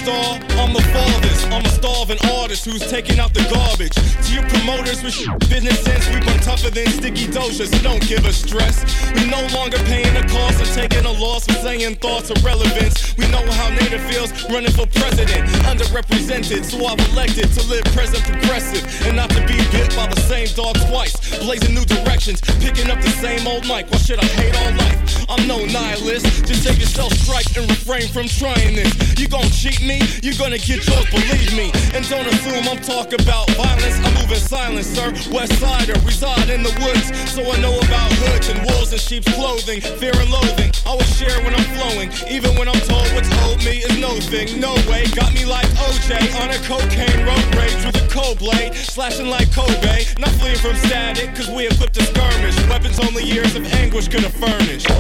[0.06, 1.46] I'm the farthest.
[1.46, 3.92] I'm a starving artist who's taking out the garbage.
[3.92, 5.20] To your promoters with
[5.52, 7.68] business sense, we run tougher than sticky dosas.
[7.82, 8.80] Don't give us stress.
[9.12, 13.14] We no longer paying the cost of taking a loss and saying thoughts of relevance.
[13.18, 15.44] We know how native feels running for president.
[15.68, 20.20] Underrepresented, so I've elected to live present progressive and not to be bit by the
[20.24, 21.12] same dog twice.
[21.44, 23.92] Blazing new directions, picking up the same old mic.
[23.92, 25.28] Why should I hate all life?
[25.28, 26.48] I'm no nihilist.
[26.48, 29.20] Just take yourself strike and refrain from trying this.
[29.20, 30.00] You gon' cheat me?
[30.22, 31.73] You're gonna get yours, believe me.
[31.94, 33.98] And don't assume I'm talking about violence.
[34.02, 35.12] I move in silence, sir.
[35.30, 37.06] West Sider, reside in the woods.
[37.30, 39.80] So I know about hoods and wolves and sheep's clothing.
[39.80, 40.72] Fear and loathing.
[40.86, 42.10] I will share when I'm flowing.
[42.28, 44.60] Even when I'm told what's owed me is no thing.
[44.60, 45.06] No way.
[45.14, 48.74] Got me like OJ on a cocaine road rage with a cold blade.
[48.74, 50.04] Slashing like Kobe.
[50.18, 52.56] Not fleeing from static, cause we equipped to skirmish.
[52.68, 54.90] Weapons only years of anguish could have furnished.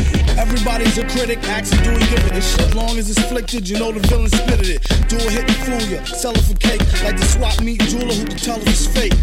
[0.37, 2.61] Everybody's a critic, asking do we give it shit.
[2.61, 4.81] As long as it's flicked, you know the villain spitted it.
[5.09, 6.81] Do a hit and fool ya, sell it for cake.
[7.03, 9.13] Like the swap meet jeweler who can tell if it's fake.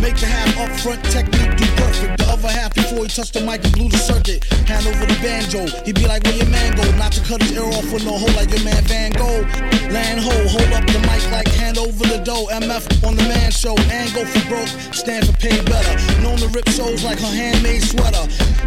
[0.00, 2.18] Make the half up front technique do perfect.
[2.18, 4.44] The other half before he touched the mic and blew the circuit.
[4.68, 5.66] Hand over the banjo.
[5.84, 6.84] He be like, where your man go?
[6.96, 9.46] Not to cut his ear off with no hole like your man Van Gogh.
[9.88, 12.46] Land ho, hold up the mic like hand over the dough.
[12.52, 14.68] MF on the man show and go for broke.
[14.92, 15.94] Stand for pay better.
[16.20, 18.26] Known to rip shows like her handmade sweater.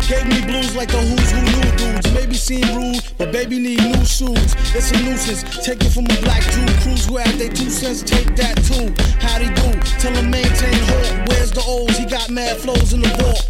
[0.09, 2.13] Gave me blues like the who's who knew dudes.
[2.13, 4.55] Maybe seem rude, but baby need new shoes.
[4.75, 5.43] It's a nuisance.
[5.65, 6.69] Take it from a black dude.
[6.81, 8.93] Crews who have they two cents, take that too.
[9.19, 9.69] How'd he do?
[9.99, 11.29] Tell him maintain halt.
[11.29, 11.97] Where's the O's?
[11.97, 13.45] He got mad flows in the vault.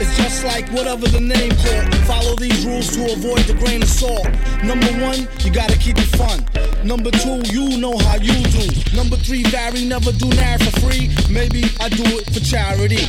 [0.00, 1.94] It's just like whatever the name called.
[2.06, 4.28] Follow these rules to avoid the grain of salt.
[4.62, 6.46] Number one, you gotta keep it fun.
[6.86, 8.96] Number two, you know how you do.
[8.96, 11.10] Number three, vary, never do now for free.
[11.28, 13.02] Maybe I do it for charity.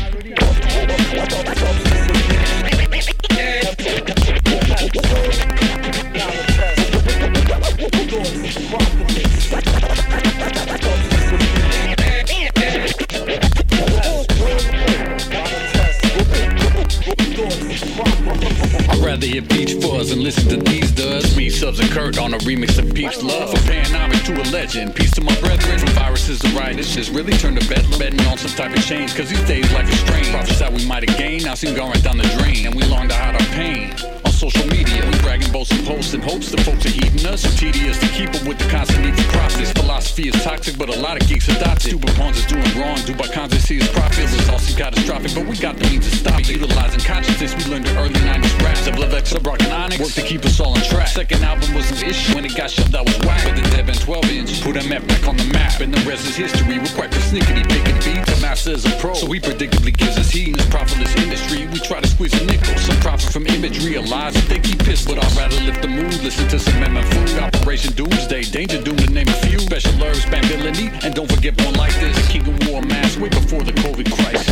[20.30, 21.36] Cause these dugs.
[21.36, 23.50] Me, Subs, and Kurt on a remix of Peach Love.
[23.52, 24.96] From Panonic to a legend.
[24.96, 25.78] Peace to my brethren.
[25.84, 29.16] When viruses and righteousness really turn to bed, betting on some type of change.
[29.16, 30.30] 'Cause these days life is strange.
[30.30, 31.46] Prophesied we might have gained.
[31.46, 32.66] Now seem going down the drain.
[32.66, 33.94] And we long to hide our pain.
[34.40, 35.04] Social media.
[35.06, 37.44] We bragging, boasting, posting hopes the folks are heeding us.
[37.60, 39.58] Tedious to keep up with the constant need for profit.
[39.58, 41.90] This philosophy is toxic, but a lot of geeks adopt it.
[41.90, 42.96] Stupid pawns is doing wrong.
[43.04, 44.34] Dubai they see as profits.
[44.34, 46.52] It's all catastrophic, but we got the means to stop it.
[46.52, 48.78] Utilizing consciousness, we learned the early 90s rap.
[48.86, 51.10] Double X, Brock and Onyx work to keep us all on track.
[51.10, 53.44] Second album was an issue when it got shoved, that was whack.
[53.44, 55.82] But the Dev and 12 inch put MF back on the map.
[55.82, 56.80] And the rest is history.
[56.80, 58.24] We're quite persnickety picking beat.
[58.26, 61.68] The master is a pro, so he predictably gives us heat in this profitless industry.
[61.68, 62.78] We try to squeeze a nickel.
[62.78, 65.08] Some profit from image, realize they keep pissed.
[65.08, 67.40] But I'd rather lift the mood, listen to some MM food.
[67.40, 69.60] Operation Doomsday, Danger Doom to name a few.
[69.60, 72.16] Special herbs, Bambility, and don't forget one like this.
[72.16, 74.50] The King of War mask way before the COVID crisis.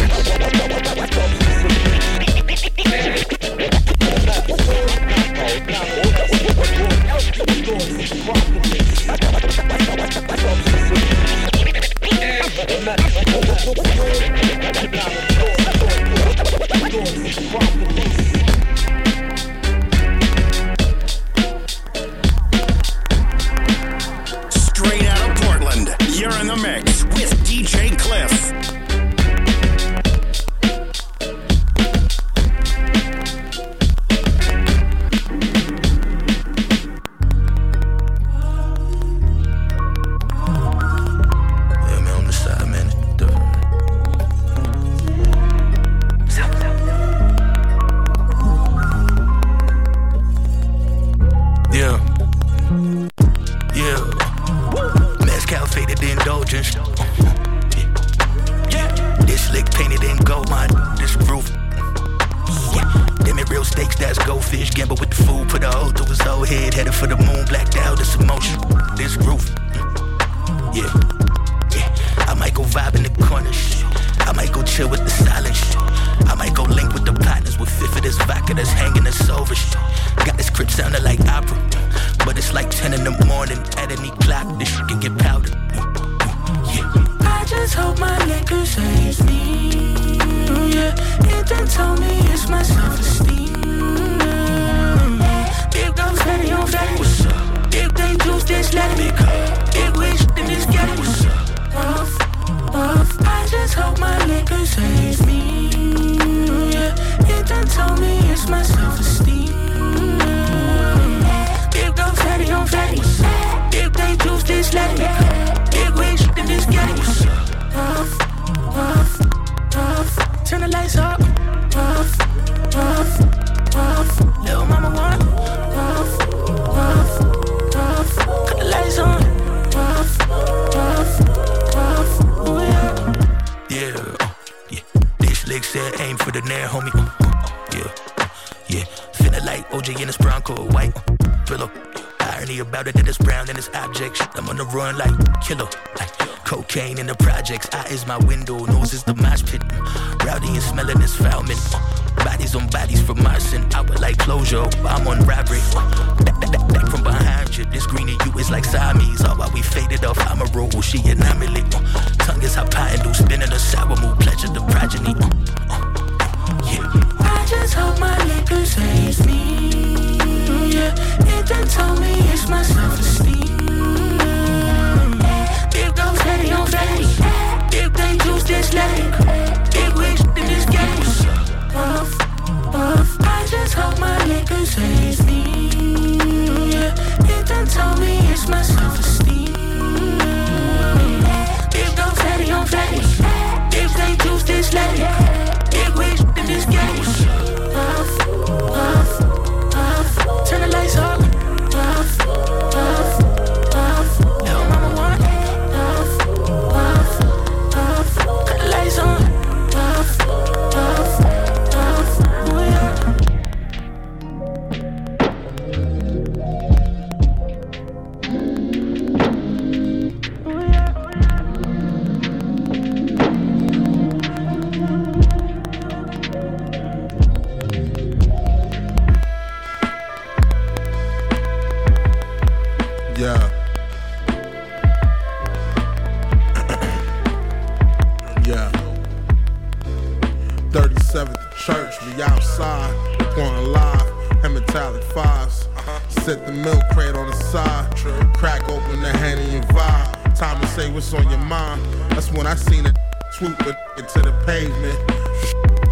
[242.67, 245.67] Outside, going live, and metallic fives.
[245.75, 246.09] Uh-huh.
[246.09, 247.95] Set the milk crate on the side,
[248.35, 250.37] crack open the Henny and vibe.
[250.37, 251.81] Time to say what's on your mind.
[252.11, 252.97] That's when I seen it
[253.31, 254.99] swoop it into the pavement.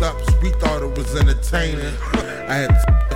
[0.04, 1.94] Up, we thought it was entertaining.
[2.50, 2.72] I had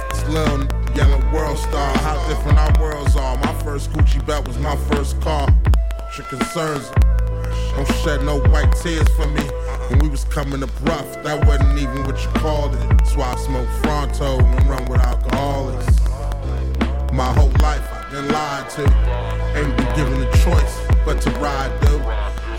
[0.09, 0.65] this Lil
[0.95, 1.97] yellow world star.
[1.99, 3.37] How different our worlds are.
[3.37, 5.47] My first Gucci belt was my first car.
[6.17, 6.89] Your concerns
[7.75, 9.43] don't shed no white tears for me.
[9.89, 12.99] When we was coming up rough, that wasn't even what you called it.
[13.15, 15.99] Why I smoke Fronto and run with alcoholics.
[17.11, 18.83] My whole life I've been lied to.
[19.57, 22.01] Ain't been given a choice but to ride, dude.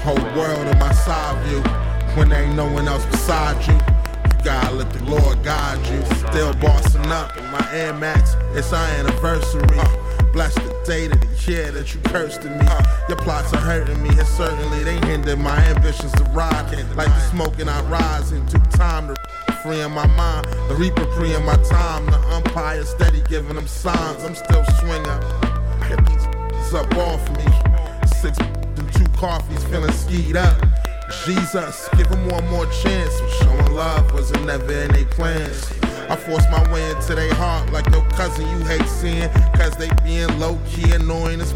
[0.02, 1.62] Whole world in my side view.
[2.16, 3.74] When there ain't no one else beside you.
[3.74, 6.04] You gotta let the Lord guide you.
[6.28, 8.34] Still bossing up in my Air Max.
[8.54, 9.62] It's our anniversary.
[10.32, 12.66] Bless the of the year that you cursed at me.
[12.68, 16.66] Uh, your plots are hurting me, and certainly they hinder my ambitions to ride.
[16.96, 20.46] Like the smoking I rise into time to freeing my mind.
[20.68, 22.06] The reaper freeing my time.
[22.06, 24.24] The umpire steady giving them signs.
[24.24, 25.04] I'm still swinging.
[25.88, 27.46] Get these up off me.
[28.20, 28.38] Six
[28.78, 30.60] and two coffees feeling skied up.
[31.24, 33.14] Jesus, give them one more chance.
[33.38, 35.79] Showing love wasn't never in their plans.
[36.10, 39.30] I force my way into their heart like your cousin you hate seeing.
[39.54, 41.54] Cause they being low key annoying as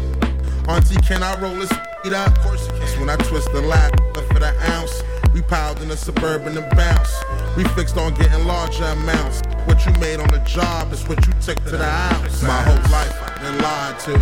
[0.69, 1.85] Auntie, can I roll this up?
[2.05, 2.67] Of course.
[2.67, 5.03] That's when I twist the lap for the ounce.
[5.33, 7.13] We piled in a suburban and bounce.
[7.57, 9.41] We fixed on getting larger amounts.
[9.65, 12.41] What you made on the job is what you took to the house.
[12.41, 14.13] My whole life I've been lied to.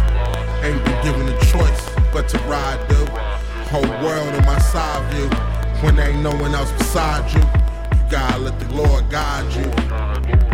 [0.65, 3.09] Ain't been given a choice but to ride, dude.
[3.69, 5.29] Whole world in my side view.
[5.81, 7.41] When there ain't no one else beside you,
[7.97, 10.12] you gotta let the Lord guide you.
[10.23, 10.52] Down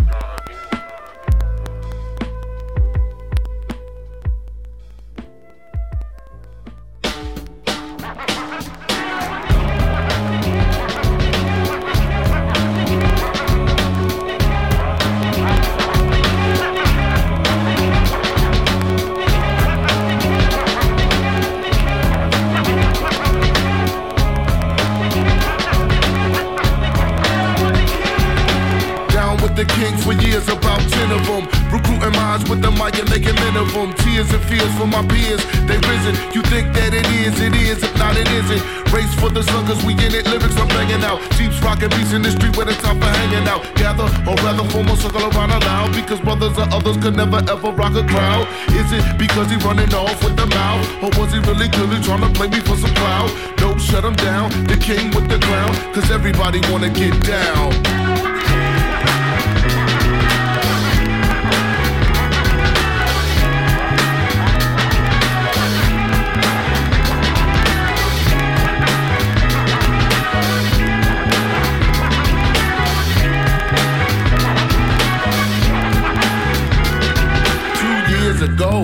[30.99, 31.43] 10 of them.
[31.71, 33.93] Recruiting minds with the and making men of them.
[34.03, 36.15] Tears and fears for my peers, they risen.
[36.35, 38.61] You think that it is, it is, if not, it isn't.
[38.91, 41.21] Race for the suckers, we in it, lyrics I'm banging out.
[41.38, 43.63] Jeeps rocking beats in the street where the top for hanging out.
[43.80, 45.95] Gather, or rather form a circle around aloud.
[45.95, 48.43] Because brothers or others could never ever rock a crowd.
[48.76, 50.84] Is it because he running off with the mouth?
[50.99, 53.31] Or was he really clearly trying to play me for some clout?
[53.61, 54.51] No, shut him down.
[54.67, 55.71] The king with the crown.
[55.93, 58.09] Cause everybody wanna get down.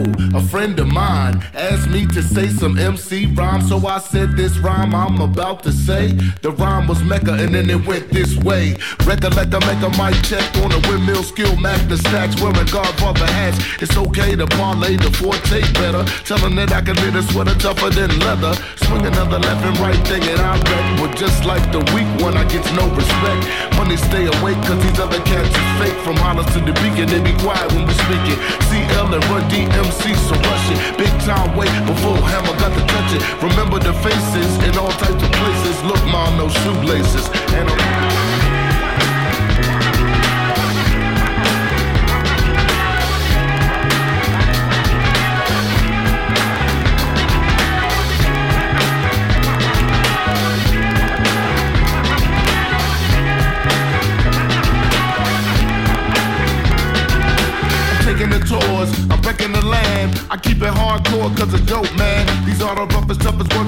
[0.03, 4.57] A friend of mine asked me to say some MC rhyme, so I said this
[4.57, 6.11] rhyme I'm about to say.
[6.41, 8.75] The rhyme was Mecca, and then it went this way.
[9.05, 13.25] Recollect I make a mic check on a windmill skill, Mac the stacks, wearing Godfather
[13.25, 13.57] hats.
[13.81, 16.03] It's okay to parlay the forte better.
[16.25, 18.53] Telling that I can knit a sweater tougher than leather.
[18.87, 20.99] Swing another left and right thing, and I bet.
[20.99, 23.47] But just like the weak one, I get no respect.
[23.77, 25.97] Money stay awake, cause these other cats is fake.
[26.03, 28.39] From Hollis to the beacon, they be quiet when we speaking.
[28.67, 29.45] CL and Run
[29.85, 30.97] DMC, so rush it.
[30.97, 33.43] Big time wait before Hammer got to touch it.
[33.43, 35.83] Remember the faces in all types of places.
[35.83, 37.27] Look, mom, no shoelaces.
[37.53, 38.14] And I'm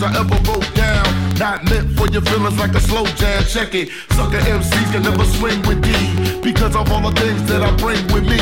[0.07, 1.03] I ever wrote down.
[1.35, 3.43] Not meant for your feelings like a slow jam.
[3.43, 3.89] Check it.
[4.15, 5.91] Sucker MCs can never swing with D.
[6.39, 8.39] Because of all the things that I bring with me.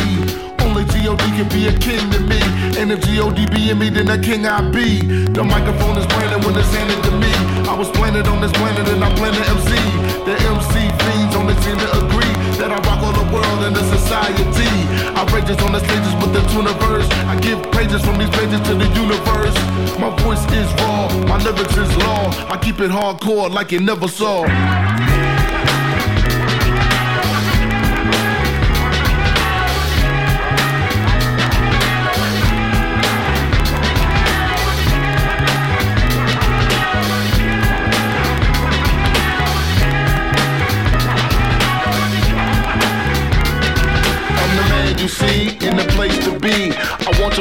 [0.62, 1.24] Only G.O.D.
[1.38, 2.38] can be a king to me.
[2.78, 3.48] And if G.O.D.
[3.50, 5.02] be in me, then a king I be.
[5.34, 7.34] The microphone is branded when it's handed to me.
[7.66, 9.74] I was planted on this planet and I plan to MC.
[10.22, 12.05] The MC fiends only seem to
[13.36, 14.72] world and the society.
[15.20, 17.10] Outrageous on the stages with the tuniverse.
[17.28, 19.56] I give pages from these pages to the universe.
[19.99, 22.24] My voice is raw, my lyrics is law.
[22.53, 24.45] I keep it hardcore like you never saw.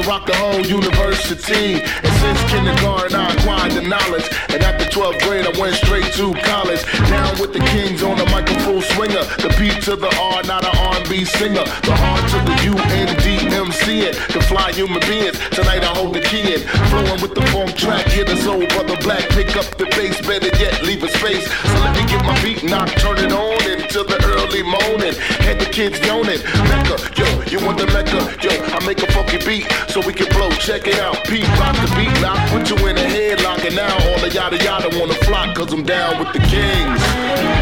[0.07, 1.81] Rock the whole university.
[1.81, 4.29] And since kindergarten, I acquired the knowledge.
[4.49, 6.83] And after 12th grade, I went straight to college.
[7.09, 9.25] Down with the kings on the microphone swinger.
[9.41, 11.65] The P to the R, not an R&B singer.
[11.89, 14.15] The R to the U N D M C it.
[14.33, 15.39] The fly human beings.
[15.51, 16.61] Tonight I hold the key in.
[16.91, 18.07] Flowing with the funk track.
[18.07, 19.29] Hear the soul brother black.
[19.31, 20.21] Pick up the bass.
[20.27, 21.47] Better yet, leave a space.
[21.51, 25.15] So let me get my beat knocked, turn it on until the early morning.
[25.45, 26.41] Had the kids yawning.
[26.71, 28.21] Mecca, yo, you want the Mecca?
[28.43, 30.51] Yo, I make a funky beat so we can blow.
[30.51, 31.23] Check it out.
[31.25, 32.39] Pete rock the beat lock.
[32.51, 33.65] Put you in a headlock.
[33.65, 35.55] And now all the yada yada wanna flock.
[35.55, 37.54] Cause I'm down with the kings.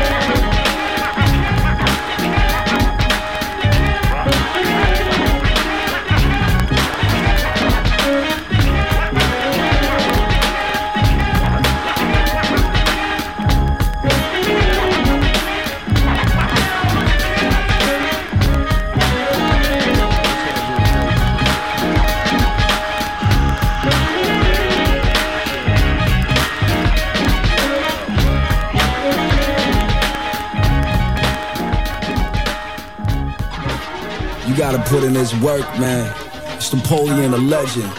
[34.73, 36.11] Gotta put in this work, man.
[36.57, 37.93] It's Napoleon, a legend.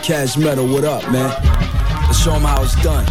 [0.00, 1.28] Cas Metah, what up, man?
[2.06, 3.04] Let's show 'em how it's done.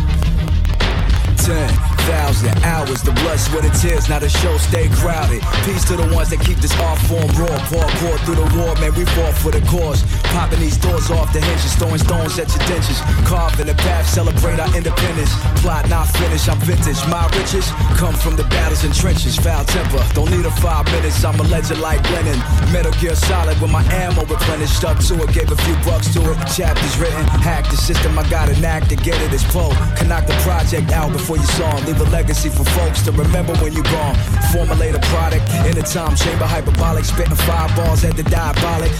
[1.35, 4.07] 10,000 hours, the blood, sweat, and tears.
[4.07, 5.41] Now the show stay crowded.
[5.65, 7.59] Peace to the ones that keep this art form raw.
[7.67, 10.01] Parkour through the war, man, we fought for the cause.
[10.31, 13.01] Popping these doors off the hinges, throwing stones at your dentures.
[13.25, 15.33] Carving the path, celebrate our independence.
[15.61, 17.01] Plot not finished, I'm vintage.
[17.09, 17.65] My riches
[17.97, 19.35] come from the battles and trenches.
[19.37, 21.23] Foul temper, don't need a five minutes.
[21.25, 22.37] I'm a legend like Lennon.
[22.71, 24.77] Metal Gear Solid with my ammo replenished.
[24.77, 26.37] Stuck to it, gave a few bucks to it.
[26.53, 28.17] Chapters written, hacked the system.
[28.17, 29.73] I got an act to get it as Poe.
[29.97, 31.73] Can knock the project out before you saw.
[31.87, 34.15] Leave a legacy for folks to remember when you're gone.
[34.53, 37.03] Formulate a product in a time chamber, hyperbolic.
[37.03, 38.91] Spitting fireballs at the diabolic.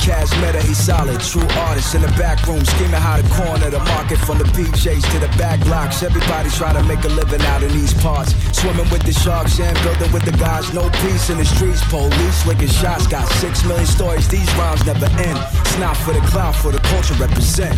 [0.00, 1.20] Cas Metah, he's solid.
[1.20, 5.02] True artist in the back room, scheming how to corner the market from the PJs
[5.12, 6.02] to the back blocks.
[6.02, 8.34] Everybody trying to make a living out in these parts.
[8.52, 10.72] Swimming with the sharks and building with the guys.
[10.74, 11.82] No peace in the streets.
[11.88, 13.06] Police licking shots.
[13.06, 14.28] Got six million stories.
[14.28, 15.38] These rhymes never end.
[15.64, 17.76] It's not for the cloud, for the culture represent.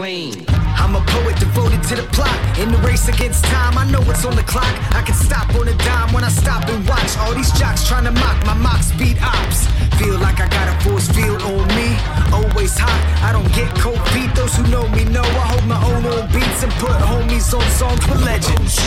[0.00, 2.32] I'm a poet devoted to the plot.
[2.58, 4.72] In the race against time, I know what's on the clock.
[4.96, 8.04] I can stop on a dime when I stop and watch all these jocks trying
[8.04, 9.68] to mock my mock speed ops.
[10.00, 11.92] Feel like I got a force field on me.
[12.32, 14.34] Always hot, I don't get cold feet.
[14.34, 17.60] Those who know me know I hold my own on beats and put homies on
[17.76, 18.80] songs with legends.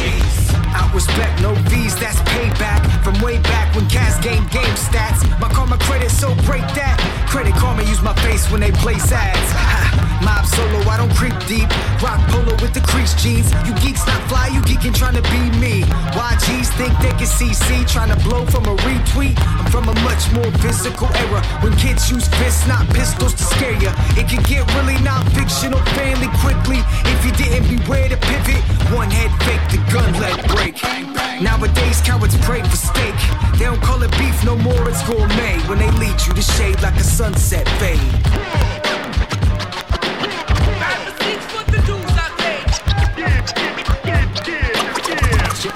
[0.73, 2.81] Out respect, no fees, that's payback.
[3.05, 5.21] From way back when Cass game game stats.
[5.39, 6.97] My karma credit, so break that.
[7.29, 10.01] Credit karma, use my face when they place ads.
[10.23, 11.67] Mob solo, I don't creep deep.
[12.01, 13.51] Rock polo with the crease jeans.
[13.67, 15.83] You geeks not fly, you geeking trying to be me.
[16.15, 19.35] YGs think they can CC, trying to blow from a retweet.
[19.59, 23.75] I'm from a much more physical era when kids use fists, not pistols to scare
[23.83, 23.91] ya.
[24.15, 26.79] It can get really non fictional fairly quickly
[27.11, 28.63] if you didn't beware to pivot.
[28.95, 30.79] One head fake, the gun let break.
[31.41, 33.15] Nowadays, cowards pray for steak.
[33.59, 35.59] They don't call it beef no more, it's gourmet.
[35.67, 38.82] When they lead you to shade like a sunset fade.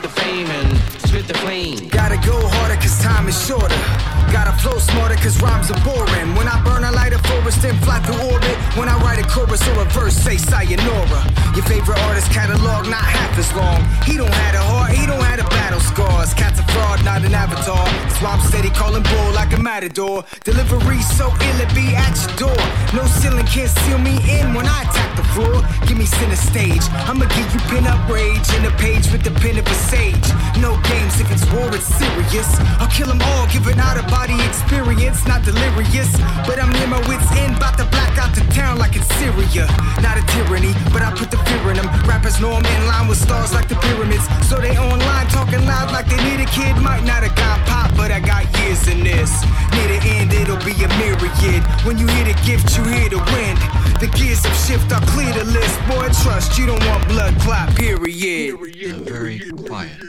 [0.01, 1.87] The fame and spit the flame.
[1.89, 4.16] Gotta go harder cause time is shorter.
[4.31, 6.35] Gotta flow smarter cause rhymes are boring.
[6.35, 8.57] When I burn, I light a forest and fly through orbit.
[8.77, 11.21] When I write a chorus or a verse, say sayonara.
[11.55, 13.81] Your favorite artist catalog, not half as long.
[14.03, 16.33] He don't have a heart, he don't have a battle scars.
[16.33, 17.87] Cat's a fraud, not an avatar.
[18.25, 20.25] I'm steady calling bull like a matador.
[20.43, 22.63] Delivery so ill it be at your door.
[22.93, 25.63] No ceiling can't seal me in when I attack the floor.
[25.87, 26.83] Give me center stage.
[27.07, 30.27] I'ma give you pin up rage in a page with the pen of a sage.
[30.59, 32.49] No games if it's war, it's serious.
[32.81, 36.11] I'll kill them all, giving out a body experience, not delirious.
[36.43, 39.67] But I'm near my wits end, about to black out the town like it's Syria.
[40.03, 41.87] Not a tyranny, but I put the fear in them.
[42.03, 44.27] Rappers know I'm in line with stars like the pyramids.
[44.49, 46.75] So they online talking loud like they need a kid.
[46.83, 49.31] Might not have got pop, but I got years in this.
[49.71, 51.63] Near the end, it'll be a myriad.
[51.85, 53.59] When you hear the gift, you hear the wind.
[53.99, 55.77] The gears of shift, I clear the list.
[55.87, 58.55] Boy, trust you don't want blood clot, period.
[58.55, 60.01] A very quiet,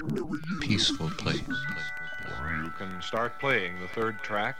[0.60, 1.40] peaceful place.
[2.78, 4.56] You can start playing the third track.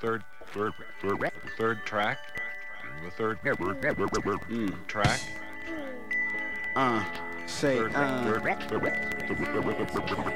[0.00, 2.18] Third, third, third, third track.
[3.04, 5.20] The third track.
[6.74, 7.04] Uh,
[7.46, 8.82] say, Third, uh, third, third,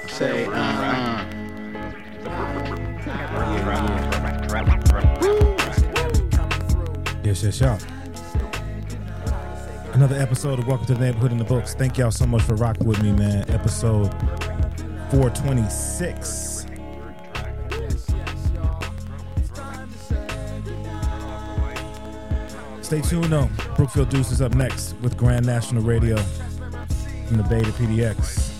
[0.08, 1.24] say, third uh,
[7.24, 7.78] Yes, yes, y'all.
[9.94, 11.74] Another episode of Welcome to the Neighborhood in the Books.
[11.74, 13.50] Thank y'all so much for rocking with me, man.
[13.50, 14.12] Episode
[15.10, 16.61] 426.
[22.92, 23.48] Stay tuned though.
[23.74, 26.18] Brookfield Duece is up next with Grand National Radio
[27.26, 28.52] from the Bay to PDX.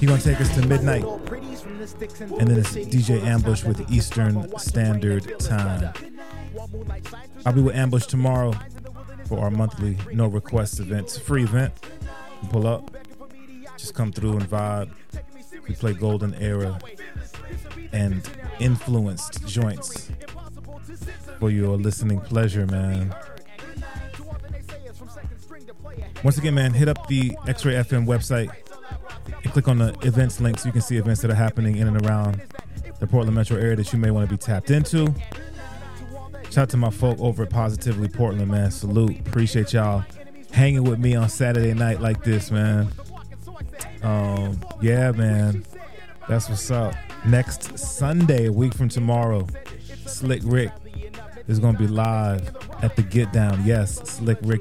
[0.00, 1.04] He gonna take us to midnight.
[1.04, 5.92] And then it's DJ Ambush with Eastern Standard Time.
[7.44, 8.54] I'll be with Ambush tomorrow
[9.26, 11.08] for our monthly no Request event.
[11.08, 11.74] It's a free event.
[12.48, 12.96] Pull up,
[13.76, 14.92] just come through and vibe.
[15.68, 16.78] We play Golden Era
[17.92, 18.26] and
[18.60, 20.10] influenced joints
[21.38, 23.14] for your listening pleasure, man.
[26.22, 28.50] Once again, man, hit up the X Ray FM website
[29.42, 31.88] and click on the events link so you can see events that are happening in
[31.88, 32.40] and around
[33.00, 35.12] the Portland metro area that you may want to be tapped into.
[36.44, 38.70] Shout out to my folk over at Positively Portland, man.
[38.70, 39.18] Salute.
[39.26, 40.04] Appreciate y'all
[40.52, 42.88] hanging with me on Saturday night like this, man.
[44.02, 45.64] Um, yeah, man.
[46.28, 46.94] That's what's up.
[47.26, 49.46] Next Sunday, a week from tomorrow,
[50.06, 50.70] Slick Rick
[51.48, 53.64] is going to be live at the Get Down.
[53.64, 54.60] Yes, Slick Rick